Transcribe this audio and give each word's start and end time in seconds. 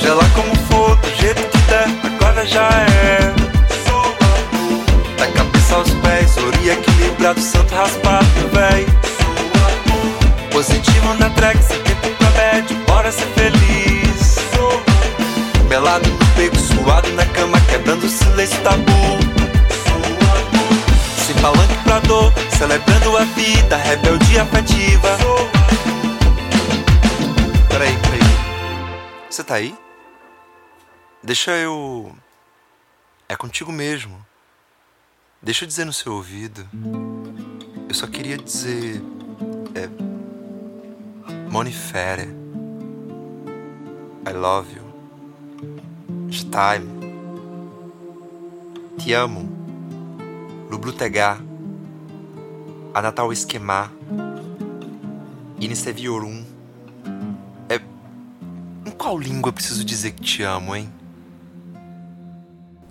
Seja 0.00 0.14
lá 0.14 0.24
como 0.34 0.56
for, 0.66 0.96
do 0.96 1.08
jeito 1.14 1.42
que 1.50 1.58
der, 1.68 1.86
agora 2.02 2.46
já 2.46 2.70
é. 2.70 3.34
Da 5.18 5.26
cabeça 5.26 5.74
aos 5.74 5.90
pés, 5.90 6.38
ori 6.38 6.70
equilibrado, 6.70 7.38
santo 7.38 7.74
raspado, 7.74 8.26
véi. 8.50 8.86
Positivo 10.50 11.12
na 11.18 11.28
track, 11.30 11.62
sem 11.62 11.78
tempo 11.82 12.08
pra 12.16 12.30
bad, 12.30 12.74
bora 12.86 13.12
ser 13.12 13.26
feliz. 13.34 14.36
Melado 15.68 16.08
no 16.08 16.24
beco, 16.34 16.56
suado 16.56 17.10
na 17.10 17.26
cama, 17.26 17.60
quebrando 17.68 18.06
o 18.06 18.08
silêncio 18.08 18.58
tabu. 18.62 19.18
Sem 21.26 21.34
palanque 21.42 21.76
pra 21.84 21.98
dor, 22.00 22.32
celebrando 22.56 23.18
a 23.18 23.24
vida, 23.24 23.76
rebeldia 23.76 24.44
afetiva. 24.44 25.18
Peraí, 27.68 27.94
peraí. 27.98 28.20
Você 29.28 29.44
tá 29.44 29.56
aí? 29.56 29.74
Deixa 31.22 31.50
eu. 31.50 32.16
É 33.28 33.36
contigo 33.36 33.70
mesmo. 33.70 34.24
Deixa 35.42 35.64
eu 35.64 35.68
dizer 35.68 35.84
no 35.84 35.92
seu 35.92 36.14
ouvido. 36.14 36.66
Eu 37.86 37.94
só 37.94 38.06
queria 38.06 38.38
dizer. 38.38 39.02
É. 39.74 39.86
Monifere. 41.50 42.28
I 44.26 44.32
love 44.32 44.74
you. 44.74 44.90
Time. 46.30 46.88
Te 48.98 49.12
amo. 49.12 49.46
Lublutegar. 50.70 51.38
Anatal 52.94 53.30
esquemar. 53.30 53.92
Iniceviorum. 55.60 56.46
É. 57.68 57.76
Em 58.88 58.90
qual 58.92 59.18
língua 59.18 59.52
preciso 59.52 59.84
dizer 59.84 60.12
que 60.12 60.22
te 60.22 60.42
amo, 60.42 60.74
hein? 60.74 60.99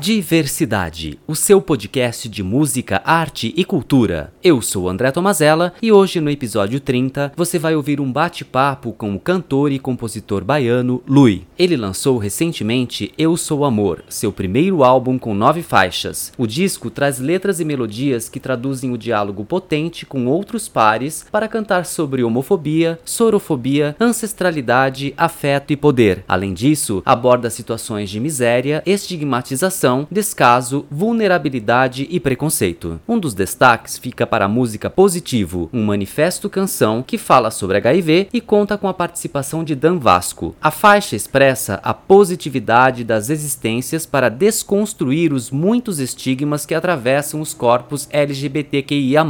Diversidade, 0.02 1.20
o 1.28 1.36
seu 1.36 1.62
podcast 1.62 2.30
de 2.30 2.42
música, 2.42 3.02
arte 3.04 3.54
e 3.58 3.66
cultura. 3.66 4.34
Eu 4.42 4.62
sou 4.62 4.88
André 4.88 5.12
Tomazella 5.12 5.74
e 5.82 5.92
hoje 5.92 6.22
no 6.22 6.30
episódio 6.30 6.80
30 6.80 7.34
você 7.36 7.60
vai 7.60 7.76
ouvir 7.76 8.00
um 8.00 8.10
bate-papo 8.10 8.94
com 8.94 9.14
o 9.14 9.20
cantor 9.20 9.70
e 9.70 9.78
compositor 9.78 10.46
baiano 10.46 11.04
Lui. 11.06 11.46
Ele 11.58 11.76
lançou 11.76 12.18
recentemente 12.18 13.12
Eu 13.18 13.36
Sou 13.36 13.66
Amor, 13.66 14.02
seu 14.08 14.32
primeiro 14.32 14.82
álbum 14.82 15.20
com 15.20 15.34
nove 15.34 15.62
faixas. 15.62 16.32
O 16.38 16.48
disco 16.48 16.90
traz 16.90 17.20
letras 17.20 17.60
e 17.60 17.66
melodias 17.66 18.30
que 18.30 18.40
traduzem 18.40 18.94
o 18.94 18.98
diálogo 18.98 19.44
potente 19.44 20.06
com 20.06 20.26
outros 20.28 20.70
pares 20.70 21.26
para 21.30 21.50
cantar 21.50 21.86
sobre 21.86 22.24
homofobia, 22.24 22.98
sorofobia, 23.04 23.94
ancestralidade, 24.00 25.14
afeto 25.18 25.74
e 25.74 25.76
poder. 25.76 26.24
Além 26.26 26.54
disso, 26.54 27.04
aborda 27.06 27.50
situações 27.50 28.10
de 28.10 28.22
miséria, 28.22 28.82
estigmatização 28.86 30.08
descaso, 30.10 30.86
vulnerabilidade 30.90 32.08
e 32.10 32.22
preconceito. 32.22 33.02
Um 33.06 33.20
dos 33.20 33.34
destaques 33.34 33.98
fica 33.98 34.29
para 34.30 34.46
a 34.46 34.48
música 34.48 34.90
Positivo, 34.90 35.70
um 35.74 35.84
manifesto 35.84 36.50
canção 36.50 37.04
que 37.04 37.18
fala 37.18 37.52
sobre 37.52 37.78
HIV 37.78 38.30
e 38.32 38.40
conta 38.40 38.78
com 38.78 38.88
a 38.88 38.94
participação 38.94 39.64
de 39.64 39.76
Dan 39.76 39.98
Vasco. 39.98 40.56
A 40.62 40.72
faixa 40.72 41.16
expressa 41.16 41.80
a 41.84 41.94
positividade 41.94 43.04
das 43.04 43.30
existências 43.30 44.06
para 44.06 44.30
desconstruir 44.30 45.34
os 45.34 45.50
muitos 45.50 46.00
estigmas 46.00 46.66
que 46.66 46.76
atravessam 46.76 47.42
os 47.42 47.54
corpos 47.54 48.08
LGBTQIA+. 48.12 49.26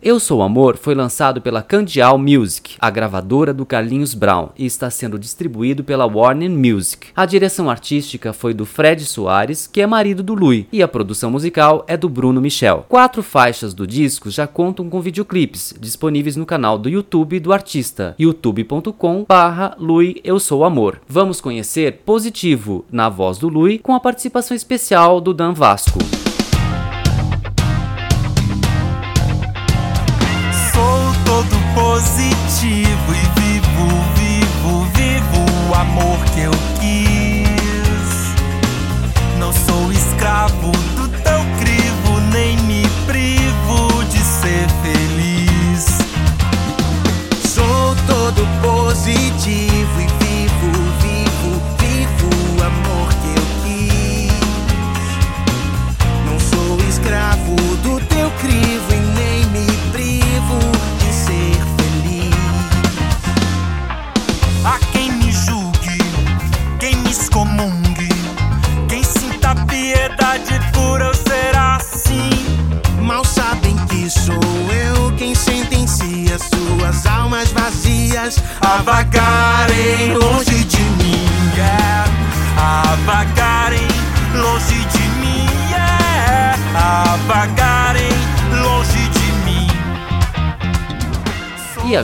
Eu 0.00 0.20
Sou 0.20 0.42
Amor 0.42 0.76
foi 0.76 0.94
lançado 0.94 1.40
pela 1.40 1.62
Candial 1.62 2.16
Music, 2.16 2.76
a 2.78 2.88
gravadora 2.90 3.52
do 3.52 3.66
Carlinhos 3.66 4.14
Brown, 4.14 4.50
e 4.56 4.64
está 4.64 4.88
sendo 4.90 5.18
distribuído 5.18 5.82
pela 5.82 6.06
Warner 6.06 6.50
Music. 6.50 7.08
A 7.16 7.26
direção 7.26 7.68
artística 7.68 8.32
foi 8.32 8.54
do 8.54 8.64
Fred 8.64 9.04
Soares, 9.04 9.66
que 9.66 9.80
é 9.80 9.86
marido 9.86 10.22
do 10.22 10.34
Lui, 10.34 10.68
e 10.72 10.82
a 10.82 10.88
produção 10.88 11.30
musical 11.30 11.84
é 11.88 11.96
do 11.96 12.08
Bruno 12.08 12.40
Michel. 12.40 12.86
Quatro 12.88 13.22
faixas 13.22 13.74
do 13.74 13.86
disco 13.86 14.30
já 14.36 14.46
contam 14.46 14.90
com 14.90 15.00
videoclipes, 15.00 15.74
disponíveis 15.80 16.36
no 16.36 16.44
canal 16.44 16.76
do 16.78 16.90
YouTube 16.90 17.40
do 17.40 17.52
artista, 17.52 18.14
youtube.com 18.18 19.24
Lui 19.78 20.20
Eu 20.22 20.38
Sou 20.38 20.62
Amor. 20.62 21.00
Vamos 21.08 21.40
conhecer 21.40 22.02
Positivo, 22.04 22.84
na 22.92 23.08
voz 23.08 23.38
do 23.38 23.48
Lui, 23.48 23.78
com 23.78 23.94
a 23.94 24.00
participação 24.00 24.54
especial 24.54 25.22
do 25.22 25.32
Dan 25.32 25.54
Vasco. 25.54 25.98
Sou 30.72 31.24
todo 31.24 31.56
positivo 31.74 33.12
e 33.12 33.40
vivo, 33.40 33.86
vivo, 34.16 34.84
vivo 34.94 35.70
o 35.70 35.74
amor 35.74 36.22
que 36.34 36.42
eu 36.42 36.75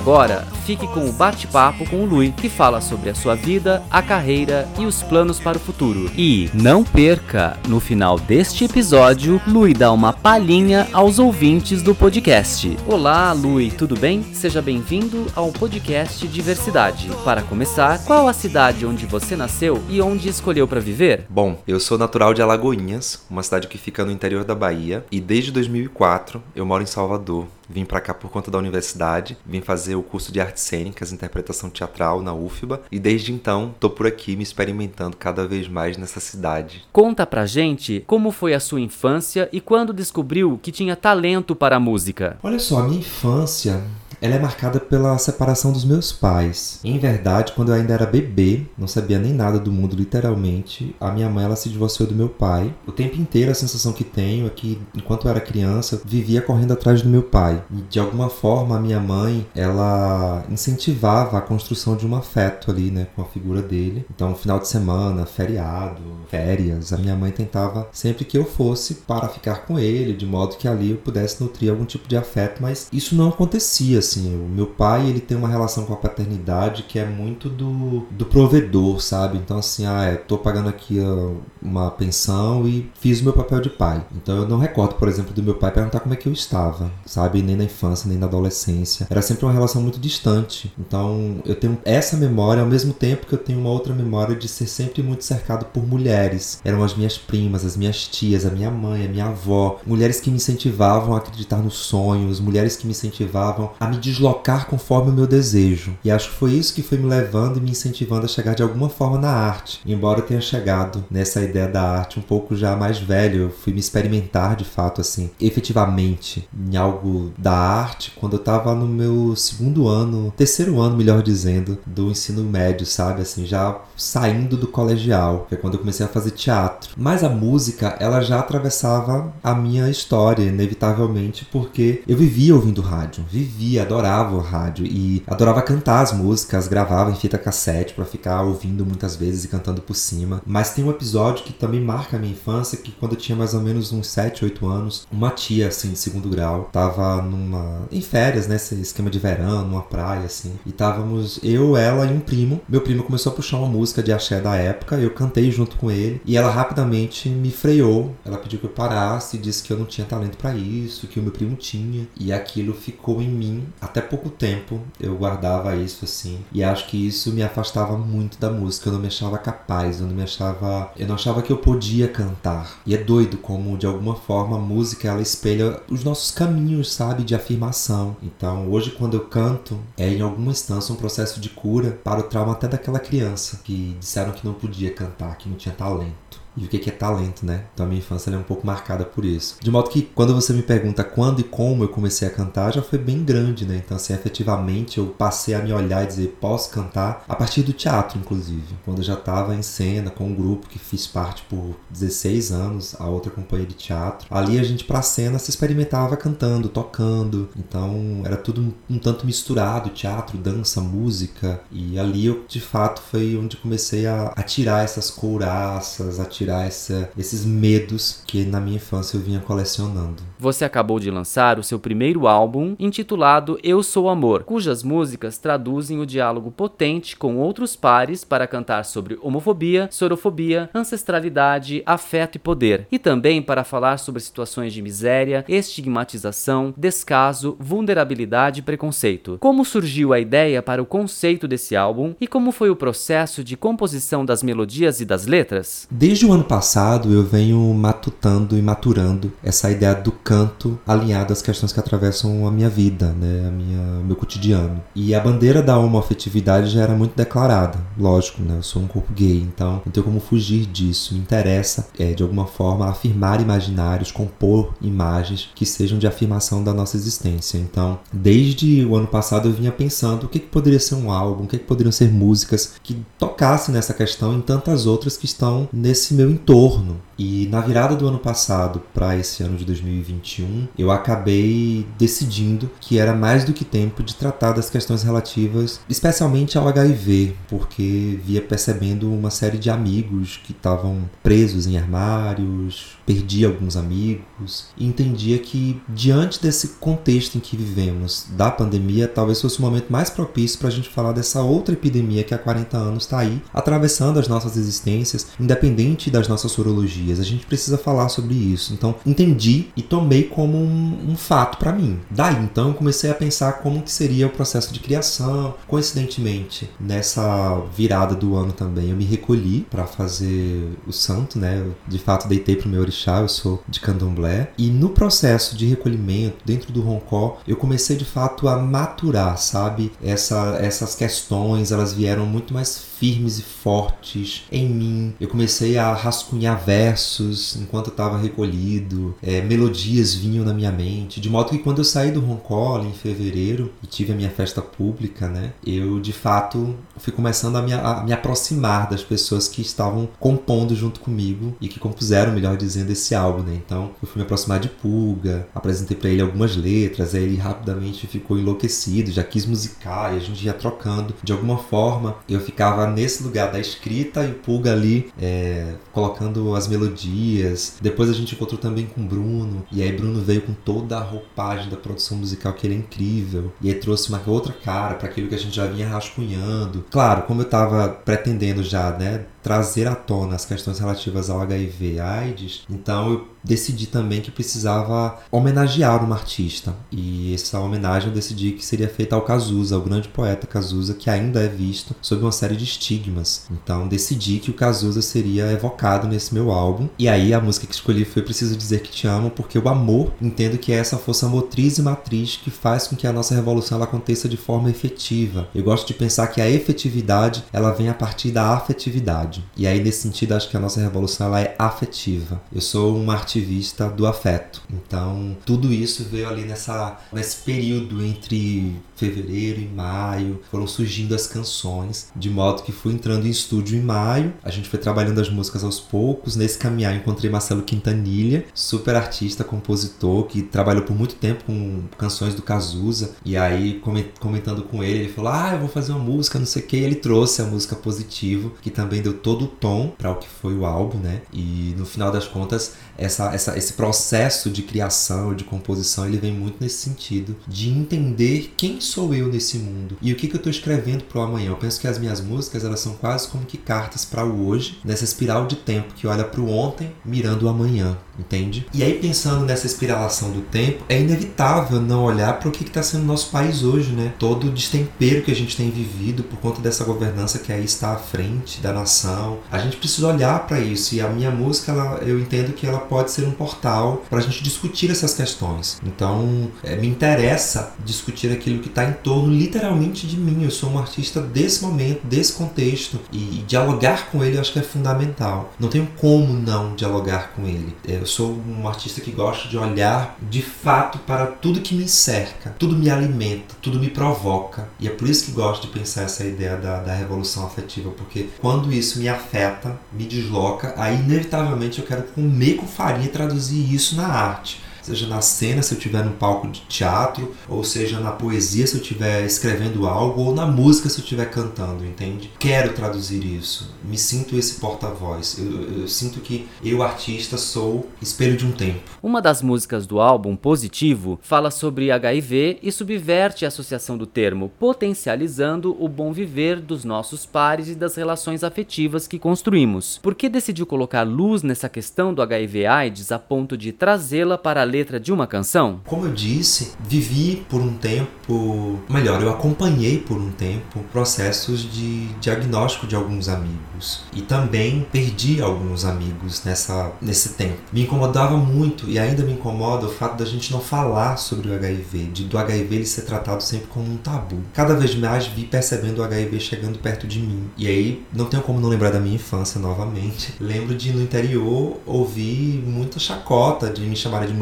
agora, 0.03 0.45
fique 0.67 0.85
com 0.89 1.09
o 1.09 1.13
bate-papo 1.13 1.89
com 1.89 2.03
o 2.03 2.05
Lui, 2.05 2.33
que 2.33 2.49
fala 2.49 2.81
sobre 2.81 3.09
a 3.09 3.15
sua 3.15 3.37
vida, 3.37 3.85
a 3.89 4.03
carreira 4.03 4.69
e 4.77 4.85
os 4.85 5.01
planos 5.01 5.39
para 5.39 5.57
o 5.57 5.61
futuro. 5.61 6.11
E 6.19 6.51
não 6.53 6.83
perca, 6.83 7.57
no 7.69 7.79
final 7.79 8.19
deste 8.19 8.65
episódio, 8.65 9.41
Lui 9.47 9.73
dá 9.73 9.93
uma 9.93 10.13
palhinha 10.13 10.89
aos 10.93 11.21
ouvintes 11.21 11.83
do 11.83 11.95
podcast. 11.95 12.77
Olá, 12.89 13.33
Lui, 13.33 13.71
tudo 13.71 13.97
bem? 13.97 14.25
Seja 14.35 14.61
bem-vindo 14.61 15.25
ao 15.37 15.53
podcast 15.53 16.27
Diversidade. 16.27 17.09
Para 17.25 17.43
começar, 17.43 18.05
qual 18.05 18.27
a 18.27 18.33
cidade 18.33 18.85
onde 18.85 19.07
você 19.07 19.37
nasceu 19.37 19.81
e 19.89 20.03
onde 20.03 20.29
escolheu 20.29 20.67
para 20.67 20.81
viver? 20.81 21.27
Bom, 21.31 21.63
eu 21.65 21.79
sou 21.79 21.97
natural 21.97 22.35
de 22.35 22.43
Alagoinhas, 22.43 23.25
uma 23.31 23.45
cidade 23.45 23.69
que 23.69 23.79
fica 23.79 24.05
no 24.05 24.11
interior 24.11 24.43
da 24.43 24.55
Bahia, 24.55 25.05
e 25.13 25.21
desde 25.21 25.53
2004 25.53 26.43
eu 26.57 26.67
moro 26.67 26.83
em 26.83 26.87
Salvador. 26.87 27.47
Vim 27.73 27.87
pra 27.87 28.03
cá 28.03 28.13
por 28.13 28.31
conta 28.31 28.51
da 28.51 28.59
universidade, 28.59 29.37
vim 29.47 29.63
fazer 29.63 29.95
o 29.95 30.03
curso 30.03 30.31
de 30.31 30.41
artes 30.41 30.63
cênicas, 30.63 31.11
interpretação 31.11 31.71
teatral 31.71 32.21
na 32.21 32.35
UFBA, 32.35 32.83
e 32.93 32.99
desde 32.99 33.33
então 33.33 33.75
tô 33.81 33.89
por 33.89 34.07
aqui 34.07 34.37
me 34.37 34.43
experimentando 34.43 35.17
cada 35.17 35.49
vez 35.49 35.67
mais 35.69 35.97
nessa 35.97 36.21
cidade. 36.21 36.85
Conta 36.93 37.27
pra 37.27 37.47
gente 37.47 38.05
como 38.07 38.31
foi 38.31 38.53
a 38.53 38.61
sua 38.61 38.81
infância 38.81 39.49
e 39.51 39.61
quando 39.61 39.95
descobriu 39.95 40.61
que 40.63 40.71
tinha 40.71 40.95
talento 40.95 41.57
para 41.57 41.77
a 41.77 41.81
música. 41.81 42.39
Olha 42.43 42.59
só, 42.59 42.81
a 42.81 42.83
minha 42.83 43.01
infância 43.01 43.83
ela 44.23 44.37
é 44.37 44.39
marcada 44.39 44.79
pela 44.79 45.19
separação 45.19 45.73
dos 45.73 45.85
meus 45.85 46.13
pais. 46.13 46.79
Em 46.85 46.97
verdade, 46.97 47.53
quando 47.57 47.71
eu 47.71 47.75
ainda 47.75 47.93
era 47.93 48.07
bebê, 48.07 48.63
não 48.79 48.87
sabia 48.87 49.19
nem 49.19 49.33
nada 49.33 49.59
do 49.59 49.73
mundo, 49.73 49.97
literalmente, 49.97 50.95
a 51.01 51.11
minha 51.11 51.29
mãe 51.29 51.45
ela 51.45 51.57
se 51.57 51.69
divorciou 51.69 52.09
do 52.09 52.15
meu 52.15 52.29
pai. 52.29 52.73
O 52.87 52.93
tempo 52.93 53.21
inteiro 53.21 53.51
a 53.51 53.55
sensação 53.55 53.93
que 53.93 54.05
tenho 54.05 54.47
é 54.47 54.51
que, 54.51 54.81
enquanto 54.95 55.25
eu 55.25 55.31
era 55.33 55.41
criança, 55.41 55.97
eu 55.97 56.01
vivia 56.05 56.41
correndo 56.41 56.73
atrás 56.73 57.03
do 57.03 57.09
meu 57.09 57.25
pai. 57.25 57.65
E 57.69 57.83
de 57.83 57.99
alguma 57.99 58.31
forma, 58.31 58.77
a 58.77 58.81
minha 58.81 59.01
mãe, 59.01 59.45
ela 59.57 60.45
incentivava 60.49 61.37
a 61.37 61.43
construção 61.43 61.97
de 61.97 62.07
um 62.07 62.15
afeto 62.15 62.71
ali, 62.71 62.93
né, 62.93 63.09
com 63.17 63.23
a 63.23 63.27
figura 63.27 63.61
dele. 63.61 64.07
Então, 64.15 64.37
final 64.37 64.61
de 64.61 64.69
semana, 64.69 65.27
feriado, 65.27 66.01
férias, 66.29 66.93
a 66.93 66.97
minha 66.97 67.17
mãe 67.17 67.33
tentava 67.33 67.89
sempre 67.91 68.25
que 68.25 68.39
eu 68.39 68.45
fosse 68.45 68.95
para 68.95 69.29
ficar 69.29 69.67
com 69.67 69.81
ele, 69.81 70.13
de 70.15 70.25
modo 70.25 70.57
que 70.57 70.69
ali 70.69 70.93
eu 70.93 70.97
pudesse 70.99 71.43
nutrir 71.43 71.71
algum 71.71 71.85
tipo 71.85 72.07
de 72.07 72.17
afeto, 72.17 72.63
mas 72.63 72.89
isso 72.93 73.17
não 73.17 73.29
acontecia 73.29 74.01
assim, 74.13 74.35
o 74.35 74.49
meu 74.49 74.67
pai, 74.67 75.09
ele 75.09 75.21
tem 75.21 75.37
uma 75.37 75.49
relação 75.49 75.85
com 75.85 75.93
a 75.93 75.97
paternidade 75.97 76.85
que 76.85 76.99
é 76.99 77.05
muito 77.05 77.49
do, 77.49 78.07
do 78.11 78.27
provedor, 78.27 79.01
sabe? 79.01 79.39
Então, 79.39 79.59
assim, 79.59 79.87
ah, 79.87 80.05
é, 80.05 80.17
tô 80.17 80.39
pagando 80.39 80.69
aqui 80.69 81.01
ó, 81.01 81.33
uma 81.61 81.91
pensão 81.91 82.67
e 82.69 82.91
fiz 83.01 83.21
o 83.21 83.25
meu 83.25 83.33
papel 83.33 83.61
de 83.61 83.71
pai. 83.71 84.05
Então, 84.15 84.37
eu 84.37 84.49
não 84.49 84.59
recordo, 84.59 84.95
por 84.95 85.09
exemplo, 85.09 85.33
do 85.33 85.43
meu 85.43 85.55
pai 85.55 85.71
perguntar 85.73 86.01
como 86.01 86.15
é 86.15 86.17
que 86.17 86.29
eu 86.29 86.33
estava, 86.33 86.91
sabe? 87.07 87.43
Nem 87.43 87.57
na 87.57 87.65
infância, 87.65 88.09
nem 88.09 88.19
na 88.19 88.27
adolescência. 88.27 89.07
Era 89.09 89.23
sempre 89.23 89.45
uma 89.45 89.53
relação 89.53 89.83
muito 89.83 89.99
distante. 89.99 90.73
Então, 90.79 91.41
eu 91.45 91.55
tenho 91.55 91.79
essa 91.85 92.17
memória 92.17 92.63
ao 92.63 92.69
mesmo 92.69 92.93
tempo 92.93 93.27
que 93.27 93.35
eu 93.35 93.39
tenho 93.39 93.59
uma 93.59 93.71
outra 93.71 93.95
memória 93.95 94.37
de 94.37 94.49
ser 94.49 94.67
sempre 94.67 95.03
muito 95.03 95.25
cercado 95.25 95.67
por 95.67 95.87
mulheres. 95.87 96.61
Eram 96.65 96.83
as 96.83 96.95
minhas 96.95 97.17
primas, 97.17 97.65
as 97.65 97.77
minhas 97.77 98.07
tias, 98.07 98.45
a 98.45 98.51
minha 98.51 98.71
mãe, 98.71 99.07
a 99.07 99.09
minha 99.09 99.27
avó, 99.27 99.81
mulheres 99.87 100.21
que 100.21 100.31
me 100.31 100.37
incentivavam 100.37 101.15
a 101.15 101.19
acreditar 101.19 101.59
nos 101.59 101.75
sonhos, 101.75 102.41
mulheres 102.41 102.77
que 102.77 102.87
me 102.87 102.93
incentivavam 102.93 103.71
a 103.79 103.87
me 103.87 103.97
deslocar 104.03 104.67
conforme 104.67 105.11
o 105.11 105.15
meu 105.15 105.27
desejo. 105.27 105.97
E 106.05 106.11
acho 106.11 106.31
que 106.31 106.37
foi 106.37 106.53
isso 106.53 106.75
que 106.75 106.83
foi 106.83 106.99
me 106.99 107.09
levando 107.09 107.59
e 107.59 107.61
me 107.61 107.71
incentivando 107.71 108.27
a 108.27 108.29
chegar 108.29 108.55
de 108.55 108.63
alguma 108.63 108.89
forma 108.89 109.19
na 109.19 109.31
arte. 109.31 109.81
Embora 109.87 110.21
eu 110.21 110.27
tenha 110.27 110.41
chegado 110.41 111.05
nessa 111.11 111.41
ideia 111.41 111.69
da 111.69 111.83
arte 111.83 112.19
um 112.19 112.23
pouco 112.23 112.57
já 112.57 112.77
mais 112.77 112.99
velho, 112.99 113.43
eu 113.43 113.51
fui 113.51 113.73
me 113.73 113.81
experimentar 113.81 114.57
de 114.57 114.65
fato 114.65 115.01
assim, 115.01 115.31
efetivamente 115.41 116.49
em 116.55 116.77
algo 116.77 117.33
da 117.39 117.53
arte 117.53 118.13
quando 118.17 118.35
eu 118.35 118.39
tava 118.39 118.75
no 118.75 118.87
meu 118.87 119.35
segundo 119.37 119.89
ano, 119.89 120.33
terceiro 120.37 120.81
ano, 120.81 120.97
melhor 120.97 121.23
dizendo, 121.23 121.79
do 121.87 122.11
ensino 122.11 122.43
médio, 122.43 122.87
sabe? 122.87 123.23
Assim, 123.23 123.47
já 123.47 123.81
saindo 123.97 124.57
do 124.57 124.67
colegial, 124.67 125.47
que 125.49 125.55
é 125.55 125.59
quando 125.59 125.75
eu 125.75 125.81
comecei 125.81 126.05
a 126.05 126.09
fazer 126.09 126.33
teatro. 126.33 126.91
Mas 126.97 127.23
a 127.23 127.29
música, 127.29 127.97
ela 128.01 128.21
já 128.21 128.39
atravessava 128.39 129.33
a 129.43 129.55
minha 129.55 129.89
história, 129.89 130.45
inevitavelmente, 130.45 131.47
porque 131.51 132.03
eu 132.07 132.17
vivia 132.17 132.55
ouvindo 132.55 132.81
rádio, 132.81 133.25
vivia, 133.31 133.85
adorava 133.93 134.35
o 134.35 134.41
rádio 134.41 134.87
e 134.87 135.23
adorava 135.27 135.61
cantar 135.61 136.01
as 136.01 136.13
músicas, 136.13 136.67
gravava 136.67 137.11
em 137.11 137.15
fita 137.15 137.37
cassete 137.37 137.93
para 137.93 138.05
ficar 138.05 138.43
ouvindo 138.43 138.87
muitas 138.87 139.15
vezes 139.15 139.45
e 139.45 139.49
cantando 139.49 139.83
por 139.83 139.95
cima. 139.95 140.41
Mas 140.47 140.71
tem 140.71 140.85
um 140.85 140.91
episódio 140.91 141.45
que 141.45 141.53
também 141.53 141.81
marca 141.81 142.17
a 142.17 142.21
minha 142.21 142.33
infância, 142.33 142.79
que 142.79 142.91
quando 142.93 143.13
eu 143.13 143.19
tinha 143.19 143.37
mais 143.37 143.53
ou 143.55 143.61
menos 143.61 143.93
uns 143.93 144.07
7, 144.07 144.45
8 144.45 144.67
anos, 144.67 145.07
uma 145.13 145.31
tia, 145.31 145.69
assim, 145.69 145.93
de 145.93 145.99
segundo 145.99 146.29
grau, 146.29 146.71
tava 146.73 147.21
numa... 147.21 147.83
em 147.91 148.01
férias, 148.01 148.47
né, 148.47 148.57
esse 148.57 148.75
esquema 148.81 149.11
de 149.11 149.19
verão, 149.19 149.65
numa 149.65 149.83
praia, 149.83 150.25
assim, 150.25 150.53
e 150.65 150.73
távamos 150.73 151.39
eu, 151.43 151.77
ela 151.77 152.07
e 152.07 152.13
um 152.13 152.21
primo. 152.21 152.61
Meu 152.69 152.81
primo 152.81 153.03
começou 153.03 153.33
a 153.33 153.35
puxar 153.35 153.59
uma 153.59 153.69
música 153.69 154.03
de 154.03 154.13
axé 154.13 154.41
da 154.41 154.57
época, 154.57 154.97
eu 154.97 155.11
cantei 155.11 155.51
junto 155.51 155.77
com 155.77 155.91
ele, 155.91 156.21
e 156.25 156.37
ela 156.37 156.51
rapidamente 156.51 157.29
me 157.29 157.51
freou, 157.51 158.15
ela 158.25 158.39
pediu 158.39 158.59
que 158.59 158.67
eu 158.67 158.71
parasse, 158.71 159.37
disse 159.37 159.63
que 159.63 159.73
eu 159.73 159.79
não 159.79 159.87
tinha 159.87 160.07
talento 160.07 160.39
para 160.39 160.55
isso, 160.55 161.07
que 161.07 161.21
o 161.21 161.23
meu 161.23 161.33
primo 161.33 161.57
tinha, 161.57 162.09
e 162.19 162.33
aquilo 162.33 162.73
ficou 162.73 163.21
em 163.21 163.29
mim 163.29 163.67
até 163.81 164.01
pouco 164.01 164.31
tempo, 164.31 164.81
eu 165.01 165.17
guardava 165.17 165.75
isso 165.77 166.05
assim, 166.05 166.45
e 166.53 166.63
acho 166.63 166.89
que 166.89 167.07
isso 167.07 167.33
me 167.33 167.43
afastava 167.43 167.97
muito 167.97 168.39
da 168.39 168.51
música, 168.51 168.89
eu 168.89 168.93
não 168.95 169.01
me 169.01 169.07
achava 169.07 169.39
capaz, 169.39 170.01
eu 170.01 170.07
não 170.07 170.15
me 170.15 170.23
achava, 170.23 170.93
eu 170.97 171.07
não 171.07 171.15
achava 171.15 171.43
que 171.43 171.53
eu 171.53 171.57
podia 171.57 172.09
cantar. 172.09 172.81
E 172.87 172.95
é 172.95 172.99
doido 172.99 173.39
como 173.39 173.77
de 173.77 173.87
alguma 173.87 174.15
forma 174.15 174.57
a 174.57 174.61
música 174.61 175.09
ela 175.09 175.23
espelha 175.23 175.81
os 175.89 176.05
nossos 176.05 176.31
caminhos, 176.31 176.93
sabe, 176.93 177.25
de 177.25 177.35
afirmação. 177.35 178.17
Então, 178.23 178.71
hoje 178.71 178.91
quando 178.91 179.15
eu 179.15 179.25
canto, 179.27 179.79
é 179.97 180.09
em 180.09 180.21
alguma 180.21 180.53
instância 180.53 180.93
um 180.93 180.97
processo 180.97 181.41
de 181.41 181.49
cura 181.49 181.99
para 182.05 182.21
o 182.21 182.25
trauma 182.25 182.53
até 182.53 182.69
daquela 182.69 182.99
criança 182.99 183.61
que 183.65 183.97
disseram 183.99 184.33
que 184.33 184.47
não 184.47 184.55
podia 184.55 184.93
cantar, 184.93 185.37
que 185.37 185.49
não 185.49 185.57
tinha 185.57 185.75
talento 185.75 186.42
e 186.57 186.65
o 186.65 186.69
que 186.69 186.89
é 186.89 186.93
talento, 186.93 187.45
né? 187.45 187.65
Então 187.73 187.87
a 187.87 187.89
minha 187.89 188.01
infância 188.01 188.31
é 188.31 188.37
um 188.37 188.43
pouco 188.43 188.67
marcada 188.67 189.05
por 189.05 189.25
isso. 189.25 189.57
De 189.61 189.71
modo 189.71 189.91
que 189.91 190.03
quando 190.03 190.35
você 190.35 190.53
me 190.53 190.63
pergunta 190.63 191.03
quando 191.05 191.41
e 191.41 191.45
como 191.45 191.85
eu 191.85 191.89
comecei 191.89 192.27
a 192.27 192.31
cantar, 192.31 192.73
já 192.73 192.83
foi 192.83 192.99
bem 192.99 193.25
grande, 193.25 193.65
né? 193.65 193.81
Então, 193.85 193.97
assim, 193.97 194.13
efetivamente 194.13 194.99
eu 194.99 195.07
passei 195.07 195.55
a 195.55 195.61
me 195.61 195.73
olhar 195.73 196.05
e 196.05 196.07
dizer, 196.07 196.37
posso 196.41 196.71
cantar 196.71 197.25
a 197.29 197.35
partir 197.35 197.63
do 197.63 197.73
teatro, 197.73 198.19
inclusive. 198.19 198.75
Quando 198.85 198.99
eu 198.99 199.05
já 199.05 199.15
estava 199.15 199.55
em 199.55 199.63
cena 199.63 200.11
com 200.11 200.25
um 200.25 200.35
grupo 200.35 200.69
que 200.69 200.79
fiz 200.79 201.07
parte 201.07 201.43
por 201.49 201.77
16 201.91 202.53
anos, 202.53 202.97
a 202.99 203.07
outra 203.07 203.31
companhia 203.31 203.67
de 203.67 203.75
teatro. 203.75 204.27
Ali 204.31 204.59
a 204.59 204.63
gente, 204.63 204.85
pra 204.85 205.03
cena, 205.03 205.39
se 205.39 205.51
experimentava 205.51 206.17
cantando, 206.17 206.69
tocando. 206.69 207.49
Então 207.57 208.23
era 208.25 208.37
tudo 208.37 208.75
um 208.89 208.99
tanto 208.99 209.27
misturado 209.27 209.91
teatro, 209.91 210.39
dança, 210.39 210.81
música. 210.81 211.61
E 211.71 211.99
ali 211.99 212.27
eu, 212.27 212.45
de 212.47 212.61
fato, 212.61 213.01
foi 213.01 213.37
onde 213.37 213.57
comecei 213.57 214.07
a, 214.07 214.33
a 214.37 214.43
tirar 214.43 214.85
essas 214.85 215.11
couraças, 215.11 216.21
a 216.21 216.25
tirar 216.25 216.42
tirar 216.43 216.67
essa, 216.67 217.11
esses 217.17 217.45
medos 217.45 218.23
que 218.27 218.45
na 218.45 218.61
minha 218.61 218.77
infância 218.77 219.17
eu 219.17 219.21
vinha 219.21 219.41
colecionando. 219.41 220.23
Você 220.39 220.65
acabou 220.65 220.99
de 220.99 221.11
lançar 221.11 221.59
o 221.59 221.63
seu 221.63 221.79
primeiro 221.79 222.27
álbum, 222.27 222.75
intitulado 222.79 223.59
Eu 223.63 223.83
Sou 223.83 224.09
Amor, 224.09 224.43
cujas 224.43 224.83
músicas 224.83 225.39
traduzem 225.39 226.01
o 226.01 226.07
diálogo 226.07 226.51
potente 226.51 227.17
com 227.17 227.37
outros 227.37 227.77
pares 227.77 228.25
para 228.25 228.47
cantar 228.47 228.85
sobre 228.85 229.17
homofobia, 229.23 229.89
sorofobia, 229.91 230.69
ancestralidade, 230.75 231.83
afeto 231.87 232.37
e 232.37 232.39
poder, 232.41 232.89
e 232.91 232.99
também 232.99 233.41
para 233.41 233.63
falar 233.63 233.99
sobre 233.99 234.21
situações 234.21 234.73
de 234.73 234.83
miséria, 234.83 235.45
estigmatização, 235.49 236.75
descaso, 236.77 237.57
vulnerabilidade 237.61 238.61
e 238.61 238.63
preconceito. 238.63 239.37
Como 239.39 239.65
surgiu 239.65 240.13
a 240.13 240.19
ideia 240.19 240.61
para 240.61 240.83
o 240.83 240.87
conceito 240.87 241.47
desse 241.47 241.77
álbum 241.77 242.15
e 242.21 242.27
como 242.27 242.51
foi 242.51 242.69
o 242.69 242.77
processo 242.77 243.45
de 243.45 243.57
composição 243.57 244.25
das 244.25 244.43
melodias 244.43 245.01
e 245.01 245.05
das 245.05 245.27
letras? 245.27 245.87
Desde 245.89 246.27
o 246.27 246.32
ano 246.35 246.45
passado 246.45 247.13
eu 247.13 247.23
venho 247.23 247.59
matutando 247.75 248.57
e 248.57 248.63
maturando 248.63 249.33
essa 249.43 249.71
ideia 249.71 249.95
do 249.95 250.13
canto 250.13 250.79
alinhado 250.87 251.33
às 251.33 251.43
questões 251.43 251.73
que 251.73 251.81
atravessam 251.81 252.47
a 252.47 252.51
minha 252.51 252.69
vida, 252.69 253.13
né, 253.13 253.47
a 253.49 253.51
minha, 253.51 254.01
o 254.01 254.05
meu 254.05 254.17
cotidiano. 254.17 254.83
E 254.95 255.15
a 255.15 255.21
bandeira 255.21 255.63
da 255.63 255.79
homoafetividade 255.79 256.71
já 256.71 256.83
era 256.83 256.95
muito 256.95 257.17
declarada, 257.17 257.79
lógico, 257.99 258.43
né, 258.43 258.57
eu 258.59 258.63
sou 258.63 258.83
um 258.83 258.87
corpo 258.87 259.13
gay, 259.13 259.39
então 259.39 259.83
não 259.85 259.93
tenho 259.93 260.05
como 260.05 260.21
fugir 260.21 260.67
disso. 260.67 261.15
Me 261.15 261.21
interessa, 261.21 261.89
é, 261.99 262.13
de 262.13 262.23
alguma 262.23 262.47
forma, 262.47 262.89
afirmar 262.89 263.41
imaginários, 263.41 264.11
compor 264.11 264.75
imagens 264.81 265.51
que 265.55 265.67
sejam 265.67 265.99
de 265.99 266.07
afirmação 266.07 266.63
da 266.63 266.73
nossa 266.73 266.97
existência. 266.97 267.59
Então, 267.59 267.99
desde 268.13 268.85
o 268.85 268.97
ano 268.97 269.07
passado 269.07 269.49
eu 269.49 269.53
vinha 269.53 269.73
pensando 269.73 270.25
o 270.25 270.29
que, 270.29 270.39
que 270.39 270.47
poderia 270.47 270.81
ser 270.81 270.95
um 270.95 271.11
álbum, 271.11 271.45
o 271.45 271.47
que, 271.47 271.59
que 271.59 271.65
poderiam 271.65 271.93
ser 271.93 272.11
músicas 272.11 272.75
que 272.83 272.97
tocassem 273.19 273.75
nessa 273.75 273.95
questão 273.95 274.39
e 274.39 274.43
tantas 274.43 274.87
outras 274.87 275.17
que 275.17 275.27
estão 275.27 275.69
nesse 275.73 276.15
meu 276.15 276.22
entorno. 276.31 277.01
E 277.19 277.47
na 277.51 277.61
virada 277.61 277.95
do 277.95 278.09
ano 278.09 278.19
passado 278.19 278.83
para 278.93 279.17
esse 279.17 279.43
ano 279.43 279.57
de 279.57 279.65
2021, 279.65 280.67
eu 280.77 280.91
acabei 280.91 281.87
decidindo 281.97 282.71
que 282.81 282.99
era 282.99 283.15
mais 283.15 283.45
do 283.45 283.53
que 283.53 283.65
tempo 283.65 284.03
de 284.03 284.15
tratar 284.15 284.53
das 284.53 284.69
questões 284.69 285.03
relativas, 285.03 285.81
especialmente 285.89 286.59
ao 286.59 286.67
HIV, 286.67 287.37
porque 287.49 288.19
via 288.25 288.41
percebendo 288.41 289.13
uma 289.13 289.31
série 289.31 289.59
de 289.59 289.71
amigos 289.71 290.41
que 290.43 290.53
estavam 290.53 291.09
presos 291.23 291.67
em 291.67 291.79
armários, 291.79 292.99
perdi 293.07 293.45
alguns 293.45 293.77
amigos 293.77 294.67
e 294.77 294.87
entendia 294.87 295.39
que 295.39 295.81
diante 295.89 296.41
desse 296.41 296.69
contexto 296.81 297.37
em 297.37 297.41
que 297.41 297.57
vivemos 297.57 298.27
da 298.31 298.51
pandemia, 298.51 299.09
talvez 299.09 299.41
fosse 299.41 299.59
o 299.59 299.63
momento 299.63 299.91
mais 299.91 300.11
propício 300.11 300.59
para 300.59 300.69
a 300.69 300.73
gente 300.73 300.89
falar 300.89 301.13
dessa 301.13 301.43
outra 301.43 301.75
epidemia 301.75 302.25
que 302.25 302.35
há 302.35 302.39
40 302.39 302.77
anos 302.77 303.05
está 303.05 303.19
aí, 303.19 303.43
atravessando 303.53 304.19
as 304.19 304.29
nossas 304.29 304.57
existências, 304.57 305.29
independente 305.39 306.11
das 306.11 306.29
nossas 306.29 306.53
sorologias. 306.53 307.19
A 307.19 307.25
gente 307.25 307.47
precisa 307.47 307.79
falar 307.79 308.09
sobre 308.09 308.35
isso. 308.35 308.73
Então, 308.73 308.95
entendi 309.05 309.67
e 309.77 309.83
tomei 309.83 310.25
como 310.25 310.57
um, 310.57 311.11
um 311.11 311.17
fato 311.17 311.59
para 311.59 311.73
mim. 311.73 311.99
Daí, 312.11 312.37
então, 312.43 312.69
eu 312.69 312.75
comecei 312.75 313.11
a 313.11 313.15
pensar 313.15 313.55
como 313.55 313.83
que 313.83 313.91
seria 313.91 314.27
o 314.27 314.31
processo 314.31 314.73
de 314.73 314.81
criação. 314.81 315.55
Coincidentemente, 315.67 316.71
nessa 316.79 317.61
virada 317.77 318.15
do 318.15 318.37
ano 318.37 318.53
também, 318.53 318.91
eu 318.91 318.97
me 318.97 319.05
recolhi 319.05 319.67
para 319.71 319.87
fazer 319.87 320.73
o 320.87 320.93
santo, 320.93 321.39
né? 321.39 321.61
Eu, 321.65 321.75
de 321.87 321.99
fato, 321.99 322.29
deitei 322.29 322.57
pro 322.57 322.69
meu 322.69 322.83
orixá, 322.93 323.21
eu 323.21 323.29
sou 323.29 323.63
de 323.69 323.81
candomblé. 323.81 324.51
E 324.59 324.69
no 324.69 324.91
processo 324.91 325.57
de 325.57 325.67
recolhimento, 325.67 326.37
dentro 326.45 326.73
do 326.73 326.83
roncó, 326.83 327.41
eu 327.49 327.57
comecei, 327.57 327.97
de 327.97 328.05
fato, 328.05 328.47
a 328.49 328.59
maturar, 328.59 329.39
sabe? 329.39 329.91
Essa, 330.03 330.59
essas 330.61 330.95
questões, 330.95 331.73
elas 331.73 331.93
vieram 331.93 332.27
muito 332.27 332.53
mais 332.53 332.92
firmes 333.03 333.41
e 333.41 333.43
fortes 333.43 334.45
em 334.53 334.69
mim. 334.69 335.15
Eu 335.21 335.27
comecei 335.27 335.77
a 335.77 335.93
rascunhar 335.93 336.65
versos 336.65 337.57
enquanto 337.57 337.89
eu 337.89 337.91
estava 337.91 338.17
recolhido, 338.17 339.17
é, 339.21 339.43
melodias 339.43 340.15
vinham 340.15 340.45
na 340.45 340.55
minha 340.55 340.71
mente, 340.71 341.21
de 341.21 341.29
modo 341.29 341.51
que 341.51 341.59
quando 341.59 341.79
eu 341.79 341.85
saí 341.85 342.13
do 342.13 342.21
Roncall 342.21 342.85
em 342.85 342.93
fevereiro 342.93 343.73
e 343.83 343.89
tive 343.89 344.13
a 344.13 344.15
minha 344.15 344.31
festa 344.31 344.63
pública, 344.63 345.27
né, 345.27 345.53
eu 345.67 345.99
de 345.99 346.13
fato 346.13 346.77
fui 346.97 347.13
começando 347.13 347.57
a 347.57 347.63
me, 347.63 347.73
a 347.73 348.05
me 348.05 348.13
aproximar 348.13 348.89
das 348.89 349.03
pessoas 349.03 349.49
que 349.49 349.61
estavam 349.61 350.09
compondo 350.21 350.77
junto 350.77 351.01
comigo 351.01 351.57
e 351.61 351.67
que 351.67 351.81
compuseram, 351.81 352.33
melhor 352.33 352.57
dizendo, 352.57 352.93
esse 352.93 353.17
álbum, 353.17 353.43
né? 353.43 353.61
Então 353.67 353.91
eu 354.01 354.09
fui 354.09 354.21
me 354.21 354.23
aproximar 354.23 354.61
de 354.61 354.69
Pulga, 354.69 355.49
apresentei 355.53 355.97
para 355.97 356.11
ele 356.11 356.23
algumas 356.23 356.55
letras, 356.55 357.15
aí 357.15 357.25
ele 357.25 357.37
rapidamente 357.37 358.07
ficou 358.07 358.39
enlouquecido, 358.39 359.11
já 359.11 359.25
quis 359.25 359.45
musicar 359.45 360.15
e 360.15 360.19
a 360.19 360.21
gente 360.21 360.45
ia 360.45 360.53
trocando. 360.53 361.15
De 361.23 361.33
alguma 361.33 361.59
forma 361.59 362.17
eu 362.29 362.41
ficava 362.41 362.92
nesse 362.93 363.23
lugar 363.23 363.51
da 363.51 363.59
escrita 363.59 364.25
e 364.25 364.31
o 364.31 364.35
Pulga 364.35 364.73
ali 364.73 365.11
é, 365.21 365.75
colocando 365.93 366.55
as 366.55 366.69
melodias. 366.69 367.77
Depois 367.81 368.11
a 368.11 368.13
gente 368.13 368.35
encontrou 368.35 368.61
também 368.61 368.87
com 368.87 369.01
o 369.01 369.05
Bruno, 369.05 369.65
e 369.73 369.83
aí 369.83 369.93
Bruno 369.93 370.21
veio 370.21 370.43
com 370.43 370.53
toda 370.53 370.99
a 370.99 371.03
roupagem 371.03 371.71
da 371.71 371.77
produção 371.77 372.19
musical 372.19 372.53
que 372.53 372.67
ele 372.67 372.75
é 372.75 372.79
incrível, 372.79 373.53
e 373.61 373.69
aí 373.69 373.75
trouxe 373.75 374.09
uma 374.09 374.23
outra 374.27 374.53
cara 374.53 374.95
para 374.95 375.09
aquilo 375.09 375.29
que 375.29 375.35
a 375.35 375.39
gente 375.39 375.55
já 375.55 375.67
vinha 375.67 375.89
rascunhando. 375.89 376.85
Claro, 376.91 377.23
como 377.23 377.43
eu 377.43 377.49
tava 377.49 377.89
pretendendo 377.89 378.63
já, 378.63 378.91
né, 378.97 379.27
trazer 379.43 379.87
à 379.89 379.95
tona 379.95 380.37
as 380.37 380.45
questões 380.45 380.79
relativas 380.79 381.29
ao 381.29 381.41
HIV 381.41 382.01
AIDS, 382.01 382.63
então 382.71 383.13
eu 383.13 383.33
decidi 383.45 383.87
também 383.87 384.21
que 384.21 384.31
precisava 384.31 385.19
homenagear 385.31 386.05
uma 386.05 386.15
artista. 386.15 386.75
E 386.91 387.35
essa 387.35 387.59
homenagem 387.59 388.09
eu 388.09 388.15
decidi 388.15 388.53
que 388.53 388.65
seria 388.65 388.89
feita 388.89 389.17
ao 389.17 389.23
Cazuza, 389.23 389.75
ao 389.75 389.81
grande 389.81 390.09
poeta 390.09 390.47
Cazuza, 390.47 390.95
que 390.95 391.11
ainda 391.11 391.41
é 391.41 391.49
visto 391.49 391.95
sob 392.01 392.23
uma 392.23 392.33
série 392.33 392.57
de 392.57 392.65
estigmas. 392.65 393.47
Então 393.51 393.89
decidi 393.89 394.39
que 394.39 394.51
o 394.51 394.55
Cazuza 394.55 395.03
seria 395.03 395.51
evocado 395.51 396.07
nesse 396.07 396.33
meu 396.33 396.51
álbum. 396.51 396.89
E 396.99 397.09
aí 397.09 397.35
a 397.35 397.41
música 397.41 397.67
que 397.67 397.75
escolhi 397.75 398.05
foi 398.05 398.23
Preciso 398.23 398.57
Dizer 398.57 398.81
Que 398.81 398.91
Te 398.91 399.07
Amo, 399.07 399.31
porque 399.31 399.59
o 399.59 399.69
amor 399.69 400.13
entendo 400.21 400.59
que 400.59 400.73
é 400.73 400.77
essa 400.77 400.97
força 400.97 401.29
motriz 401.29 401.79
e 401.79 401.83
matriz 401.83 402.37
que 402.37 402.51
faz 402.51 402.87
com 402.87 402.97
que 402.97 403.07
a 403.07 403.13
nossa 403.13 403.35
revolução 403.35 403.77
ela 403.77 403.87
aconteça 403.87 404.29
de 404.29 404.37
forma 404.37 404.71
efetiva. 404.71 405.49
Eu 405.55 405.65
gosto 405.65 405.87
de 405.87 405.95
pensar 405.95 406.29
que 406.29 406.41
a 406.41 406.49
efetividade 406.49 407.45
ela 407.53 407.73
vem 407.73 407.89
a 407.89 407.95
partir 407.95 408.31
da 408.31 408.55
afetividade. 408.55 409.32
E 409.57 409.67
aí, 409.67 409.83
nesse 409.83 410.03
sentido, 410.03 410.35
acho 410.35 410.49
que 410.49 410.57
a 410.57 410.61
nossa 410.61 410.81
revolução 410.81 411.29
ela 411.29 411.41
é 411.41 411.55
afetiva. 411.59 412.41
Eu 412.53 412.61
sou 412.61 412.97
um 412.97 413.11
ativista 413.11 413.89
do 413.89 414.07
afeto. 414.07 414.63
Então, 414.71 415.37
tudo 415.45 415.73
isso 415.73 416.05
veio 416.05 416.29
ali 416.29 416.43
nessa, 416.43 416.99
nesse 417.13 417.37
período 417.37 418.03
entre 418.05 418.77
fevereiro 418.97 419.61
e 419.61 419.67
maio. 419.67 420.41
Foram 420.51 420.67
surgindo 420.67 421.15
as 421.15 421.27
canções, 421.27 422.09
de 422.15 422.31
modo 422.31 422.63
que 422.63 422.73
fui 422.73 422.93
entrando 422.93 423.27
em 423.27 423.31
estúdio 423.31 423.77
em 423.77 423.83
maio. 423.83 424.33
A 424.43 424.51
gente 424.51 424.69
foi 424.69 424.79
trabalhando 424.79 425.21
as 425.21 425.29
músicas 425.29 425.65
aos 425.65 425.81
poucos. 425.81 426.37
Nesse 426.37 426.59
caminhar, 426.59 426.95
encontrei 426.95 427.31
Marcelo 427.31 427.63
Quintanilha, 427.63 428.45
super 428.55 428.95
artista, 428.95 429.43
compositor, 429.43 430.25
que 430.27 430.43
trabalhou 430.43 430.83
por 430.83 430.97
muito 430.97 431.15
tempo 431.17 431.45
com 431.45 431.83
canções 431.99 432.35
do 432.35 432.43
Cazuza. 432.43 433.13
E 433.25 433.37
aí, 433.37 433.81
comentando 434.21 434.63
com 434.63 434.83
ele, 434.83 435.01
ele 435.01 435.13
falou: 435.13 435.33
Ah, 435.33 435.51
eu 435.55 435.61
vou 435.61 435.69
fazer 435.69 435.93
uma 435.93 436.05
música, 436.05 436.39
não 436.39 436.47
sei 436.47 436.63
o 436.63 436.67
que. 436.67 436.77
E 436.77 436.85
ele 436.85 436.97
trouxe 436.97 437.43
a 437.43 437.45
música 437.45 437.77
Positivo, 437.77 438.55
que 438.63 438.71
também 438.71 439.03
deu 439.03 439.15
todo 439.23 439.45
o 439.45 439.49
tom 439.49 439.93
para 439.97 440.11
o 440.11 440.17
que 440.17 440.29
foi 440.29 440.55
o 440.55 440.67
álbum, 440.67 440.99
né? 440.99 441.23
E 441.33 441.75
no 441.79 441.87
final 441.87 442.11
das 442.11 442.27
contas, 442.27 442.73
essa, 442.97 443.35
essa, 443.35 443.57
esse 443.57 443.73
processo 443.75 444.51
de 444.51 444.63
criação, 444.63 445.35
de 445.35 445.45
composição, 445.45 446.07
ele 446.07 446.19
vem 446.19 446.33
muito 446.33 446.57
nesse 446.61 446.79
sentido 446.79 447.37
de 447.47 447.69
entender 447.69 448.53
quem 448.57 448.81
sou 448.81 449.15
eu 449.15 449.29
nesse 449.29 449.59
mundo 449.59 449.97
e 450.01 450.13
o 450.13 450.17
que, 450.17 450.29
que 450.29 450.35
eu 450.35 450.39
estou 450.39 450.51
escrevendo 450.51 451.05
para 451.05 451.21
o 451.21 451.23
amanhã. 451.23 451.51
Eu 451.51 451.57
penso 451.57 451.81
que 451.81 451.89
as 451.89 451.99
minhas 451.99 452.21
músicas 452.21 452.65
elas 452.65 452.81
são 452.81 452.95
quase 452.95 453.29
como 453.29 453.47
que 453.47 453.57
cartas 453.57 454.05
para 454.05 454.25
o 454.25 454.47
hoje, 454.47 454.79
nessa 454.85 455.05
espiral 455.05 455.47
de 455.47 455.57
tempo 455.57 455.95
que 455.95 456.07
olha 456.07 456.25
para 456.25 456.41
o 456.41 456.51
ontem 456.51 456.93
mirando 457.05 457.45
o 457.45 457.49
amanhã, 457.49 457.97
entende? 458.19 458.67
E 458.73 458.83
aí 458.83 458.95
pensando 458.95 459.45
nessa 459.45 459.67
espiralação 459.67 460.31
do 460.31 460.41
tempo, 460.43 460.85
é 460.89 461.01
inevitável 461.01 461.81
não 461.81 462.05
olhar 462.05 462.39
para 462.39 462.49
o 462.49 462.53
que 462.53 462.65
está 462.65 462.83
sendo 462.83 463.05
nosso 463.05 463.31
país 463.31 463.63
hoje, 463.63 463.93
né? 463.93 464.13
Todo 464.19 464.49
o 464.49 464.51
destempero 464.51 465.23
que 465.23 465.31
a 465.31 465.35
gente 465.35 465.57
tem 465.57 465.71
vivido 465.71 466.23
por 466.23 466.39
conta 466.39 466.61
dessa 466.61 466.85
governança 466.85 467.39
que 467.39 467.53
aí 467.53 467.65
está 467.65 467.93
à 467.93 467.97
frente 467.97 468.61
da 468.61 468.73
nação. 468.73 469.12
A 469.51 469.59
gente 469.59 469.77
precisa 469.77 470.09
olhar 470.09 470.47
para 470.47 470.61
isso 470.61 470.95
e 470.95 471.01
a 471.01 471.09
minha 471.09 471.31
música, 471.31 471.73
ela, 471.73 471.99
eu 472.03 472.19
entendo 472.19 472.53
que 472.53 472.67
ela 472.67 472.79
pode 472.79 473.11
ser 473.11 473.27
um 473.27 473.33
portal 473.33 474.05
para 474.09 474.19
a 474.19 474.23
gente 474.23 474.43
discutir 474.43 474.91
essas 474.91 475.15
questões. 475.15 475.81
Então, 475.85 476.51
é, 476.63 476.77
me 476.77 476.87
interessa 476.87 477.75
discutir 477.85 478.31
aquilo 478.33 478.61
que 478.61 478.69
está 478.69 478.85
em 478.85 478.93
torno 478.93 479.33
literalmente 479.33 480.07
de 480.07 480.17
mim. 480.17 480.45
Eu 480.45 480.51
sou 480.51 480.71
um 480.71 480.79
artista 480.79 481.21
desse 481.21 481.63
momento, 481.63 482.07
desse 482.07 482.33
contexto 482.33 482.99
e, 483.13 483.41
e 483.41 483.45
dialogar 483.47 484.11
com 484.11 484.25
ele 484.25 484.37
eu 484.37 484.41
acho 484.41 484.53
que 484.53 484.59
é 484.59 484.63
fundamental. 484.63 485.53
Não 485.59 485.69
tenho 485.69 485.87
como 485.99 486.33
não 486.33 486.75
dialogar 486.75 487.33
com 487.35 487.47
ele. 487.47 487.75
É, 487.87 487.97
eu 487.97 488.07
sou 488.07 488.41
um 488.47 488.67
artista 488.67 489.01
que 489.01 489.11
gosta 489.11 489.49
de 489.49 489.57
olhar 489.57 490.17
de 490.31 490.43
fato 490.43 490.99
para 490.99 491.27
tudo 491.27 491.61
que 491.61 491.75
me 491.75 491.89
cerca, 491.89 492.55
tudo 492.59 492.77
me 492.77 492.91
alimenta, 492.91 493.55
tudo 493.61 493.79
me 493.79 493.91
provoca. 493.91 494.69
E 494.79 494.87
é 494.87 494.91
por 494.91 495.09
isso 495.09 495.27
que 495.27 495.33
gosto 495.33 495.67
de 495.67 495.73
pensar 495.73 496.03
essa 496.03 496.25
ideia 496.25 496.57
da, 496.57 496.81
da 496.81 496.95
revolução 496.95 497.47
afetiva, 497.47 497.91
porque 497.91 498.29
quando 498.41 498.73
isso 498.73 499.02
me 499.03 499.09
afeta, 499.09 499.77
me 499.93 500.05
desloca, 500.05 500.75
aí 500.77 500.95
inevitavelmente 500.95 501.81
eu 501.81 501.85
quero 501.85 502.05
comer 502.05 502.55
com 502.55 502.67
faria 502.67 503.11
traduzir 503.11 503.75
isso 503.75 503.97
na 503.97 504.07
arte 504.07 504.61
seja 504.83 505.07
na 505.07 505.21
cena 505.21 505.63
se 505.63 505.75
eu 505.75 505.79
estiver 505.79 506.05
no 506.05 506.13
palco 506.13 506.49
de 506.49 506.61
teatro, 506.63 507.35
ou 507.49 507.65
seja 507.65 508.01
na 508.01 508.11
poesia 508.11 508.67
se 508.67 508.77
eu 508.77 508.81
estiver 508.81 509.25
escrevendo 509.25 509.87
algo, 509.87 510.23
ou 510.23 510.35
na 510.35 510.47
música 510.47 510.89
se 510.89 510.99
eu 510.99 511.03
estiver 511.03 511.31
cantando, 511.31 511.85
entende? 511.85 512.31
Quero 512.39 512.73
traduzir 512.73 513.25
isso, 513.25 513.75
me 513.85 513.97
sinto 513.97 514.37
esse 514.37 514.61
porta-voz, 514.61 515.39
eu, 515.39 515.81
eu, 515.81 515.89
sinto 515.89 516.21
que 516.21 516.47
eu, 516.63 516.83
artista, 516.83 517.37
sou 517.37 517.89
espelho 518.01 518.37
de 518.37 518.45
um 518.45 518.53
tempo. 518.53 518.81
Uma 519.03 519.23
das 519.23 519.43
músicas 519.43 519.87
do 519.87 520.01
álbum, 520.01 520.37
Positivo, 520.37 521.19
fala 521.23 521.51
sobre 521.51 521.91
HIV 521.91 522.59
e 522.63 522.73
subverte 522.73 523.45
a 523.45 523.49
associação 523.49 523.97
do 523.97 524.07
termo, 524.07 524.51
potencializando 524.59 525.77
o 525.79 525.89
bom 525.89 526.13
viver 526.13 526.61
dos 526.61 526.85
nossos 526.85 527.25
pares 527.25 527.69
e 527.69 527.75
das 527.75 527.95
relações 527.95 528.43
afetivas 528.43 529.07
que 529.07 529.19
construímos. 529.19 529.99
Por 530.03 530.15
que 530.15 530.29
decidiu 530.29 530.67
colocar 530.67 531.03
luz 531.03 531.43
nessa 531.43 531.69
questão 531.69 532.13
do 532.13 532.23
HIV-AIDS 532.23 533.13
a 533.13 533.19
ponto 533.19 533.57
de 533.57 533.73
trazê-la 533.73 534.37
para 534.37 534.65
letra 534.73 534.99
de 534.99 535.13
uma 535.13 535.27
canção? 535.27 535.81
Como 535.85 536.07
eu 536.07 536.13
disse, 536.13 536.73
vivi 536.81 537.45
por 537.49 537.61
um 537.61 537.75
tempo, 537.75 538.81
melhor, 538.89 539.23
eu 539.23 539.31
acompanhei 539.31 539.99
por 539.99 540.17
um 540.17 540.31
tempo 540.31 540.81
processos 540.91 541.61
de 541.71 542.07
diagnóstico 542.21 542.87
de 542.87 542.97
alguns 542.97 543.29
amigos 543.29 544.05
e 544.15 544.23
também 544.23 544.87
perdi 544.91 545.43
alguns 545.43 545.85
amigos 545.85 546.43
nessa 546.45 546.93
nesse 547.01 547.31
tempo. 547.31 547.59
Me 547.73 547.83
incomodava 547.83 548.37
muito 548.37 548.89
e 548.89 548.99
ainda 548.99 549.23
me 549.23 549.33
incomoda 549.33 549.87
o 549.87 549.91
fato 549.91 550.17
da 550.17 550.25
gente 550.25 550.51
não 550.53 550.61
falar 550.61 551.17
sobre 551.17 551.51
o 551.51 551.55
HIV, 551.55 552.05
de 552.07 552.25
do 552.25 552.39
HIV 552.39 552.75
ele 552.75 552.87
ser 552.87 553.03
tratado 553.03 553.43
sempre 553.43 553.67
como 553.67 553.93
um 553.93 553.97
tabu. 553.97 554.39
Cada 554.55 554.75
vez 554.75 554.95
mais 554.95 555.27
vi 555.27 555.45
percebendo 555.45 556.01
o 556.01 556.05
HIV 556.05 556.41
chegando 556.41 556.79
perto 556.79 557.07
de 557.07 557.21
mim. 557.21 557.51
E 557.59 557.67
aí 557.67 558.03
não 558.13 558.25
tenho 558.27 558.43
como 558.43 558.61
não 558.61 558.69
lembrar 558.69 558.91
da 558.91 559.01
minha 559.01 559.17
infância 559.17 559.61
novamente. 559.61 560.35
Lembro 560.41 560.75
de 560.75 560.93
no 560.93 561.03
interior 561.03 561.79
ouvir 561.85 562.63
muita 562.67 562.99
chacota 562.99 563.69
de 563.69 563.83
me 563.83 563.97
chamarem 563.97 564.29
de 564.29 564.35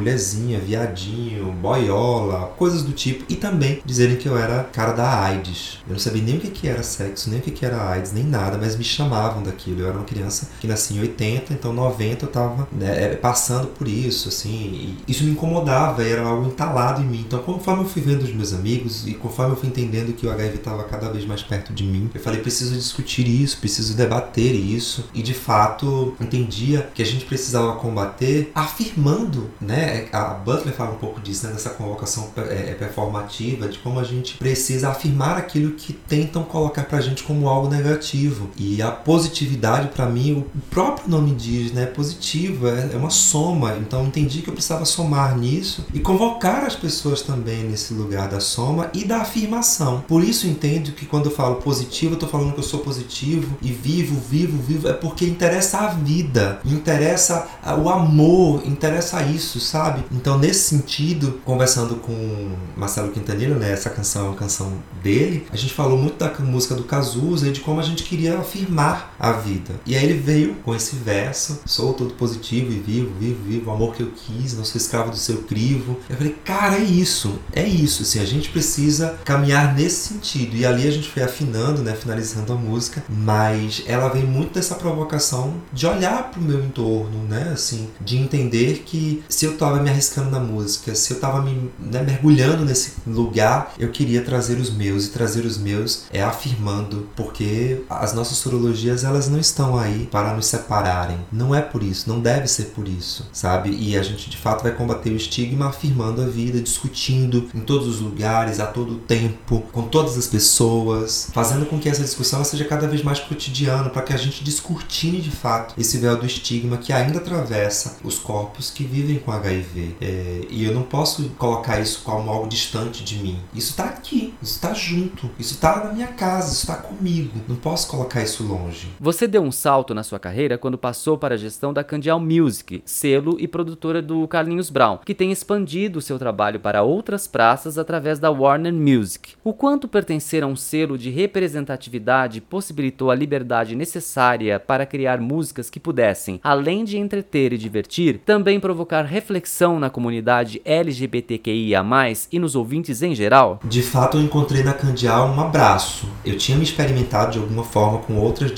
viadinho, 0.59 1.53
boiola, 1.53 2.53
coisas 2.57 2.83
do 2.83 2.93
tipo. 2.93 3.25
E 3.29 3.37
também 3.37 3.81
dizerem 3.85 4.17
que 4.17 4.29
eu 4.29 4.37
era 4.37 4.65
cara 4.65 4.93
da 4.93 5.23
AIDS. 5.23 5.79
Eu 5.87 5.93
não 5.93 5.99
sabia 5.99 6.23
nem 6.23 6.37
o 6.37 6.41
que, 6.41 6.49
que 6.49 6.69
era 6.69 6.83
sexo, 6.83 7.31
nem 7.31 7.41
o 7.41 7.43
que, 7.43 7.51
que 7.51 7.65
era 7.65 7.91
AIDS, 7.91 8.13
nem 8.13 8.25
nada, 8.25 8.59
mas 8.59 8.77
me 8.77 8.85
chamavam 8.85 9.43
daquilo. 9.43 9.81
Eu 9.81 9.89
era 9.89 9.97
uma 9.97 10.05
criança 10.05 10.49
que 10.61 10.67
nascia 10.67 10.97
em 10.97 11.01
80, 11.01 11.53
então 11.53 11.73
90 11.73 12.25
eu 12.25 12.31
tava 12.31 12.69
né, 12.73 13.05
é, 13.05 13.17
passando 13.17 13.69
por 13.69 13.89
isso, 13.89 14.29
assim. 14.29 14.97
isso 15.07 15.25
me 15.25 15.33
incomodava, 15.33 16.03
era 16.03 16.23
algo 16.23 16.47
entalado 16.47 17.03
em 17.03 17.07
mim. 17.07 17.25
Então, 17.27 17.41
conforme 17.43 17.85
eu 17.85 17.89
fui 17.89 18.03
vendo 18.03 18.23
os 18.23 18.33
meus 18.33 18.53
amigos 18.53 19.07
e 19.07 19.15
conforme 19.15 19.53
eu 19.53 19.57
fui 19.57 19.69
entendendo 19.69 20.13
que 20.13 20.27
o 20.27 20.31
HIV 20.31 20.57
estava 20.57 20.85
cada 20.85 21.11
vez 21.11 21.25
mais 21.25 21.43
perto 21.43 21.73
de 21.73 21.85
mim, 21.85 22.11
eu 22.15 22.21
falei: 22.21 22.41
preciso 22.41 22.75
discutir 22.75 23.27
isso, 23.27 23.59
preciso 23.59 23.95
debater 23.95 24.55
isso. 24.55 25.09
E 25.15 25.23
de 25.23 25.35
fato, 25.35 26.15
entendia 26.21 26.91
que 26.95 27.03
a 27.03 27.07
gente 27.07 27.25
precisava 27.25 27.73
combater 27.77 28.51
afirmando, 28.55 29.51
né? 29.61 30.09
A 30.13 30.35
Butler 30.35 30.75
fala 30.75 30.93
um 30.93 30.99
pouco 30.99 31.21
disso, 31.21 31.47
né, 31.47 31.53
dessa 31.53 31.71
convocação 31.71 32.31
é, 32.37 32.71
é, 32.71 32.75
performativa, 32.75 33.69
de 33.69 33.79
como 33.79 34.01
a 34.01 34.05
gente 34.05 34.37
precisa 34.37 34.91
afirmar 34.91 35.37
aquilo 35.37 35.73
que 35.73 35.93
tentam 35.93 36.43
colocar 36.43 36.85
pra 36.85 37.01
gente 37.01 37.23
como 37.23 37.49
algo 37.49 37.69
negativo. 37.69 38.51
E 38.57 38.81
a 38.83 38.91
positividade, 38.91 39.89
para 39.89 40.07
mim, 40.07 40.33
o 40.33 40.61
próprio 40.71 41.09
nome 41.09 41.35
diz, 41.35 41.73
né, 41.73 41.87
positivo, 41.87 42.69
é, 42.69 42.91
é 42.93 42.97
uma 42.97 43.11
soma. 43.11 43.77
Então 43.79 44.07
entendi 44.07 44.43
que 44.43 44.49
eu 44.49 44.55
precisava 44.55 44.85
somar 44.85 45.37
nisso 45.39 45.87
e 45.93 46.01
convocar 46.01 46.65
as 46.65 46.75
pessoas 46.75 47.23
também 47.23 47.65
nesse 47.65 47.95
lugar 47.95 48.29
da 48.29 48.41
soma 48.41 48.91
e 48.95 49.05
da 49.05 49.19
afirmação. 49.19 50.05
Por 50.07 50.23
isso 50.23 50.47
entendo 50.47 50.93
que 50.93 51.07
quando 51.07 51.27
eu 51.27 51.33
falo 51.33 51.57
positivo, 51.57 52.15
eu 52.15 52.19
tô 52.19 52.27
falando 52.27 52.53
que 52.53 52.61
eu 52.61 52.65
sou 52.65 52.81
positivo 52.81 53.57
e 53.63 53.73
vivo, 53.73 54.21
vivo, 54.21 54.61
vivo, 54.63 54.89
é 54.89 54.93
porque 54.93 55.25
interessa 55.25 55.79
a 55.79 55.89
vida, 55.89 56.61
interessa 56.65 57.47
o 57.83 57.89
amor, 57.89 58.63
interessa 58.67 59.23
isso, 59.23 59.61
sabe? 59.61 60.00
Sabe? 60.01 60.05
Então, 60.13 60.39
nesse 60.39 60.69
sentido, 60.69 61.41
conversando 61.45 61.97
com 61.97 62.53
Marcelo 62.77 63.13
Quintanilha, 63.13 63.55
né, 63.55 63.73
essa 63.73 63.91
canção 63.91 64.27
é 64.27 64.29
uma 64.31 64.37
canção 64.37 64.73
dele, 65.03 65.47
a 65.53 65.57
gente 65.57 65.73
falou 65.73 65.99
muito 65.99 66.17
da 66.17 66.31
música 66.41 66.75
do 66.75 66.85
Cazuza 66.85 67.49
e 67.49 67.53
de 67.53 67.61
como 67.61 67.81
a 67.81 67.83
gente 67.83 68.03
queria 68.03 68.39
afirmar 68.39 69.15
a 69.19 69.33
vida. 69.33 69.75
E 69.87 69.97
aí 69.97 70.05
ele 70.05 70.19
veio 70.19 70.55
com 70.57 70.75
esse 70.75 70.97
verso: 70.97 71.61
sou 71.67 71.93
todo 71.95 72.15
positivo 72.15 72.73
e 72.73 72.79
vivo, 72.79 73.13
vivo, 73.19 73.43
vivo, 73.45 73.71
o 73.71 73.75
amor 73.75 73.95
que 73.95 74.03
eu 74.03 74.11
quis, 74.11 74.55
não 74.55 74.65
sou 74.65 74.81
escravo 74.81 75.11
do 75.11 75.17
seu 75.17 75.39
crivo. 75.43 75.99
Eu 76.09 76.17
falei, 76.17 76.37
cara, 76.45 76.77
é 76.77 76.83
isso, 76.83 77.39
é 77.53 77.67
isso, 77.67 78.03
assim, 78.03 78.21
a 78.21 78.25
gente 78.25 78.51
precisa 78.51 79.19
caminhar 79.25 79.75
nesse 79.75 80.09
sentido. 80.09 80.57
E 80.57 80.65
ali 80.65 80.87
a 80.87 80.91
gente 80.91 81.09
foi 81.09 81.23
afinando, 81.23 81.83
né, 81.83 81.95
finalizando 81.95 82.53
a 82.53 82.57
música, 82.57 83.03
mas 83.09 83.83
ela 83.87 84.09
vem 84.09 84.25
muito 84.25 84.55
dessa 84.55 84.75
provocação 84.75 85.55
de 85.73 85.87
olhar 85.87 86.31
para 86.31 86.41
o 86.41 86.43
meu 86.43 86.63
entorno, 86.63 87.25
né, 87.29 87.51
assim, 87.53 87.89
de 88.01 88.17
entender 88.17 88.83
que 88.87 89.23
se 89.29 89.45
eu 89.45 89.53
estava 89.53 89.81
me 89.83 89.90
arriscando 89.91 90.31
na 90.31 90.41
música, 90.41 90.95
se 90.95 91.13
eu 91.13 91.17
estava 91.17 91.43
me 91.43 91.71
né, 91.79 92.03
mergulhando 92.03 92.65
nesse 92.65 92.95
lugar, 93.07 93.75
eu 93.79 93.91
queria 93.91 94.23
trazer 94.23 94.59
os 94.59 94.71
meus. 94.71 95.07
E 95.07 95.11
trazer 95.11 95.45
os 95.45 95.59
meus 95.59 96.05
é 96.13 96.23
afirmando, 96.23 97.09
porque 97.17 97.83
as 97.89 98.13
nossas 98.13 98.39
sorologias 98.39 99.05
elas 99.05 99.29
não 99.29 99.39
estão 99.39 99.79
aí 99.79 100.09
para 100.11 100.35
nos 100.35 100.47
separarem. 100.47 101.19
Não 101.33 101.55
é 101.55 101.61
por 101.61 101.83
isso, 101.83 102.09
não 102.09 102.21
deve 102.21 102.49
ser 102.49 102.67
por 102.67 102.89
isso, 102.89 103.29
sabe? 103.33 103.71
E 103.71 103.97
a 103.97 104.03
gente 104.03 104.31
de 104.31 104.37
fato 104.37 104.63
vai 104.63 104.73
combater 104.73 105.11
o 105.11 105.17
estigma 105.17 105.69
afirmando 105.69 106.23
a 106.23 106.27
vida, 106.27 106.61
discutindo 106.61 107.49
em 107.55 107.61
todos 107.61 107.87
os 107.87 108.01
lugares, 108.01 108.61
a 108.61 108.67
todo 108.67 108.97
tempo, 108.97 109.63
com 109.73 109.83
todas 109.83 110.17
as 110.17 110.27
pessoas, 110.27 111.29
fazendo 111.33 111.67
com 111.67 111.79
que 111.79 111.89
essa 111.89 112.03
discussão 112.03 112.45
seja 112.45 112.65
cada 112.65 112.87
vez 112.87 113.03
mais 113.03 113.21
cotidiana, 113.21 113.91
para 113.91 114.03
que 114.03 114.13
a 114.13 114.17
gente 114.17 114.45
descortine 114.45 115.21
de 115.21 115.31
fato 115.31 115.75
esse 115.79 115.99
véu 115.99 116.17
do 116.17 116.27
estigma 116.27 116.77
que 116.77 116.93
ainda 116.93 117.19
atravessa 117.19 117.99
os 118.05 118.19
corpos 118.19 118.71
que 118.71 118.85
vivem 118.85 119.19
com 119.19 119.33
HIV. 119.33 119.80
É, 120.01 120.47
e 120.51 120.65
eu 120.65 120.75
não 120.75 120.83
posso 120.83 121.29
colocar 121.31 121.81
isso 121.81 122.03
como 122.03 122.31
algo 122.31 122.49
distante 122.49 123.05
de 123.05 123.19
mim. 123.19 123.39
Isso 123.55 123.71
está 123.71 123.85
aqui, 123.85 124.35
isso 124.43 124.55
está 124.55 124.73
junto, 124.73 125.31
isso 125.39 125.55
está 125.55 125.85
na 125.85 125.93
minha 125.93 126.09
casa, 126.09 126.53
isso 126.53 126.63
está 126.63 126.77
comigo. 126.77 127.39
Não 127.49 127.57
posso 127.57 127.89
colocar 127.89 128.23
isso 128.23 128.43
longe. 128.43 128.89
Você 129.01 129.27
deu 129.27 129.43
um 129.43 129.53
salto 129.53 129.95
na 129.95 130.03
sua 130.03 130.19
carreira 130.19 130.59
quando 130.59 130.79
passou 130.79 131.17
para 131.17 131.35
a 131.35 131.39
gestão 131.39 131.73
da 131.73 131.85
Candial 131.85 132.21
Music, 132.21 132.83
selo 132.85 133.37
e 133.39 133.47
produtora 133.47 134.03
do 134.03 134.27
Carlinhos 134.27 134.71
Brown, 134.71 134.99
que 135.05 135.15
tem 135.15 135.33
expandido 135.33 136.01
seu 136.01 136.19
trabalho 136.19 136.61
para 136.61 136.83
outras 136.83 137.27
praças 137.27 137.79
através 137.79 138.19
da 138.19 138.31
Warner 138.31 138.73
Music. 138.73 139.35
O 139.45 139.53
quanto 139.53 139.89
pertencer 139.89 140.43
a 140.43 140.47
um 140.47 140.57
selo 140.57 140.97
de 140.97 141.11
representatividade 141.11 142.41
possibilitou 142.41 143.11
a 143.11 143.15
liberdade 143.15 143.77
necessária 143.77 144.59
para 144.59 144.87
criar 144.87 145.21
músicas 145.21 145.71
que 145.71 145.81
pudessem, 145.81 146.41
além 146.43 146.85
de 146.85 146.99
entreter 146.99 147.53
e 147.53 147.59
divertir, 147.59 148.21
também 148.25 148.59
provocar 148.59 149.03
reflexão 149.03 149.60
na 149.69 149.91
comunidade 149.91 150.63
LGBTQIA+, 150.65 151.85
e 152.33 152.39
nos 152.39 152.55
ouvintes 152.55 153.03
em 153.03 153.15
geral? 153.15 153.61
De 153.65 153.83
fato, 153.83 154.17
eu 154.17 154.23
encontrei 154.23 154.63
na 154.63 154.73
Candial 154.73 155.29
um 155.29 155.41
abraço. 155.41 156.09
Eu 156.25 156.39
tinha 156.39 156.57
me 156.57 156.65
experimentado 156.65 157.33
de 157.33 157.39
alguma 157.39 157.65
forma 157.65 157.99
com 157.99 158.17
outras 158.17 158.53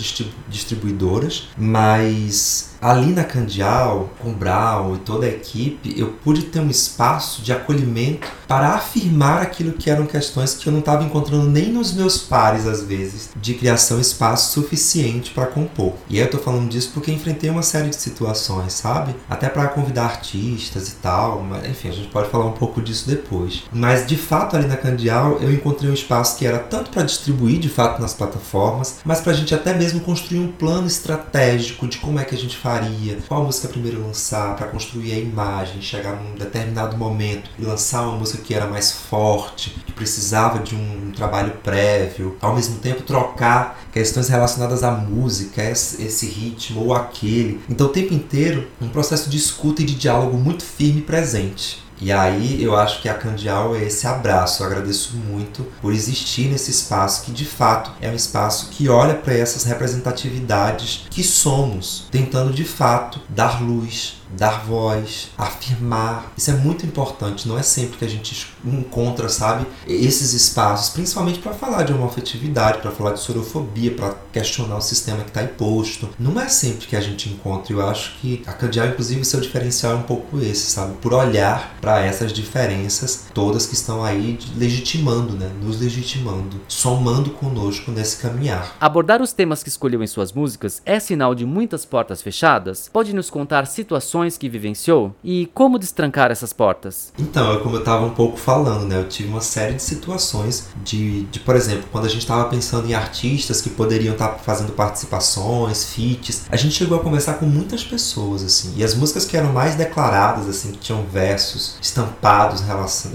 distribuidoras, 0.49 1.49
mas 1.57 2.73
ali 2.81 3.13
na 3.13 3.23
Candial, 3.23 4.11
com 4.19 4.33
Brau 4.33 4.97
e 4.97 4.99
toda 4.99 5.27
a 5.27 5.29
equipe, 5.29 5.95
eu 5.97 6.09
pude 6.25 6.43
ter 6.43 6.59
um 6.59 6.69
espaço 6.69 7.41
de 7.41 7.53
acolhimento 7.53 8.27
para 8.49 8.71
afirmar 8.71 9.41
aquilo 9.41 9.73
que 9.73 9.89
eram 9.89 10.05
questões 10.05 10.55
que 10.55 10.67
eu 10.67 10.73
não 10.73 10.81
estava 10.81 11.05
encontrando 11.05 11.49
nem 11.49 11.69
nos 11.71 11.93
meus 11.93 12.19
pares, 12.19 12.67
às 12.67 12.83
vezes, 12.83 13.31
de 13.37 13.55
criação 13.55 14.01
espaço 14.01 14.53
suficiente 14.53 15.31
para 15.31 15.47
compor. 15.47 15.95
E 16.09 16.19
eu 16.19 16.29
tô 16.29 16.39
falando 16.39 16.69
disso 16.69 16.91
porque 16.93 17.13
enfrentei 17.13 17.51
uma 17.51 17.63
série 17.63 17.89
de 17.89 17.97
situações, 17.97 18.73
sabe? 18.73 19.15
Até 19.31 19.49
para 19.49 19.69
convidar 19.69 20.05
artistas 20.05 20.92
e 20.93 20.97
tal, 20.97 21.43
mas 21.43 21.69
enfim, 21.69 21.89
a 21.89 21.93
gente 21.93 22.09
pode 22.09 22.31
falar 22.31 22.47
um 22.47 22.53
pouco 22.53 22.81
disso 22.81 23.09
depois. 23.09 23.65
Mas 23.73 24.07
de 24.07 24.17
fato, 24.17 24.57
ali 24.57 24.67
na 24.67 24.77
Candial, 24.77 25.39
eu 25.41 25.53
encontrei 25.53 25.91
um 25.91 25.95
espaço 25.95 26.39
que 26.39 26.47
era 26.47 26.59
tanto 26.59 26.91
para 26.91 27.03
distribuir 27.03 27.59
de 27.59 27.69
fato 27.69 28.01
nas 28.01 28.15
plataformas, 28.15 29.01
mas 29.05 29.21
para 29.21 29.33
a 29.33 29.35
gente 29.35 29.55
até 29.55 29.75
mesmo 29.75 30.01
construir 30.01 30.39
um 30.39 30.53
plano 30.53 30.87
estratégico 30.87 31.87
de 31.87 31.99
como 31.99 32.19
é 32.19 32.25
que 32.25 32.35
a 32.35 32.39
gente 32.39 32.57
faria, 32.57 33.19
qual 33.29 33.45
música 33.45 33.69
primeiro 33.69 34.03
lançar 34.03 34.57
para 34.57 34.69
construir 34.69 35.13
a 35.13 35.19
imagem, 35.19 35.81
chegar 35.81 36.17
num 36.17 36.37
determinado 36.37 36.97
momento 36.97 37.51
e 37.59 37.65
lançar 37.65 38.03
uma 38.03 38.19
música 38.19 38.43
que 38.43 38.55
era 38.55 38.67
mais 38.67 38.93
forte, 38.93 39.71
que 39.87 39.93
precisava 39.93 40.59
de 40.59 40.75
um 40.75 41.13
trabalho 41.15 41.53
prévio, 41.63 42.37
ao 42.41 42.55
mesmo 42.55 42.79
tempo 42.79 43.03
trocar 43.03 43.81
questões 43.93 44.29
relacionadas 44.29 44.83
à 44.83 44.91
música, 44.91 45.63
esse 45.63 46.27
ritmo 46.27 46.85
ou 46.85 46.95
aquele. 46.95 47.61
Então 47.69 47.87
o 47.87 47.91
tempo 47.91 48.15
inteiro 48.15 48.69
um 48.81 48.89
processo 48.89 49.31
de 49.31 49.37
escuta 49.37 49.83
e 49.83 49.85
de 49.85 49.95
diálogo 49.95 50.37
muito 50.37 50.65
firme 50.65 50.82
e 50.89 51.03
presente. 51.03 51.83
E 52.01 52.11
aí 52.11 52.61
eu 52.61 52.75
acho 52.77 53.01
que 53.01 53.09
a 53.09 53.15
Candial 53.15 53.77
é 53.77 53.85
esse 53.85 54.09
abraço. 54.09 54.63
Eu 54.63 54.67
agradeço 54.67 55.17
muito 55.17 55.65
por 55.81 55.93
existir 55.93 56.49
nesse 56.49 56.73
espaço 56.73 57.23
que 57.23 57.31
de 57.31 57.45
fato 57.45 57.93
é 58.01 58.09
um 58.09 58.15
espaço 58.15 58.71
que 58.71 58.89
olha 58.89 59.15
para 59.15 59.35
essas 59.35 59.63
representatividades 59.63 61.07
que 61.09 61.23
somos, 61.23 62.07
tentando 62.11 62.53
de 62.53 62.65
fato 62.65 63.21
dar 63.29 63.63
luz, 63.63 64.15
dar 64.37 64.65
voz, 64.65 65.31
afirmar. 65.37 66.33
Isso 66.37 66.51
é 66.51 66.55
muito 66.55 66.87
importante. 66.87 67.49
Não 67.49 67.59
é 67.59 67.63
sempre 67.63 67.99
que 67.99 68.05
a 68.05 68.09
gente 68.09 68.53
encontra, 68.65 69.29
sabe, 69.29 69.67
esses 69.87 70.33
espaços, 70.33 70.91
principalmente 70.91 71.39
para 71.39 71.53
falar 71.53 71.83
de 71.83 71.93
homofetividade, 71.93 72.79
para 72.79 72.91
falar 72.91 73.13
de 73.13 73.21
sorofobia, 73.21 73.95
para 73.95 74.15
questionar 74.33 74.77
o 74.77 74.81
sistema 74.81 75.23
que 75.23 75.31
está 75.31 75.43
imposto. 75.43 76.09
Não 76.19 76.41
é 76.41 76.49
sempre 76.49 76.87
que 76.87 76.97
a 76.97 77.01
gente 77.01 77.29
encontra. 77.29 77.73
Eu 77.73 77.87
acho 77.87 78.19
que 78.21 78.43
a 78.47 78.53
Candial, 78.53 78.89
inclusive, 78.89 79.25
seu 79.25 79.41
diferencial 79.41 79.93
é 79.93 79.97
um 79.97 80.03
pouco 80.03 80.39
esse, 80.41 80.71
sabe? 80.71 80.95
Por 81.01 81.13
olhar 81.13 81.77
para 81.81 82.01
essas 82.01 82.33
diferenças 82.33 83.25
todas 83.35 83.67
que 83.67 83.75
estão 83.75 84.05
aí 84.05 84.39
legitimando, 84.57 85.35
né? 85.35 85.51
Nos 85.61 85.81
legitimando, 85.81 86.61
somando 86.69 87.31
conosco 87.31 87.91
nesse 87.91 88.19
caminhar. 88.19 88.77
Abordar 88.81 89.21
os 89.21 89.33
temas 89.33 89.63
que 89.63 89.69
escolheu 89.69 90.03
em 90.03 90.07
suas 90.07 90.33
músicas 90.33 90.81
é 90.85 91.01
sinal 91.01 91.35
de 91.35 91.45
muitas 91.45 91.85
portas 91.85 92.23
fechadas? 92.23 92.89
Pode 92.93 93.15
nos 93.15 93.31
contar 93.31 93.67
situações 93.67 94.22
situações 94.23 94.39
que 94.39 94.49
vivenciou 94.49 95.15
e 95.23 95.47
como 95.55 95.79
destrancar 95.79 96.31
essas 96.31 96.53
portas? 96.53 97.13
Então, 97.19 97.55
é 97.55 97.59
como 97.59 97.77
eu 97.77 97.81
estava 97.81 98.05
um 98.05 98.11
pouco 98.11 98.37
falando, 98.37 98.87
né? 98.87 98.99
Eu 98.99 99.09
tive 99.09 99.29
uma 99.29 99.41
série 99.41 99.75
de 99.75 99.83
situações 99.83 100.69
de, 100.85 101.25
de 101.25 101.41
por 101.41 101.57
exemplo, 101.57 101.85
quando 101.91 102.07
a 102.07 102.09
gente 102.09 102.21
estava 102.21 102.49
pensando 102.49 102.89
em 102.89 102.95
artistas 102.95 103.61
que 103.61 103.71
poderiam 103.71 104.13
estar 104.13 104.29
tá 104.29 104.39
fazendo 104.39 104.73
participações, 104.73 105.93
feats, 105.93 106.45
a 106.51 106.57
gente 106.57 106.75
chegou 106.75 106.99
a 106.99 107.03
conversar 107.03 107.35
com 107.35 107.47
muitas 107.47 107.83
pessoas, 107.83 108.43
assim. 108.43 108.75
E 108.77 108.85
as 108.85 108.95
músicas 108.95 109.25
que 109.25 109.37
eram 109.37 109.53
mais 109.53 109.75
declaradas, 109.75 110.49
assim, 110.49 110.73
que 110.73 110.79
tinham 110.79 111.03
versos 111.05 111.77
estampados 111.81 112.63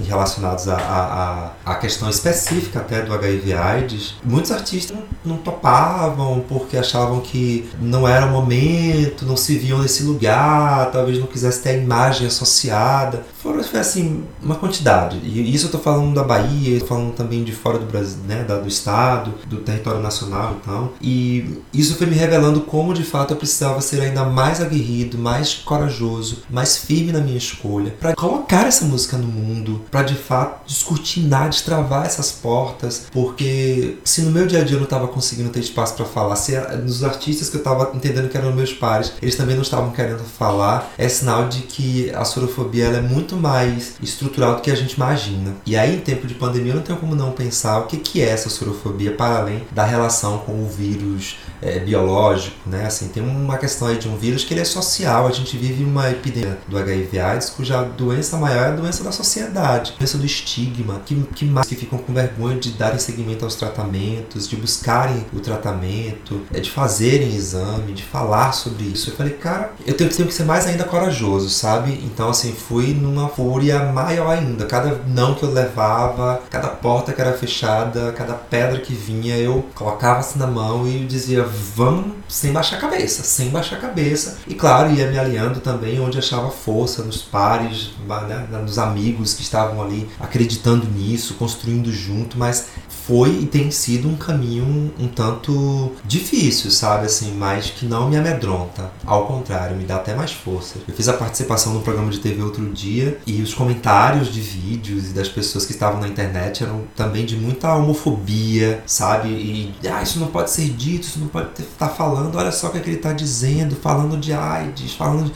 relacionados 0.08 0.68
à, 0.68 1.54
a 1.66 1.76
questão 1.76 2.10
específica 2.10 2.80
até 2.80 3.02
do 3.02 3.14
HIV/AIDS, 3.14 4.16
muitos 4.24 4.52
artistas 4.52 4.96
não, 4.96 5.36
não 5.36 5.38
topavam 5.38 6.44
porque 6.48 6.78
achavam 6.78 7.22
que 7.22 7.70
não 7.80 8.08
era 8.08 8.26
o 8.26 8.32
momento, 8.32 9.26
não 9.26 9.38
se 9.38 9.58
viam 9.58 9.80
nesse 9.80 10.04
lugar, 10.04 10.92
talvez 10.98 11.20
não 11.20 11.28
quisesse 11.28 11.62
ter 11.62 11.70
a 11.70 11.74
imagem 11.74 12.28
associada. 12.28 13.24
Foram, 13.42 13.64
foi 13.64 13.80
assim, 13.80 14.24
uma 14.42 14.56
quantidade. 14.56 15.20
E 15.24 15.54
isso 15.54 15.68
eu 15.68 15.72
tô 15.72 15.80
falando 15.80 16.14
da 16.14 16.24
Bahia, 16.24 16.80
tô 16.80 16.88
falando 16.88 17.14
também 17.14 17.44
de 17.44 17.52
fora 17.52 17.78
do 17.78 17.86
Brasil, 17.86 18.18
né, 18.28 18.44
do 18.44 18.68
estado, 18.68 19.34
do 19.46 19.58
território 19.58 20.02
nacional 20.02 20.58
e 20.58 20.66
tal. 20.66 20.94
E 21.02 21.62
isso 21.74 21.96
foi 21.96 22.08
me 22.08 22.16
revelando 22.16 22.62
como 22.62 22.94
de 22.94 23.04
fato 23.04 23.32
eu 23.32 23.38
precisava 23.38 23.82
ser 23.82 24.02
ainda 24.02 24.24
mais 24.26 24.62
aguerrido, 24.62 25.18
mais 25.18 25.54
corajoso, 25.54 26.44
mais 26.50 26.78
firme 26.78 27.12
na 27.12 27.20
minha 27.20 27.38
escolha, 27.38 27.94
para 28.00 28.16
colocar 28.16 28.68
essa 28.68 28.86
música 28.86 29.18
no 29.18 29.28
mundo, 29.28 29.82
para 29.92 30.04
de 30.04 30.16
fato 30.16 30.68
descortinar, 30.68 31.50
destravar 31.50 32.06
essas 32.06 32.32
portas, 32.32 33.08
porque 33.12 33.98
se 34.04 34.22
no 34.22 34.32
meu 34.32 34.48
dia 34.48 34.62
a 34.62 34.64
dia 34.64 34.76
eu 34.76 34.80
não 34.80 34.86
estava 34.86 35.08
conseguindo 35.08 35.50
ter 35.50 35.60
espaço 35.60 35.96
para 35.96 36.06
falar, 36.06 36.36
se 36.36 36.58
nos 36.84 37.04
artistas 37.04 37.50
que 37.50 37.58
eu 37.58 37.60
estava 37.60 37.92
entendendo 37.96 38.30
que 38.30 38.38
eram 38.38 38.54
meus 38.54 38.74
pares, 38.74 39.14
eles 39.22 39.36
também 39.36 39.56
não 39.56 39.64
estavam 39.64 39.92
querendo 39.92 40.24
falar, 40.24 40.87
é 40.98 41.08
sinal 41.10 41.48
de 41.48 41.62
que 41.62 42.12
a 42.12 42.24
sorofobia 42.26 42.86
ela 42.86 42.98
é 42.98 43.02
muito 43.02 43.36
mais 43.36 43.96
estrutural 44.02 44.56
do 44.56 44.62
que 44.62 44.72
a 44.72 44.76
gente 44.76 44.94
imagina. 44.94 45.56
E 45.66 45.76
aí, 45.76 45.96
em 45.96 46.00
tempo 46.00 46.28
de 46.28 46.34
pandemia, 46.34 46.72
eu 46.72 46.76
não 46.78 46.84
tenho 46.84 47.00
como 47.00 47.16
não 47.16 47.32
pensar 47.32 47.80
o 47.80 47.88
que, 47.88 47.98
que 47.98 48.22
é 48.22 48.30
essa 48.30 48.50
sorofobia 48.50 49.12
para 49.12 49.38
além 49.38 49.64
da 49.72 49.84
relação 49.84 50.40
com 50.40 50.64
o 50.64 50.68
vírus 50.68 51.38
é, 51.62 51.80
biológico, 51.80 52.58
né? 52.66 52.86
Assim, 52.86 53.08
tem 53.08 53.24
uma 53.24 53.58
questão 53.58 53.88
aí 53.88 53.98
de 53.98 54.08
um 54.08 54.16
vírus 54.16 54.44
que 54.44 54.54
ele 54.54 54.62
é 54.62 54.66
social. 54.66 55.28
A 55.28 55.32
gente 55.32 55.58
vive 55.58 55.84
uma 55.84 56.10
epidemia 56.10 56.58
do 56.68 56.78
HIV/AIDS 56.78 57.50
cuja 57.50 57.82
doença 57.84 58.38
maior 58.38 58.66
é 58.66 58.68
a 58.68 58.76
doença 58.76 59.04
da 59.04 59.12
sociedade, 59.12 59.94
doença 59.98 60.18
do 60.18 60.26
estigma, 60.26 61.02
que, 61.06 61.16
que 61.36 61.46
mais 61.46 61.68
que 61.68 61.76
ficam 61.76 61.98
com 62.00 62.14
vergonha 62.14 62.58
de 62.58 62.72
darem 62.72 63.00
seguimento 63.00 63.44
aos 63.46 63.56
tratamentos, 63.56 64.48
de 64.48 64.56
buscarem 64.56 65.26
o 65.34 65.40
tratamento, 65.40 66.42
é 66.54 66.60
de 66.60 66.70
fazerem 66.70 67.36
exame, 67.36 67.94
de 67.94 68.04
falar 68.04 68.52
sobre 68.52 68.86
isso. 68.86 69.10
Eu 69.10 69.16
falei, 69.16 69.34
cara, 69.34 69.74
eu 69.86 69.96
tenho, 69.96 70.10
tenho 70.10 70.28
que 70.28 70.34
ser 70.34 70.44
mais 70.44 70.67
ainda 70.68 70.84
corajoso, 70.84 71.50
sabe? 71.50 72.00
Então, 72.04 72.30
assim, 72.30 72.52
fui 72.52 72.94
numa 72.94 73.30
fúria 73.30 73.80
maior 73.92 74.30
ainda. 74.30 74.66
Cada 74.66 75.02
não 75.08 75.34
que 75.34 75.44
eu 75.44 75.52
levava, 75.52 76.42
cada 76.50 76.68
porta 76.68 77.14
que 77.14 77.22
era 77.22 77.34
fechada, 77.34 78.12
cada 78.14 78.34
pedra 78.34 78.80
que 78.80 78.94
vinha, 78.94 79.38
eu 79.38 79.66
colocava 79.74 80.20
assim 80.20 80.40
na 80.40 80.48
mão 80.48 80.88
e 80.88 81.06
dizia, 81.06 81.44
vamos 81.44 82.18
sem 82.28 82.52
baixar 82.52 82.78
a 82.78 82.80
cabeça, 82.80 83.24
sem 83.24 83.50
baixar 83.50 83.78
a 83.78 83.80
cabeça. 83.80 84.38
E 84.48 84.54
claro, 84.54 84.94
ia 84.94 85.10
me 85.10 85.18
alinhando 85.18 85.60
também 85.60 86.00
onde 86.00 86.18
achava 86.18 86.50
força, 86.50 87.04
nos 87.04 87.22
pares, 87.22 87.92
né, 88.28 88.48
nos 88.62 88.78
amigos 88.78 89.34
que 89.34 89.42
estavam 89.42 89.82
ali 89.82 90.10
acreditando 90.20 90.88
nisso, 90.88 91.36
construindo 91.36 91.92
junto, 91.92 92.38
mas 92.38 92.68
foi 93.08 93.30
e 93.44 93.46
tem 93.46 93.72
sido 93.72 94.10
um 94.10 94.18
caminho 94.18 94.94
um, 95.00 95.08
tanto 95.08 95.94
difícil, 96.04 96.70
sabe? 96.70 97.06
Assim, 97.06 97.34
mas 97.34 97.70
que 97.70 97.86
não 97.86 98.10
me 98.10 98.18
amedronta. 98.18 98.92
Ao 99.06 99.26
contrário, 99.26 99.78
me 99.78 99.86
dá 99.86 99.96
até 99.96 100.14
mais 100.14 100.34
força. 100.34 100.76
Eu 100.86 100.94
fiz 100.94 101.08
a 101.08 101.14
participação 101.14 101.74
no 101.74 101.82
programa 101.82 102.12
de 102.12 102.20
TV 102.20 102.42
outro 102.42 102.66
dia 102.70 103.18
e 103.26 103.42
os 103.42 103.54
comentários 103.54 104.32
de 104.32 104.42
vídeos 104.42 105.12
e 105.12 105.14
das 105.14 105.30
pessoas 105.30 105.66
que 105.66 105.72
estavam 105.72 106.02
na 106.02 106.08
internet 106.08 106.64
eram 106.64 106.82
também 106.96 107.26
de 107.26 107.38
muita 107.38 107.74
homofobia, 107.74 108.84
sabe? 108.86 109.30
E 109.30 109.74
ah, 109.88 110.04
isso 110.04 110.20
não 110.20 110.28
pode 110.28 110.52
ser 110.52 110.70
dito, 110.70 111.04
isso 111.04 111.20
não 111.20 111.28
pode 111.28 111.50
estar 111.62 111.88
tá 111.88 111.90
falando, 111.90 112.36
olha 112.38 112.52
só 112.52 112.68
o 112.68 112.72
que, 112.72 112.78
é 112.78 112.82
que 112.82 112.90
ele 112.90 112.98
está 112.98 113.14
dizendo, 113.14 113.76
falando 113.76 114.18
de 114.18 114.34
AIDS, 114.34 114.94
falando 114.94 115.26
de 115.26 115.34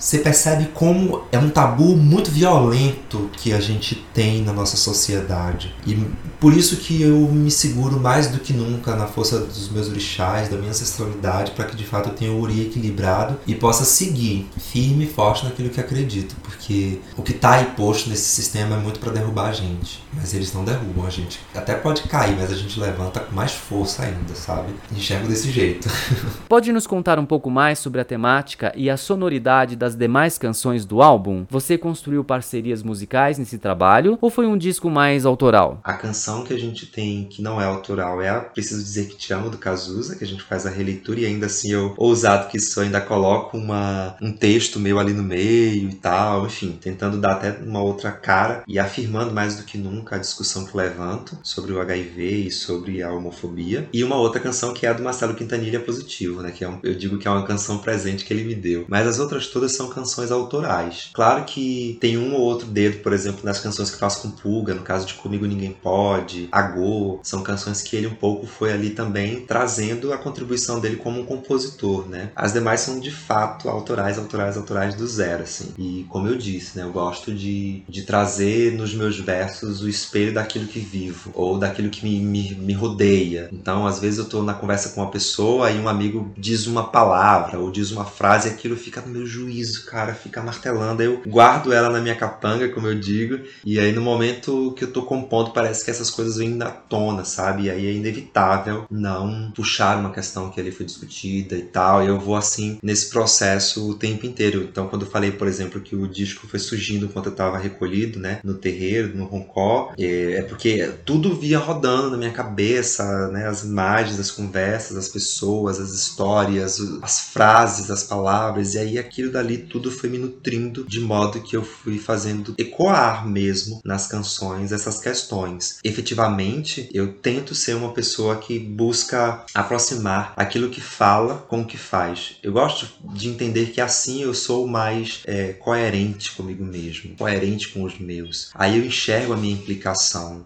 você 0.00 0.18
percebe 0.18 0.70
como 0.72 1.24
é 1.30 1.38
um 1.38 1.50
tabu 1.50 1.94
muito 1.94 2.30
violento 2.30 3.30
que 3.34 3.52
a 3.52 3.60
gente 3.60 3.94
tem 4.14 4.42
na 4.42 4.52
nossa 4.52 4.76
sociedade. 4.76 5.74
E 5.86 5.94
por 6.40 6.54
isso 6.54 6.78
que 6.78 7.02
eu 7.02 7.18
me 7.28 7.50
seguro 7.50 8.00
mais 8.00 8.28
do 8.28 8.38
que 8.38 8.54
nunca 8.54 8.96
na 8.96 9.06
força 9.06 9.38
dos 9.38 9.68
meus 9.68 9.88
orixás, 9.88 10.48
da 10.48 10.56
minha 10.56 10.70
ancestralidade, 10.70 11.50
para 11.50 11.66
que 11.66 11.76
de 11.76 11.84
fato 11.84 12.08
eu 12.08 12.14
tenha 12.14 12.32
o 12.32 12.40
uri 12.40 12.62
equilibrado 12.62 13.36
e 13.46 13.54
possa 13.54 13.84
seguir 13.84 14.48
firme 14.58 15.04
e 15.04 15.08
forte 15.08 15.44
naquilo 15.44 15.68
que 15.68 15.80
acredito, 15.80 16.34
porque 16.42 16.98
o 17.16 17.22
que 17.22 17.32
está 17.32 17.56
aí 17.56 17.66
posto 17.76 18.08
nesse 18.08 18.28
sistema 18.28 18.76
é 18.76 18.78
muito 18.78 18.98
para 19.00 19.12
derrubar 19.12 19.50
a 19.50 19.52
gente, 19.52 20.02
mas 20.12 20.34
eles 20.34 20.52
não 20.52 20.64
derrubam 20.64 21.06
a 21.06 21.10
gente. 21.10 21.40
Até 21.54 21.74
pode 21.74 22.02
cair, 22.02 22.36
mas 22.36 22.52
a 22.52 22.56
gente 22.56 22.78
levanta 22.78 23.20
com 23.20 23.34
mais 23.34 23.52
força 23.52 24.02
ainda, 24.02 24.34
sabe? 24.34 24.74
Enxergo 24.92 25.28
desse 25.28 25.50
jeito. 25.50 25.88
Pode 26.48 26.72
nos 26.72 26.86
contar 26.86 27.18
um 27.18 27.26
pouco 27.26 27.50
mais 27.50 27.78
sobre 27.78 28.00
a 28.00 28.04
temática 28.04 28.72
e 28.76 28.90
a 28.90 28.96
sonoridade 28.96 29.76
das 29.76 29.94
demais 29.94 30.36
canções 30.36 30.84
do 30.84 31.00
álbum? 31.00 31.46
Você 31.48 31.78
construiu 31.78 32.24
parcerias 32.24 32.82
musicais 32.82 33.38
nesse 33.38 33.58
trabalho 33.58 34.18
ou 34.20 34.30
foi 34.30 34.46
um 34.46 34.58
disco 34.58 34.90
mais 34.90 35.24
autoral? 35.24 35.80
A 35.84 35.94
canção 35.94 36.44
que 36.44 36.52
a 36.52 36.58
gente 36.58 36.86
tem 36.86 37.24
que 37.24 37.42
não 37.42 37.60
é 37.60 37.64
autoral 37.64 38.20
é 38.20 38.28
a 38.28 38.40
Preciso 38.40 38.82
Dizer 38.82 39.08
Que 39.08 39.16
Te 39.16 39.32
Amo, 39.32 39.50
do 39.50 39.58
Cazuza, 39.58 40.16
que 40.16 40.24
a 40.24 40.26
gente 40.26 40.42
faz 40.42 40.66
a 40.66 40.70
releitura 40.70 41.20
e 41.20 41.26
ainda 41.26 41.46
assim 41.46 41.72
eu, 41.72 41.94
ousado 41.96 42.48
que 42.48 42.56
isso, 42.56 42.80
ainda 42.80 43.00
coloco 43.00 43.56
uma, 43.56 44.16
um 44.20 44.32
texto 44.32 44.80
meu 44.80 44.98
ali 44.98 45.12
no 45.12 45.22
meio 45.22 45.88
e 45.88 45.94
tal, 45.94 46.46
enfim, 46.46 46.76
tentando 46.80 47.18
dar 47.18 47.32
até 47.32 47.50
uma 47.62 47.80
outra 47.80 48.10
cara 48.10 48.62
e 48.66 48.78
afirmando 48.78 49.32
mais 49.32 49.56
do 49.56 49.64
que 49.64 49.78
nunca 49.78 49.99
a 50.08 50.18
discussão 50.18 50.64
que 50.64 50.76
levanto 50.76 51.38
sobre 51.42 51.72
o 51.72 51.80
HIV 51.80 52.46
e 52.46 52.50
sobre 52.50 53.02
a 53.02 53.12
homofobia. 53.12 53.88
E 53.92 54.02
uma 54.04 54.16
outra 54.16 54.40
canção 54.40 54.74
que 54.74 54.86
é 54.86 54.90
a 54.90 54.92
do 54.92 55.02
Marcelo 55.02 55.34
Quintanilha 55.34 55.80
Positivo, 55.80 56.42
né, 56.42 56.50
que 56.50 56.64
é 56.64 56.68
um, 56.68 56.78
eu 56.82 56.94
digo 56.94 57.18
que 57.18 57.26
é 57.26 57.30
uma 57.30 57.46
canção 57.46 57.78
presente 57.78 58.24
que 58.24 58.32
ele 58.32 58.44
me 58.44 58.54
deu. 58.54 58.84
Mas 58.88 59.06
as 59.06 59.18
outras 59.18 59.46
todas 59.46 59.72
são 59.72 59.88
canções 59.88 60.30
autorais. 60.30 61.10
Claro 61.12 61.44
que 61.44 61.98
tem 62.00 62.18
um 62.18 62.34
ou 62.34 62.40
outro 62.40 62.66
dedo, 62.66 62.98
por 62.98 63.12
exemplo, 63.12 63.40
nas 63.44 63.60
canções 63.60 63.90
que 63.90 63.98
faço 63.98 64.22
com 64.22 64.30
Pulga, 64.30 64.74
no 64.74 64.82
caso 64.82 65.06
de 65.06 65.14
Comigo 65.14 65.46
Ninguém 65.46 65.72
Pode, 65.72 66.48
Agô, 66.50 67.20
são 67.22 67.42
canções 67.42 67.82
que 67.82 67.96
ele 67.96 68.06
um 68.06 68.14
pouco 68.14 68.46
foi 68.46 68.72
ali 68.72 68.90
também 68.90 69.40
trazendo 69.46 70.12
a 70.12 70.18
contribuição 70.18 70.80
dele 70.80 70.96
como 70.96 71.20
um 71.20 71.24
compositor, 71.24 72.08
né? 72.08 72.30
As 72.34 72.52
demais 72.52 72.80
são 72.80 73.00
de 73.00 73.10
fato 73.10 73.68
autorais, 73.68 74.18
autorais, 74.18 74.56
autorais 74.56 74.94
do 74.94 75.06
zero, 75.06 75.42
assim. 75.42 75.72
E 75.78 76.06
como 76.08 76.28
eu 76.28 76.36
disse, 76.36 76.76
né, 76.76 76.84
eu 76.84 76.92
gosto 76.92 77.32
de, 77.32 77.82
de 77.88 78.02
trazer 78.02 78.72
nos 78.72 78.94
meus 78.94 79.18
versos 79.18 79.82
o 79.82 79.88
espelho 79.90 80.32
daquilo 80.32 80.66
que 80.66 80.80
vivo 80.80 81.30
ou 81.34 81.58
daquilo 81.58 81.90
que 81.90 82.04
me, 82.04 82.20
me, 82.20 82.54
me 82.54 82.72
rodeia. 82.72 83.48
Então, 83.52 83.86
às 83.86 83.98
vezes 83.98 84.18
eu 84.18 84.24
tô 84.24 84.42
na 84.42 84.54
conversa 84.54 84.90
com 84.90 85.00
uma 85.00 85.10
pessoa 85.10 85.70
e 85.70 85.78
um 85.78 85.88
amigo 85.88 86.32
diz 86.36 86.66
uma 86.66 86.84
palavra 86.84 87.58
ou 87.58 87.70
diz 87.70 87.90
uma 87.90 88.04
frase 88.04 88.48
e 88.48 88.52
aquilo 88.52 88.76
fica 88.76 89.00
no 89.00 89.08
meu 89.08 89.26
juízo, 89.26 89.86
cara, 89.86 90.14
fica 90.14 90.42
martelando. 90.42 91.02
Eu 91.02 91.22
guardo 91.26 91.72
ela 91.72 91.90
na 91.90 92.00
minha 92.00 92.14
capanga, 92.14 92.68
como 92.68 92.86
eu 92.86 92.98
digo, 92.98 93.40
e 93.64 93.78
aí 93.78 93.92
no 93.92 94.00
momento 94.00 94.72
que 94.76 94.84
eu 94.84 94.92
tô 94.92 95.02
compondo 95.02 95.50
parece 95.50 95.84
que 95.84 95.90
essas 95.90 96.10
coisas 96.10 96.36
vêm 96.36 96.50
na 96.50 96.70
tona, 96.70 97.24
sabe? 97.24 97.64
E 97.64 97.70
aí 97.70 97.86
é 97.86 97.92
inevitável 97.92 98.86
não 98.90 99.50
puxar 99.54 99.98
uma 99.98 100.12
questão 100.12 100.50
que 100.50 100.60
ali 100.60 100.70
foi 100.70 100.86
discutida 100.86 101.56
e 101.56 101.62
tal. 101.62 102.02
E 102.02 102.08
eu 102.08 102.18
vou 102.18 102.36
assim 102.36 102.78
nesse 102.82 103.10
processo 103.10 103.90
o 103.90 103.94
tempo 103.94 104.26
inteiro. 104.26 104.62
Então, 104.62 104.88
quando 104.88 105.04
eu 105.04 105.10
falei, 105.10 105.30
por 105.30 105.46
exemplo, 105.46 105.80
que 105.80 105.96
o 105.96 106.08
disco 106.08 106.46
foi 106.46 106.58
surgindo 106.58 107.06
enquanto 107.06 107.26
eu 107.26 107.34
tava 107.34 107.58
recolhido, 107.58 108.18
né, 108.18 108.40
no 108.44 108.54
terreiro, 108.54 109.16
no 109.16 109.24
roncó, 109.24 109.79
é, 109.98 110.38
é 110.38 110.42
porque 110.42 110.92
tudo 111.04 111.34
via 111.34 111.58
rodando 111.58 112.10
na 112.10 112.16
minha 112.16 112.32
cabeça, 112.32 113.28
né, 113.28 113.46
as 113.46 113.62
imagens, 113.62 114.18
as 114.18 114.30
conversas, 114.30 114.96
as 114.96 115.08
pessoas, 115.08 115.80
as 115.80 115.90
histórias, 115.90 116.78
as 117.02 117.20
frases, 117.20 117.90
as 117.90 118.02
palavras, 118.02 118.74
e 118.74 118.78
aí 118.78 118.98
aquilo 118.98 119.32
dali 119.32 119.58
tudo 119.58 119.90
foi 119.90 120.08
me 120.08 120.18
nutrindo 120.18 120.84
de 120.84 121.00
modo 121.00 121.42
que 121.42 121.56
eu 121.56 121.62
fui 121.62 121.98
fazendo 121.98 122.54
ecoar 122.58 123.26
mesmo 123.26 123.80
nas 123.84 124.06
canções 124.06 124.72
essas 124.72 125.00
questões. 125.00 125.78
Efetivamente, 125.84 126.88
eu 126.92 127.12
tento 127.12 127.54
ser 127.54 127.74
uma 127.74 127.92
pessoa 127.92 128.36
que 128.36 128.58
busca 128.58 129.44
aproximar 129.54 130.32
aquilo 130.36 130.70
que 130.70 130.80
fala 130.80 131.36
com 131.48 131.62
o 131.62 131.66
que 131.66 131.76
faz. 131.76 132.36
Eu 132.42 132.52
gosto 132.52 132.88
de 133.14 133.28
entender 133.28 133.66
que 133.70 133.80
assim 133.80 134.22
eu 134.22 134.34
sou 134.34 134.66
mais 134.66 135.22
é, 135.24 135.52
coerente 135.52 136.32
comigo 136.32 136.64
mesmo, 136.64 137.16
coerente 137.16 137.68
com 137.68 137.82
os 137.84 137.98
meus. 137.98 138.50
Aí 138.54 138.78
eu 138.78 138.84
enxergo 138.84 139.32
a 139.32 139.36
minha 139.36 139.54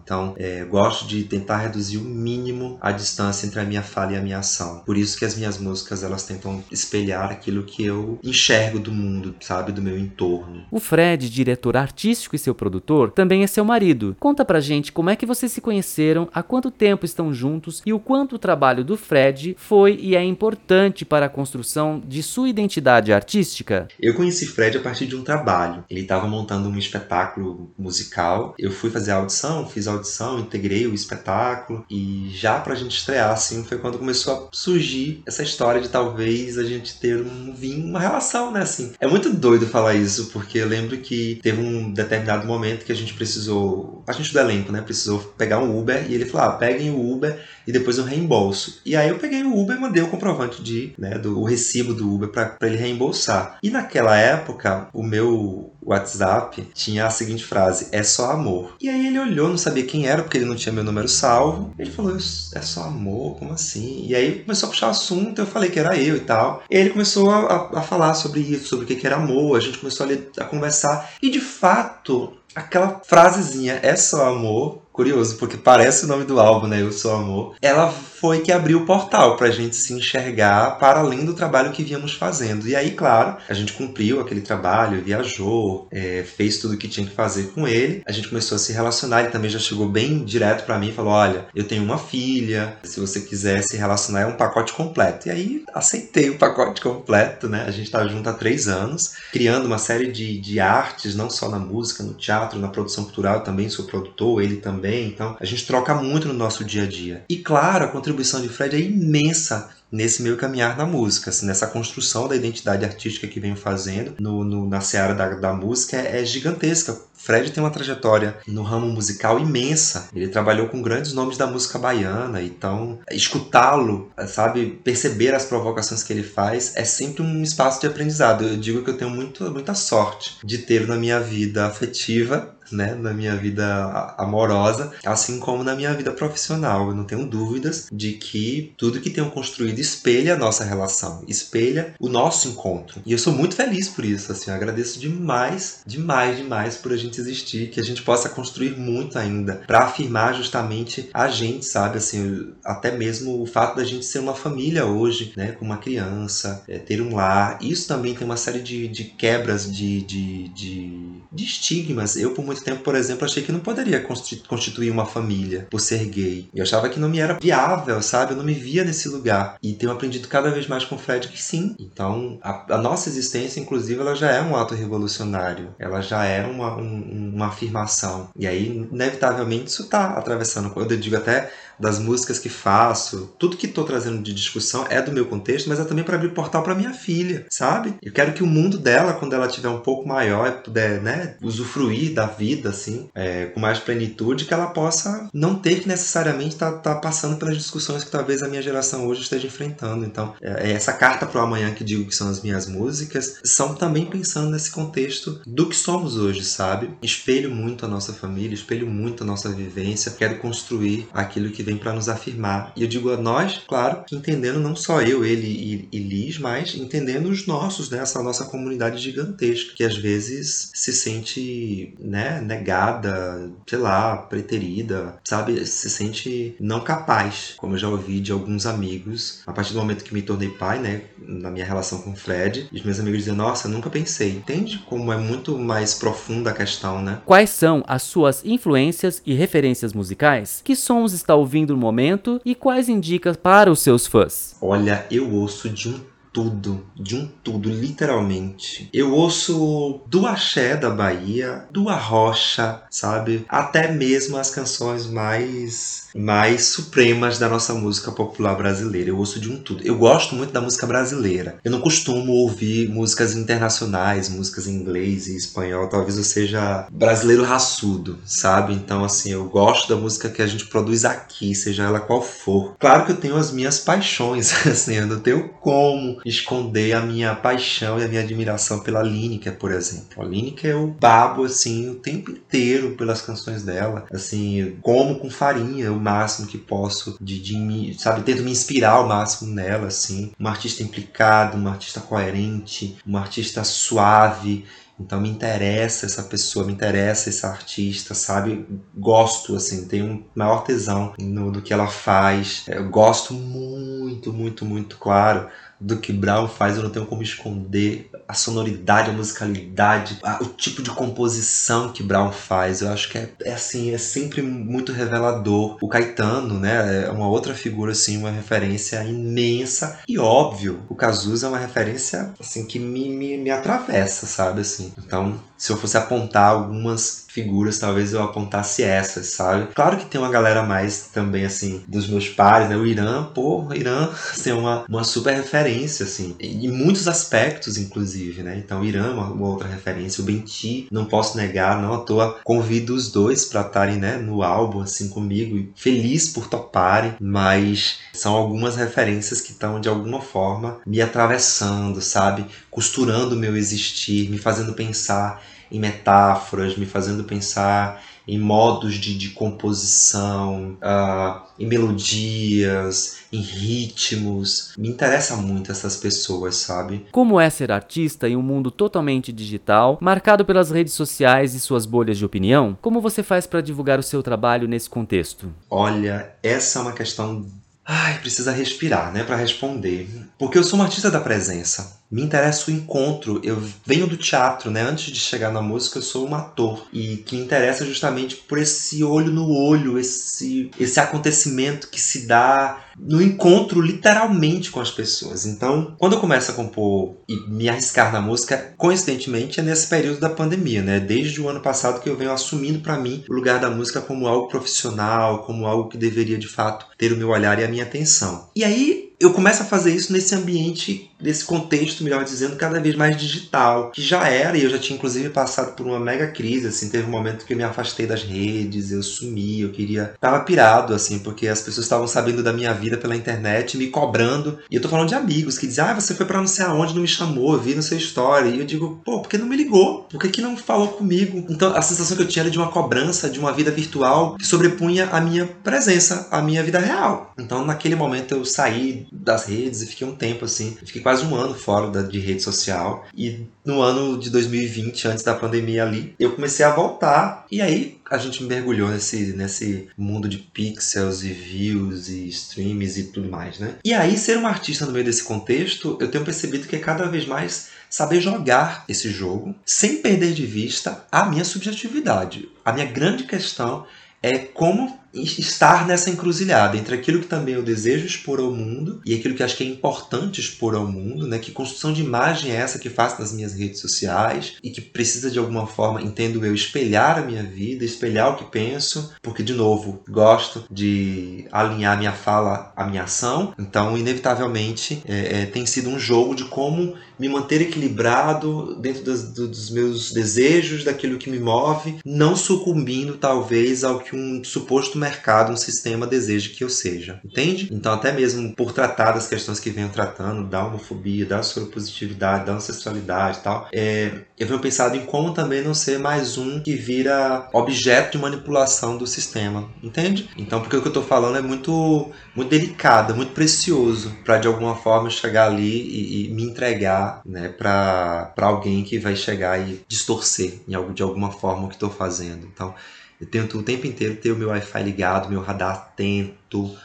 Então, 0.03 0.33
é, 0.37 0.63
gosto 0.65 1.07
de 1.07 1.23
tentar 1.23 1.57
reduzir 1.57 1.97
o 1.97 2.01
mínimo 2.01 2.77
a 2.81 2.91
distância 2.91 3.45
entre 3.45 3.59
a 3.59 3.63
minha 3.63 3.81
fala 3.81 4.13
e 4.13 4.17
a 4.17 4.21
minha 4.21 4.39
ação. 4.39 4.83
Por 4.85 4.97
isso 4.97 5.17
que 5.17 5.25
as 5.25 5.35
minhas 5.35 5.57
músicas 5.57 6.03
elas 6.03 6.23
tentam 6.23 6.63
espelhar 6.71 7.31
aquilo 7.31 7.63
que 7.63 7.85
eu 7.85 8.19
enxergo 8.23 8.79
do 8.79 8.91
mundo, 8.91 9.35
sabe, 9.39 9.71
do 9.71 9.81
meu 9.81 9.97
entorno. 9.97 10.65
O 10.71 10.79
Fred, 10.79 11.29
diretor 11.29 11.77
artístico 11.77 12.35
e 12.35 12.39
seu 12.39 12.53
produtor, 12.53 13.11
também 13.11 13.43
é 13.43 13.47
seu 13.47 13.65
marido. 13.65 14.15
Conta 14.19 14.45
pra 14.45 14.59
gente 14.59 14.91
como 14.91 15.09
é 15.09 15.15
que 15.15 15.25
vocês 15.25 15.51
se 15.51 15.61
conheceram, 15.61 16.29
há 16.33 16.43
quanto 16.43 16.71
tempo 16.71 17.05
estão 17.05 17.33
juntos 17.33 17.81
e 17.85 17.93
o 17.93 17.99
quanto 17.99 18.35
o 18.35 18.39
trabalho 18.39 18.83
do 18.83 18.97
Fred 18.97 19.55
foi 19.57 19.97
e 19.99 20.15
é 20.15 20.23
importante 20.23 21.05
para 21.05 21.25
a 21.25 21.29
construção 21.29 22.01
de 22.05 22.21
sua 22.21 22.49
identidade 22.49 23.11
artística. 23.11 23.87
Eu 23.99 24.13
conheci 24.13 24.45
Fred 24.45 24.77
a 24.77 24.81
partir 24.81 25.07
de 25.07 25.15
um 25.15 25.23
trabalho. 25.23 25.83
Ele 25.89 26.01
estava 26.01 26.27
montando 26.27 26.69
um 26.69 26.77
espetáculo 26.77 27.71
musical. 27.77 28.53
Eu 28.57 28.71
fui 28.71 28.89
fazer 28.89 29.11
a 29.15 29.19
audição, 29.19 29.67
fiz 29.67 29.87
a 29.87 29.93
audição, 29.93 30.39
integrei 30.39 30.85
o 30.87 30.93
espetáculo 30.93 31.85
e 31.89 32.29
já 32.33 32.59
pra 32.59 32.75
gente 32.75 32.97
estrear 32.97 33.31
assim 33.31 33.63
foi 33.63 33.77
quando 33.77 33.97
começou 33.97 34.33
a 34.33 34.55
surgir 34.55 35.23
essa 35.25 35.43
história 35.43 35.81
de 35.81 35.89
talvez 35.89 36.57
a 36.57 36.63
gente 36.63 36.99
ter 36.99 37.21
um 37.21 37.53
vinho, 37.53 37.87
uma 37.87 37.99
relação, 37.99 38.51
né, 38.51 38.61
assim. 38.61 38.93
É 38.99 39.07
muito 39.07 39.29
doido 39.31 39.67
falar 39.67 39.95
isso, 39.95 40.27
porque 40.27 40.59
eu 40.59 40.67
lembro 40.67 40.97
que 40.97 41.39
teve 41.41 41.61
um 41.61 41.91
determinado 41.91 42.45
momento 42.45 42.85
que 42.85 42.91
a 42.91 42.95
gente 42.95 43.13
precisou, 43.13 44.03
a 44.07 44.13
gente 44.13 44.31
do 44.31 44.39
elenco, 44.39 44.71
né, 44.71 44.81
precisou 44.81 45.19
pegar 45.37 45.59
um 45.59 45.77
Uber 45.77 46.05
e 46.09 46.13
ele 46.13 46.25
falou: 46.25 46.47
ah, 46.47 46.51
peguem 46.53 46.91
o 46.91 47.13
Uber 47.13 47.39
e 47.67 47.71
depois 47.71 47.97
eu 47.97 48.03
reembolso. 48.03 48.79
E 48.85 48.95
aí 48.95 49.09
eu 49.09 49.17
peguei 49.17 49.43
o 49.43 49.57
Uber 49.57 49.77
e 49.77 49.79
mandei 49.79 50.03
o 50.03 50.09
comprovante 50.09 50.61
de, 50.61 50.93
né, 50.97 51.17
do 51.17 51.39
o 51.39 51.43
recibo 51.43 51.93
do 51.93 52.13
Uber 52.13 52.29
para 52.29 52.57
ele 52.63 52.77
reembolsar. 52.77 53.57
E 53.61 53.69
naquela 53.69 54.15
época, 54.17 54.87
o 54.93 55.03
meu 55.03 55.71
WhatsApp 55.81 56.67
tinha 56.73 57.05
a 57.05 57.09
seguinte 57.09 57.45
frase: 57.45 57.89
é 57.91 58.03
só 58.03 58.31
amor. 58.31 58.75
E 58.81 58.89
aí 58.89 59.07
ele 59.07 59.19
olhou, 59.19 59.49
não 59.49 59.57
sabia 59.57 59.85
quem 59.85 60.07
era, 60.07 60.23
porque 60.23 60.37
ele 60.37 60.45
não 60.45 60.55
tinha 60.55 60.73
meu 60.73 60.83
número 60.83 61.07
salvo. 61.07 61.73
Ele 61.77 61.91
falou: 61.91 62.15
é 62.15 62.61
só 62.61 62.83
amor? 62.83 63.37
Como 63.37 63.53
assim? 63.53 64.05
E 64.07 64.15
aí 64.15 64.39
começou 64.39 64.67
a 64.67 64.71
puxar 64.71 64.89
assunto, 64.89 65.41
eu 65.41 65.45
falei 65.45 65.69
que 65.69 65.79
era 65.79 65.97
eu 65.97 66.15
e 66.15 66.21
tal. 66.21 66.63
E 66.69 66.75
ele 66.75 66.89
começou 66.89 67.29
a, 67.29 67.69
a, 67.79 67.81
falar 67.81 68.13
sobre 68.15 68.39
isso, 68.39 68.67
sobre 68.67 68.85
o 68.85 68.87
que, 68.87 68.95
que 68.95 69.05
era 69.05 69.17
amor, 69.17 69.55
a 69.55 69.59
gente 69.59 69.77
começou 69.77 70.07
a, 70.07 70.43
a 70.43 70.45
conversar. 70.45 71.13
E 71.21 71.29
de 71.29 71.39
fato, 71.39 72.33
aquela 72.55 73.01
frasezinha, 73.05 73.79
é 73.83 73.95
só 73.95 74.29
amor, 74.29 74.81
curioso, 74.95 75.37
porque 75.37 75.57
parece 75.57 76.05
o 76.05 76.07
nome 76.07 76.23
do 76.23 76.39
álbum, 76.39 76.67
né? 76.67 76.81
Eu 76.81 76.91
Sou 76.91 77.13
Amor. 77.13 77.55
Ela 77.61 77.93
foi 78.25 78.41
que 78.41 78.51
abriu 78.51 78.79
o 78.79 78.85
portal 78.87 79.37
pra 79.37 79.51
gente 79.51 79.75
se 79.75 79.93
enxergar 79.93 80.79
para 80.79 80.99
além 80.99 81.23
do 81.23 81.35
trabalho 81.35 81.71
que 81.71 81.83
víamos 81.83 82.13
fazendo. 82.13 82.67
E 82.67 82.75
aí, 82.75 82.89
claro, 82.89 83.37
a 83.47 83.53
gente 83.53 83.73
cumpriu 83.73 84.19
aquele 84.19 84.41
trabalho, 84.41 84.99
viajou, 84.99 85.87
é, 85.91 86.23
fez 86.23 86.57
tudo 86.57 86.73
o 86.73 86.77
que 86.77 86.87
tinha 86.87 87.05
que 87.05 87.13
fazer 87.13 87.51
com 87.53 87.67
ele. 87.67 88.01
A 88.03 88.11
gente 88.11 88.27
começou 88.27 88.55
a 88.55 88.59
se 88.59 88.73
relacionar, 88.73 89.21
ele 89.21 89.29
também 89.29 89.47
já 89.47 89.59
chegou 89.59 89.87
bem 89.87 90.23
direto 90.23 90.65
para 90.65 90.79
mim 90.79 90.89
e 90.89 90.91
falou: 90.91 91.13
Olha, 91.13 91.45
eu 91.53 91.65
tenho 91.65 91.83
uma 91.83 91.99
filha, 91.99 92.75
se 92.83 92.99
você 92.99 93.19
quiser 93.19 93.61
se 93.61 93.77
relacionar, 93.77 94.21
é 94.21 94.25
um 94.25 94.37
pacote 94.37 94.73
completo. 94.73 95.27
E 95.27 95.31
aí 95.31 95.63
aceitei 95.71 96.31
o 96.31 96.39
pacote 96.39 96.81
completo, 96.81 97.47
né? 97.47 97.63
A 97.67 97.71
gente 97.71 97.91
tá 97.91 98.07
junto 98.07 98.27
há 98.27 98.33
três 98.33 98.67
anos, 98.67 99.17
criando 99.31 99.67
uma 99.67 99.77
série 99.77 100.11
de, 100.11 100.39
de 100.39 100.59
artes, 100.59 101.15
não 101.15 101.29
só 101.29 101.47
na 101.47 101.59
música, 101.59 102.01
no 102.01 102.15
teatro, 102.15 102.57
na 102.57 102.69
produção 102.69 103.03
cultural, 103.03 103.35
eu 103.35 103.43
também 103.43 103.69
sou 103.69 103.85
produtor, 103.85 104.41
ele 104.41 104.55
também. 104.55 105.09
Então, 105.09 105.37
a 105.39 105.45
gente 105.45 105.67
troca 105.67 105.93
muito 105.93 106.27
no 106.27 106.33
nosso 106.33 106.65
dia 106.65 106.85
a 106.85 106.87
dia. 106.87 107.23
E 107.29 107.37
claro, 107.37 107.85
a 107.85 107.87
contribuição 107.89 108.14
de 108.15 108.49
Fred 108.49 108.75
é 108.75 108.79
imensa 108.79 109.69
nesse 109.91 110.21
meu 110.21 110.35
caminhar 110.35 110.77
na 110.77 110.85
música, 110.85 111.29
assim, 111.29 111.45
nessa 111.45 111.67
construção 111.67 112.27
da 112.27 112.35
identidade 112.35 112.83
artística 112.83 113.27
que 113.27 113.39
venho 113.39 113.55
fazendo 113.55 114.15
no, 114.19 114.43
no 114.43 114.67
na 114.67 114.81
seara 114.81 115.13
da, 115.13 115.29
da 115.35 115.53
música 115.53 115.97
é, 115.97 116.21
é 116.21 116.25
gigantesca. 116.25 116.97
Fred 117.13 117.51
tem 117.51 117.63
uma 117.63 117.71
trajetória 117.71 118.37
no 118.47 118.61
ramo 118.61 118.87
musical 118.87 119.39
imensa. 119.39 120.09
Ele 120.13 120.27
trabalhou 120.27 120.67
com 120.67 120.81
grandes 120.81 121.13
nomes 121.13 121.37
da 121.37 121.47
música 121.47 121.79
baiana, 121.79 122.41
então 122.41 122.99
escutá-lo, 123.09 124.11
sabe, 124.27 124.79
perceber 124.83 125.33
as 125.33 125.45
provocações 125.45 126.03
que 126.03 126.13
ele 126.13 126.21
faz 126.21 126.73
é 126.75 126.83
sempre 126.83 127.23
um 127.23 127.41
espaço 127.41 127.81
de 127.81 127.87
aprendizado. 127.87 128.43
Eu 128.43 128.57
digo 128.57 128.83
que 128.83 128.91
eu 128.91 128.97
tenho 128.97 129.09
muito, 129.09 129.49
muita 129.49 129.73
sorte 129.73 130.37
de 130.43 130.59
ter 130.59 130.87
na 130.87 130.97
minha 130.97 131.19
vida 131.19 131.65
afetiva 131.65 132.54
né, 132.71 132.95
na 132.95 133.13
minha 133.13 133.35
vida 133.35 134.13
amorosa, 134.17 134.91
assim 135.05 135.39
como 135.39 135.63
na 135.63 135.75
minha 135.75 135.93
vida 135.93 136.11
profissional. 136.11 136.89
Eu 136.89 136.95
não 136.95 137.03
tenho 137.03 137.25
dúvidas 137.25 137.87
de 137.91 138.13
que 138.13 138.73
tudo 138.77 138.99
que 138.99 139.09
tenho 139.09 139.31
construído 139.31 139.79
espelha 139.79 140.33
a 140.33 140.37
nossa 140.37 140.63
relação, 140.63 141.23
espelha 141.27 141.93
o 141.99 142.09
nosso 142.09 142.47
encontro. 142.47 143.01
E 143.05 143.11
eu 143.11 143.17
sou 143.17 143.33
muito 143.33 143.55
feliz 143.55 143.87
por 143.87 144.05
isso, 144.05 144.31
assim, 144.31 144.49
eu 144.49 144.55
agradeço 144.55 144.99
demais, 144.99 145.81
demais, 145.85 146.37
demais 146.37 146.75
por 146.75 146.91
a 146.91 146.97
gente 146.97 147.19
existir, 147.19 147.69
que 147.69 147.79
a 147.79 147.83
gente 147.83 148.01
possa 148.01 148.29
construir 148.29 148.77
muito 148.77 149.17
ainda 149.17 149.61
para 149.67 149.79
afirmar 149.79 150.35
justamente 150.35 151.09
a 151.13 151.27
gente, 151.27 151.65
sabe, 151.65 151.97
assim, 151.97 152.53
até 152.63 152.95
mesmo 152.95 153.41
o 153.41 153.45
fato 153.45 153.75
da 153.75 153.83
gente 153.83 154.05
ser 154.05 154.19
uma 154.19 154.33
família 154.33 154.85
hoje, 154.85 155.33
né, 155.35 155.51
com 155.51 155.65
uma 155.65 155.77
criança, 155.77 156.63
é, 156.67 156.77
ter 156.77 157.01
um 157.01 157.15
lar. 157.15 157.57
Isso 157.61 157.87
também 157.87 158.13
tem 158.13 158.25
uma 158.25 158.37
série 158.37 158.61
de, 158.61 158.87
de 158.87 159.03
quebras 159.05 159.71
de, 159.71 160.01
de, 160.01 160.49
de, 160.49 161.21
de 161.31 161.43
estigmas. 161.43 162.15
Eu, 162.15 162.31
por 162.33 162.43
tempo, 162.63 162.83
por 162.83 162.95
exemplo, 162.95 163.25
achei 163.25 163.43
que 163.43 163.51
não 163.51 163.59
poderia 163.59 164.01
constituir 164.47 164.91
uma 164.91 165.05
família 165.05 165.67
por 165.69 165.79
ser 165.79 166.05
gay. 166.05 166.49
Eu 166.53 166.63
achava 166.63 166.89
que 166.89 166.99
não 166.99 167.09
me 167.09 167.19
era 167.19 167.37
viável, 167.41 168.01
sabe? 168.01 168.33
Eu 168.33 168.37
não 168.37 168.43
me 168.43 168.53
via 168.53 168.83
nesse 168.83 169.09
lugar. 169.09 169.57
E 169.61 169.73
tenho 169.73 169.91
aprendido 169.91 170.27
cada 170.27 170.51
vez 170.51 170.67
mais 170.67 170.85
com 170.85 170.95
o 170.95 170.99
Fred 170.99 171.27
que 171.27 171.41
sim. 171.41 171.75
Então, 171.79 172.39
a, 172.41 172.75
a 172.75 172.77
nossa 172.77 173.09
existência, 173.09 173.59
inclusive, 173.59 173.99
ela 173.99 174.15
já 174.15 174.31
é 174.31 174.41
um 174.41 174.55
ato 174.55 174.75
revolucionário. 174.75 175.75
Ela 175.79 176.01
já 176.01 176.25
é 176.25 176.45
uma, 176.45 176.75
um, 176.77 177.31
uma 177.33 177.47
afirmação. 177.47 178.29
E 178.37 178.47
aí, 178.47 178.87
inevitavelmente, 178.91 179.69
isso 179.69 179.83
está 179.83 180.09
atravessando. 180.09 180.71
Eu 180.75 180.97
digo 180.97 181.15
até 181.15 181.51
das 181.79 181.99
músicas 181.99 182.39
que 182.39 182.49
faço, 182.49 183.33
tudo 183.37 183.57
que 183.57 183.65
estou 183.65 183.83
trazendo 183.83 184.21
de 184.21 184.33
discussão 184.33 184.85
é 184.89 185.01
do 185.01 185.11
meu 185.11 185.25
contexto, 185.25 185.67
mas 185.69 185.79
é 185.79 185.83
também 185.83 186.03
para 186.03 186.15
abrir 186.15 186.29
portal 186.29 186.63
para 186.63 186.75
minha 186.75 186.93
filha, 186.93 187.45
sabe? 187.49 187.95
Eu 188.01 188.11
quero 188.11 188.33
que 188.33 188.43
o 188.43 188.47
mundo 188.47 188.77
dela, 188.77 189.13
quando 189.13 189.33
ela 189.33 189.47
tiver 189.47 189.69
um 189.69 189.79
pouco 189.79 190.07
maior 190.07 190.47
e 190.47 190.63
puder, 190.63 191.01
né, 191.01 191.35
usufruir 191.41 192.13
da 192.13 192.25
vida, 192.25 192.69
assim, 192.69 193.09
é, 193.13 193.45
com 193.47 193.59
mais 193.59 193.79
plenitude, 193.79 194.45
que 194.45 194.53
ela 194.53 194.67
possa 194.67 195.29
não 195.33 195.55
ter 195.55 195.81
que 195.81 195.87
necessariamente 195.87 196.55
estar 196.55 196.71
tá, 196.73 196.93
tá 196.93 196.99
passando 196.99 197.37
pelas 197.37 197.57
discussões 197.57 198.03
que 198.03 198.11
talvez 198.11 198.41
a 198.41 198.47
minha 198.47 198.61
geração 198.61 199.07
hoje 199.07 199.21
esteja 199.21 199.47
enfrentando. 199.47 200.05
Então, 200.05 200.33
é, 200.41 200.69
é 200.69 200.71
essa 200.71 200.93
carta 200.93 201.25
para 201.25 201.41
o 201.41 201.43
amanhã 201.43 201.71
que 201.73 201.83
digo 201.83 202.05
que 202.05 202.15
são 202.15 202.29
as 202.29 202.41
minhas 202.41 202.67
músicas, 202.67 203.39
são 203.43 203.75
também 203.75 204.05
pensando 204.05 204.49
nesse 204.49 204.71
contexto 204.71 205.41
do 205.45 205.67
que 205.67 205.75
somos 205.75 206.17
hoje, 206.17 206.43
sabe? 206.43 206.91
Espelho 207.01 207.51
muito 207.51 207.85
a 207.85 207.87
nossa 207.87 208.13
família, 208.13 208.53
espelho 208.53 208.87
muito 208.87 209.23
a 209.23 209.25
nossa 209.25 209.49
vivência, 209.49 210.11
quero 210.11 210.37
construir 210.37 211.07
aquilo 211.13 211.51
que 211.51 211.63
vem 211.65 211.77
para 211.77 211.93
nos 211.93 212.07
afirmar. 212.07 212.71
E 212.75 212.83
eu 212.83 212.87
digo 212.87 213.11
a 213.11 213.17
nós, 213.17 213.61
claro, 213.67 214.03
entendendo 214.11 214.59
não 214.59 214.75
só 214.75 215.01
eu, 215.01 215.25
ele 215.25 215.47
e, 215.47 215.89
e 215.91 215.99
Liz, 215.99 216.37
mas 216.37 216.75
entendendo 216.75 217.27
os 217.29 217.47
nossos, 217.47 217.89
né? 217.89 217.99
essa 217.99 218.21
nossa 218.21 218.45
comunidade 218.45 219.01
gigantesca, 219.01 219.73
que 219.75 219.83
às 219.83 219.97
vezes 219.97 220.71
se 220.73 220.93
sente 220.93 221.93
né, 221.99 222.39
negada, 222.41 223.49
sei 223.67 223.79
lá, 223.79 224.17
preterida, 224.17 225.17
sabe? 225.23 225.65
Se 225.65 225.89
sente 225.89 226.55
não 226.59 226.81
capaz, 226.81 227.55
como 227.57 227.73
eu 227.73 227.79
já 227.79 227.89
ouvi 227.89 228.19
de 228.19 228.31
alguns 228.31 228.65
amigos, 228.65 229.41
a 229.47 229.51
partir 229.51 229.73
do 229.73 229.79
momento 229.79 230.03
que 230.03 230.13
me 230.13 230.21
tornei 230.21 230.49
pai, 230.49 230.79
né, 230.79 231.01
na 231.17 231.49
minha 231.49 231.65
relação 231.65 232.01
com 232.01 232.11
o 232.11 232.15
Fred, 232.15 232.69
os 232.71 232.83
meus 232.83 232.99
amigos 232.99 233.19
dizem, 233.19 233.33
nossa, 233.33 233.67
nunca 233.67 233.89
pensei. 233.89 234.31
Entende 234.31 234.83
como 234.87 235.11
é 235.11 235.17
muito 235.17 235.57
mais 235.57 235.93
profunda 235.93 236.51
a 236.51 236.53
questão, 236.53 237.01
né? 237.01 237.21
Quais 237.25 237.49
são 237.49 237.83
as 237.87 238.03
suas 238.03 238.43
influências 238.45 239.21
e 239.25 239.33
referências 239.33 239.93
musicais? 239.93 240.61
Que 240.63 240.75
sons 240.75 241.13
está 241.13 241.33
ouvindo 241.35 241.54
ouvindo 241.55 241.73
no 241.73 241.79
momento 241.79 242.41
e 242.43 242.53
quais 242.53 242.89
indica 242.89 243.33
para 243.33 243.71
os 243.71 243.79
seus 243.79 244.05
fãs? 244.05 244.57
Olha, 244.61 245.05
eu 245.09 245.31
ouço 245.33 245.69
de 245.69 245.87
um 245.87 245.99
tudo, 246.35 246.85
de 246.93 247.15
um 247.15 247.25
tudo, 247.41 247.69
literalmente. 247.69 248.89
Eu 248.91 249.13
ouço 249.13 250.01
do 250.05 250.27
axé 250.27 250.75
da 250.75 250.89
Bahia, 250.89 251.63
do 251.71 251.87
arrocha, 251.87 252.81
sabe? 252.91 253.45
Até 253.47 253.89
mesmo 253.89 254.35
as 254.35 254.49
canções 254.49 255.07
mais 255.07 256.09
mais 256.13 256.67
supremas 256.67 257.37
da 257.37 257.49
nossa 257.49 257.73
música 257.73 258.11
popular 258.11 258.55
brasileira. 258.55 259.09
Eu 259.09 259.17
ouço 259.17 259.39
de 259.39 259.49
um 259.49 259.57
tudo. 259.57 259.85
Eu 259.85 259.97
gosto 259.97 260.33
muito 260.33 260.51
da 260.51 260.61
música 260.61 260.87
brasileira. 260.87 261.57
Eu 261.63 261.71
não 261.71 261.81
costumo 261.81 262.31
ouvir 262.31 262.89
músicas 262.89 263.35
internacionais, 263.35 264.29
músicas 264.29 264.67
em 264.67 264.75
inglês 264.75 265.27
e 265.27 265.35
espanhol. 265.35 265.87
Talvez 265.87 266.17
eu 266.17 266.23
seja 266.23 266.87
brasileiro 266.91 267.43
raçudo, 267.43 268.19
sabe? 268.25 268.73
Então, 268.73 269.03
assim, 269.03 269.31
eu 269.31 269.45
gosto 269.45 269.89
da 269.89 269.95
música 269.95 270.29
que 270.29 270.41
a 270.41 270.47
gente 270.47 270.67
produz 270.67 271.03
aqui, 271.05 271.53
seja 271.53 271.83
ela 271.83 271.99
qual 271.99 272.21
for. 272.21 272.75
Claro 272.79 273.05
que 273.05 273.11
eu 273.11 273.17
tenho 273.17 273.35
as 273.35 273.51
minhas 273.51 273.79
paixões, 273.79 274.53
assim, 274.67 274.95
eu 274.95 275.07
não 275.07 275.19
tenho 275.19 275.49
como 275.61 276.21
esconder 276.25 276.93
a 276.93 277.01
minha 277.01 277.35
paixão 277.35 277.99
e 277.99 278.03
a 278.03 278.07
minha 278.07 278.21
admiração 278.21 278.79
pela 278.79 279.03
Lineker, 279.03 279.55
por 279.57 279.71
exemplo. 279.71 280.21
A 280.21 280.25
Lineker 280.25 280.71
eu 280.71 280.87
babo, 280.87 281.45
assim, 281.45 281.89
o 281.89 281.95
tempo 281.95 282.31
inteiro 282.31 282.95
pelas 282.95 283.21
canções 283.21 283.63
dela. 283.63 284.05
Assim, 284.11 284.77
como 284.81 285.19
com 285.19 285.29
farinha, 285.29 285.85
eu 285.85 285.95
máximo 285.95 286.47
que 286.47 286.57
posso 286.57 287.15
de, 287.21 287.39
de 287.39 287.95
sabe, 287.99 288.23
tento 288.23 288.41
me 288.41 288.51
inspirar 288.51 288.93
ao 288.93 289.07
máximo 289.07 289.53
nela, 289.53 289.87
assim. 289.87 290.31
Uma 290.39 290.49
artista 290.49 290.81
implicada, 290.81 291.55
uma 291.55 291.71
artista 291.71 292.01
coerente, 292.01 292.97
uma 293.05 293.19
artista 293.19 293.63
suave. 293.63 294.65
Então 294.97 295.19
me 295.19 295.29
interessa 295.29 296.05
essa 296.05 296.23
pessoa, 296.23 296.65
me 296.65 296.71
interessa 296.71 297.29
esse 297.29 297.45
artista, 297.45 298.13
sabe? 298.13 298.65
Gosto, 298.95 299.55
assim, 299.55 299.87
tenho 299.87 300.05
um 300.05 300.23
maior 300.33 300.63
tesão 300.63 301.13
no, 301.19 301.51
do 301.51 301.61
que 301.61 301.73
ela 301.73 301.87
faz. 301.87 302.63
Eu 302.65 302.89
gosto 302.89 303.33
muito, 303.33 304.31
muito, 304.31 304.63
muito, 304.63 304.97
claro 304.97 305.49
do 305.85 305.97
que 305.97 306.11
Brown 306.11 306.47
faz, 306.47 306.77
eu 306.77 306.83
não 306.83 306.89
tenho 306.89 307.05
como 307.05 307.21
esconder 307.21 308.09
a 308.27 308.33
sonoridade, 308.33 309.11
a 309.11 309.13
musicalidade, 309.13 310.17
a, 310.23 310.41
o 310.41 310.47
tipo 310.47 310.81
de 310.81 310.89
composição 310.89 311.93
que 311.93 312.01
Brown 312.01 312.31
faz. 312.31 312.81
Eu 312.81 312.89
acho 312.89 313.09
que 313.09 313.19
é, 313.19 313.29
é, 313.43 313.53
assim, 313.53 313.93
é 313.93 313.97
sempre 313.99 314.41
muito 314.41 314.91
revelador. 314.91 315.77
O 315.79 315.87
Caetano, 315.87 316.59
né, 316.59 317.05
é 317.05 317.11
uma 317.11 317.27
outra 317.27 317.53
figura 317.53 317.91
assim, 317.91 318.17
uma 318.17 318.31
referência 318.31 319.03
imensa 319.03 319.99
e 320.07 320.17
óbvio. 320.17 320.81
O 320.89 320.95
Cazuza 320.95 321.45
é 321.45 321.49
uma 321.49 321.59
referência 321.59 322.33
assim 322.39 322.65
que 322.65 322.79
me, 322.79 323.07
me, 323.09 323.37
me 323.37 323.51
atravessa, 323.51 324.25
sabe 324.25 324.61
assim. 324.61 324.91
Então, 324.97 325.39
se 325.55 325.71
eu 325.71 325.77
fosse 325.77 325.97
apontar 325.97 326.49
algumas 326.49 327.24
figuras, 327.35 327.77
talvez 327.77 328.13
eu 328.13 328.23
apontasse 328.23 328.81
essas, 328.81 329.27
sabe? 329.27 329.67
Claro 329.75 329.97
que 329.97 330.05
tem 330.05 330.19
uma 330.19 330.31
galera 330.31 330.63
mais 330.63 331.09
também, 331.13 331.43
assim, 331.43 331.83
dos 331.85 332.07
meus 332.07 332.29
pares, 332.29 332.69
né? 332.69 332.77
O 332.77 332.85
Irã, 332.85 333.25
pô, 333.25 333.63
o 333.63 333.73
Irã, 333.73 334.09
é 334.45 334.53
uma, 334.53 334.85
uma 334.87 335.03
super 335.03 335.35
referência, 335.35 336.05
assim, 336.05 336.33
em 336.39 336.71
muitos 336.71 337.09
aspectos, 337.09 337.77
inclusive, 337.77 338.41
né? 338.41 338.57
Então, 338.57 338.79
o 338.79 338.85
Irã 338.85 339.07
é 339.07 339.09
uma, 339.09 339.25
uma 339.31 339.47
outra 339.49 339.67
referência, 339.67 340.21
o 340.21 340.25
Benti, 340.25 340.87
não 340.89 341.03
posso 341.03 341.35
negar, 341.35 341.81
não 341.81 341.93
à 341.93 341.97
toa, 341.97 342.39
convido 342.41 342.95
os 342.95 343.11
dois 343.11 343.43
para 343.43 343.61
estarem, 343.61 343.97
né, 343.97 344.15
no 344.15 344.41
álbum, 344.41 344.79
assim, 344.79 345.09
comigo, 345.09 345.67
feliz 345.75 346.29
por 346.29 346.47
toparem, 346.47 347.15
mas 347.19 347.97
são 348.13 348.33
algumas 348.33 348.77
referências 348.77 349.41
que 349.41 349.51
estão, 349.51 349.81
de 349.81 349.89
alguma 349.89 350.21
forma, 350.21 350.79
me 350.85 351.01
atravessando, 351.01 352.01
sabe? 352.01 352.45
Costurando 352.71 353.35
o 353.35 353.37
meu 353.37 353.57
existir, 353.57 354.29
me 354.29 354.37
fazendo 354.37 354.73
pensar 354.73 355.41
em 355.71 355.79
metáforas, 355.79 356.77
me 356.77 356.85
fazendo 356.85 357.23
pensar 357.23 358.01
em 358.27 358.39
modos 358.39 358.95
de, 358.95 359.17
de 359.17 359.29
composição, 359.29 360.77
uh, 360.81 361.41
em 361.59 361.67
melodias, 361.67 363.19
em 363.31 363.39
ritmos. 363.39 364.73
Me 364.77 364.89
interessa 364.89 365.35
muito 365.35 365.71
essas 365.71 365.97
pessoas, 365.97 366.55
sabe? 366.55 367.05
Como 367.11 367.39
é 367.39 367.49
ser 367.49 367.71
artista 367.71 368.27
em 368.27 368.35
um 368.35 368.41
mundo 368.41 368.71
totalmente 368.71 369.31
digital, 369.31 369.97
marcado 370.01 370.43
pelas 370.43 370.71
redes 370.71 370.93
sociais 370.93 371.53
e 371.53 371.59
suas 371.59 371.85
bolhas 371.85 372.17
de 372.17 372.25
opinião? 372.25 372.77
Como 372.81 373.01
você 373.01 373.21
faz 373.21 373.45
para 373.45 373.61
divulgar 373.61 373.99
o 373.99 374.03
seu 374.03 374.23
trabalho 374.23 374.67
nesse 374.67 374.89
contexto? 374.89 375.53
Olha, 375.69 376.33
essa 376.41 376.79
é 376.79 376.81
uma 376.81 376.93
questão 376.93 377.45
Ai, 377.87 378.17
precisa 378.17 378.51
respirar, 378.51 379.13
né, 379.13 379.23
para 379.23 379.35
responder. 379.35 380.09
Porque 380.39 380.57
eu 380.57 380.63
sou 380.63 380.79
uma 380.79 380.85
artista 380.85 381.11
da 381.11 381.21
presença. 381.21 381.99
Me 382.09 382.21
interessa 382.21 382.69
o 382.69 382.73
encontro. 382.73 383.41
Eu 383.43 383.61
venho 383.85 384.07
do 384.07 384.15
teatro, 384.15 384.69
né? 384.69 384.81
Antes 384.81 385.11
de 385.11 385.19
chegar 385.19 385.51
na 385.51 385.61
música, 385.61 385.97
eu 385.97 386.03
sou 386.03 386.27
um 386.27 386.35
ator 386.35 386.87
e 386.93 387.17
que 387.17 387.35
me 387.35 387.43
interessa 387.43 387.85
justamente 387.85 388.35
por 388.35 388.57
esse 388.57 389.03
olho 389.03 389.31
no 389.31 389.51
olho, 389.51 389.97
esse 389.97 390.69
esse 390.79 390.99
acontecimento 390.99 391.89
que 391.89 391.99
se 391.99 392.27
dá 392.27 392.85
no 392.97 393.21
encontro 393.21 393.81
literalmente 393.81 394.71
com 394.71 394.79
as 394.79 394.91
pessoas. 394.91 395.45
Então, 395.45 395.95
quando 395.99 396.13
eu 396.13 396.19
começo 396.19 396.51
a 396.51 396.53
compor 396.53 397.17
e 397.27 397.35
me 397.49 397.67
arriscar 397.67 398.13
na 398.13 398.21
música, 398.21 398.73
coincidentemente 398.77 399.59
é 399.59 399.63
nesse 399.63 399.87
período 399.87 400.19
da 400.19 400.29
pandemia, 400.29 400.81
né? 400.81 400.99
Desde 400.99 401.41
o 401.41 401.49
ano 401.49 401.59
passado 401.59 401.99
que 401.99 402.09
eu 402.09 402.15
venho 402.15 402.31
assumindo 402.31 402.79
para 402.79 402.97
mim 402.97 403.25
o 403.27 403.33
lugar 403.33 403.59
da 403.59 403.69
música 403.69 403.99
como 403.99 404.27
algo 404.27 404.47
profissional, 404.47 405.43
como 405.43 405.65
algo 405.65 405.89
que 405.89 405.97
deveria 405.97 406.37
de 406.37 406.47
fato 406.47 406.85
ter 406.97 407.11
o 407.11 407.17
meu 407.17 407.29
olhar 407.29 407.59
e 407.59 407.63
a 407.63 407.67
minha 407.75 407.85
atenção. 407.85 408.49
E 408.55 408.63
aí 408.63 409.04
eu 409.19 409.33
começo 409.33 409.63
a 409.63 409.65
fazer 409.65 409.95
isso 409.95 410.11
nesse 410.11 410.35
ambiente, 410.35 411.11
nesse 411.21 411.45
contexto, 411.45 412.03
melhor 412.03 412.23
dizendo, 412.23 412.55
cada 412.55 412.79
vez 412.79 412.95
mais 412.95 413.17
digital, 413.17 413.91
que 413.91 414.01
já 414.01 414.27
era, 414.27 414.57
e 414.57 414.63
eu 414.63 414.69
já 414.69 414.77
tinha 414.77 414.97
inclusive 414.97 415.29
passado 415.29 415.75
por 415.75 415.85
uma 415.85 415.99
mega 415.99 416.27
crise, 416.27 416.67
assim, 416.67 416.89
teve 416.89 417.07
um 417.07 417.11
momento 417.11 417.45
que 417.45 417.53
eu 417.53 417.57
me 417.57 417.63
afastei 417.63 418.05
das 418.05 418.23
redes, 418.23 418.91
eu 418.91 419.01
sumi, 419.01 419.61
eu 419.61 419.71
queria, 419.71 420.13
tava 420.19 420.41
pirado, 420.41 420.93
assim, 420.93 421.19
porque 421.19 421.47
as 421.47 421.61
pessoas 421.61 421.85
estavam 421.85 422.07
sabendo 422.07 422.43
da 422.43 422.53
minha 422.53 422.73
vida 422.73 422.97
pela 422.97 423.15
internet, 423.15 423.77
me 423.77 423.87
cobrando, 423.87 424.59
e 424.69 424.75
eu 424.75 424.81
tô 424.81 424.89
falando 424.89 425.09
de 425.09 425.15
amigos 425.15 425.57
que 425.57 425.67
dizem, 425.67 425.83
ah, 425.83 425.93
você 425.93 426.13
foi 426.13 426.25
para 426.25 426.39
não 426.39 426.47
sei 426.47 426.65
aonde, 426.65 426.93
não 426.93 427.01
me 427.01 427.07
chamou, 427.07 427.57
vi 427.57 427.75
no 427.75 427.81
seu 427.81 427.97
story, 427.97 428.49
e 428.49 428.59
eu 428.59 428.65
digo, 428.65 429.01
pô, 429.03 429.21
por 429.21 429.29
que 429.29 429.37
não 429.37 429.47
me 429.47 429.55
ligou? 429.55 430.03
Por 430.03 430.19
que, 430.19 430.29
que 430.29 430.41
não 430.41 430.57
falou 430.57 430.89
comigo? 430.89 431.45
Então, 431.49 431.75
a 431.75 431.81
sensação 431.81 432.17
que 432.17 432.23
eu 432.23 432.27
tinha 432.27 432.43
era 432.43 432.51
de 432.51 432.57
uma 432.57 432.71
cobrança, 432.71 433.29
de 433.29 433.39
uma 433.39 433.51
vida 433.51 433.71
virtual 433.71 434.35
que 434.35 434.45
sobrepunha 434.45 435.09
a 435.11 435.21
minha 435.21 435.45
presença, 435.45 436.27
a 436.31 436.41
minha 436.41 436.63
vida 436.63 436.79
real. 436.79 437.33
Então, 437.37 437.65
naquele 437.65 437.95
momento 437.95 438.33
eu 438.33 438.45
saí 438.45 439.04
das 439.11 439.45
redes 439.45 439.81
e 439.81 439.87
fiquei 439.87 440.07
um 440.07 440.15
tempo 440.15 440.45
assim, 440.45 440.77
fiquei 440.83 441.01
quase 441.01 441.25
um 441.25 441.35
ano 441.35 441.55
fora 441.55 441.89
da, 441.89 442.01
de 442.01 442.19
rede 442.19 442.41
social. 442.41 443.05
E 443.15 443.45
no 443.63 443.81
ano 443.81 444.17
de 444.19 444.29
2020, 444.29 445.07
antes 445.07 445.23
da 445.23 445.33
pandemia 445.33 445.83
ali, 445.83 446.15
eu 446.19 446.33
comecei 446.33 446.65
a 446.65 446.73
voltar 446.73 447.45
e 447.51 447.61
aí 447.61 447.97
a 448.09 448.17
gente 448.17 448.43
mergulhou 448.43 448.89
nesse, 448.89 449.33
nesse 449.33 449.87
mundo 449.97 450.29
de 450.29 450.37
pixels 450.37 451.23
e 451.23 451.29
views 451.29 452.07
e 452.07 452.27
streams 452.27 452.99
e 452.99 453.03
tudo 453.05 453.29
mais, 453.29 453.57
né? 453.57 453.75
E 453.83 453.93
aí, 453.93 454.17
ser 454.17 454.37
um 454.37 454.45
artista 454.45 454.85
no 454.85 454.91
meio 454.91 455.05
desse 455.05 455.23
contexto, 455.23 455.97
eu 455.99 456.09
tenho 456.09 456.23
percebido 456.23 456.67
que 456.67 456.75
é 456.75 456.79
cada 456.79 457.05
vez 457.07 457.25
mais 457.25 457.69
saber 457.89 458.21
jogar 458.21 458.85
esse 458.87 459.09
jogo 459.09 459.55
sem 459.65 460.01
perder 460.01 460.33
de 460.33 460.45
vista 460.45 461.05
a 461.11 461.25
minha 461.25 461.43
subjetividade. 461.43 462.49
A 462.63 462.71
minha 462.71 462.85
grande 462.85 463.23
questão 463.23 463.85
é 464.21 464.37
como 464.37 464.99
estar 465.15 465.87
nessa 465.87 466.09
encruzilhada 466.09 466.77
entre 466.77 466.95
aquilo 466.95 467.19
que 467.19 467.27
também 467.27 467.55
eu 467.55 467.63
desejo 467.63 468.05
expor 468.05 468.39
ao 468.39 468.51
mundo 468.51 469.01
e 469.05 469.13
aquilo 469.13 469.35
que 469.35 469.43
acho 469.43 469.57
que 469.57 469.63
é 469.63 469.67
importante 469.67 470.39
expor 470.41 470.75
ao 470.75 470.87
mundo, 470.87 471.27
né? 471.27 471.39
Que 471.39 471.51
construção 471.51 471.93
de 471.93 472.01
imagem 472.01 472.51
é 472.51 472.55
essa 472.55 472.79
que 472.79 472.89
faço 472.89 473.19
nas 473.19 473.31
minhas 473.31 473.53
redes 473.53 473.79
sociais 473.79 474.55
e 474.63 474.69
que 474.69 474.81
precisa 474.81 475.31
de 475.31 475.39
alguma 475.39 475.67
forma, 475.67 476.01
entendo 476.01 476.45
eu, 476.45 476.53
espelhar 476.53 477.17
a 477.17 477.21
minha 477.21 477.43
vida, 477.43 477.85
espelhar 477.85 478.31
o 478.31 478.37
que 478.37 478.45
penso, 478.45 479.13
porque 479.21 479.43
de 479.43 479.53
novo 479.53 480.03
gosto 480.09 480.65
de 480.69 481.45
alinhar 481.51 481.97
minha 481.97 482.13
fala 482.13 482.73
à 482.75 482.85
minha 482.85 483.03
ação. 483.03 483.53
Então, 483.57 483.97
inevitavelmente, 483.97 485.01
é, 485.05 485.41
é, 485.41 485.45
tem 485.45 485.65
sido 485.65 485.89
um 485.89 485.99
jogo 485.99 486.35
de 486.35 486.45
como 486.45 486.95
me 487.19 487.29
manter 487.29 487.61
equilibrado 487.61 488.75
dentro 488.75 489.03
das, 489.03 489.31
dos 489.31 489.69
meus 489.69 490.11
desejos, 490.11 490.83
daquilo 490.83 491.17
que 491.17 491.29
me 491.29 491.39
move, 491.39 491.99
não 492.05 492.35
sucumbindo 492.35 493.17
talvez 493.17 493.83
ao 493.83 493.99
que 493.99 494.15
um 494.15 494.43
suposto 494.43 494.97
mercado, 494.97 495.51
um 495.51 495.57
sistema 495.57 496.05
deseja 496.05 496.49
que 496.49 496.63
eu 496.63 496.69
seja. 496.69 497.19
Entende? 497.23 497.69
Então, 497.71 497.93
até 497.93 498.11
mesmo 498.11 498.53
por 498.55 498.71
tratar 498.71 499.11
das 499.11 499.27
questões 499.27 499.59
que 499.59 499.69
venho 499.69 499.89
tratando, 499.89 500.47
da 500.47 500.65
homofobia, 500.65 501.25
da 501.25 501.41
soropositividade, 501.41 502.45
da 502.45 502.53
ancestralidade 502.53 503.39
e 503.39 503.41
tal, 503.41 503.67
é, 503.73 504.11
eu 504.37 504.47
venho 504.47 504.59
pensado 504.59 504.95
em 504.95 505.05
como 505.05 505.33
também 505.33 505.63
não 505.63 505.73
ser 505.73 505.97
mais 505.97 506.37
um 506.37 506.59
que 506.61 506.73
vira 506.73 507.49
objeto 507.53 508.13
de 508.13 508.17
manipulação 508.17 508.97
do 508.97 509.07
sistema. 509.07 509.69
Entende? 509.81 510.29
Então, 510.37 510.61
porque 510.61 510.75
o 510.75 510.81
que 510.81 510.87
eu 510.87 510.89
estou 510.89 511.03
falando 511.03 511.37
é 511.37 511.41
muito, 511.41 512.11
muito 512.35 512.49
delicado, 512.49 513.15
muito 513.15 513.31
precioso 513.31 514.15
para 514.23 514.37
de 514.37 514.47
alguma 514.47 514.75
forma 514.75 515.09
chegar 515.09 515.47
ali 515.47 515.81
e, 515.81 516.25
e 516.25 516.33
me 516.33 516.43
entregar 516.43 517.04
né, 517.25 517.49
para 517.49 518.33
alguém 518.37 518.83
que 518.83 518.97
vai 518.97 519.15
chegar 519.15 519.59
e 519.59 519.83
distorcer 519.87 520.59
em 520.67 520.73
algo, 520.73 520.93
de 520.93 521.03
alguma 521.03 521.31
forma 521.31 521.65
o 521.65 521.67
que 521.67 521.75
estou 521.75 521.89
fazendo. 521.89 522.45
Então, 522.45 522.73
eu 523.19 523.27
tento 523.27 523.57
o 523.57 523.63
tempo 523.63 523.87
inteiro 523.87 524.15
ter 524.17 524.31
o 524.31 524.35
meu 524.35 524.49
Wi-Fi 524.49 524.83
ligado, 524.83 525.29
meu 525.29 525.41
radar 525.41 525.73
atento 525.73 526.33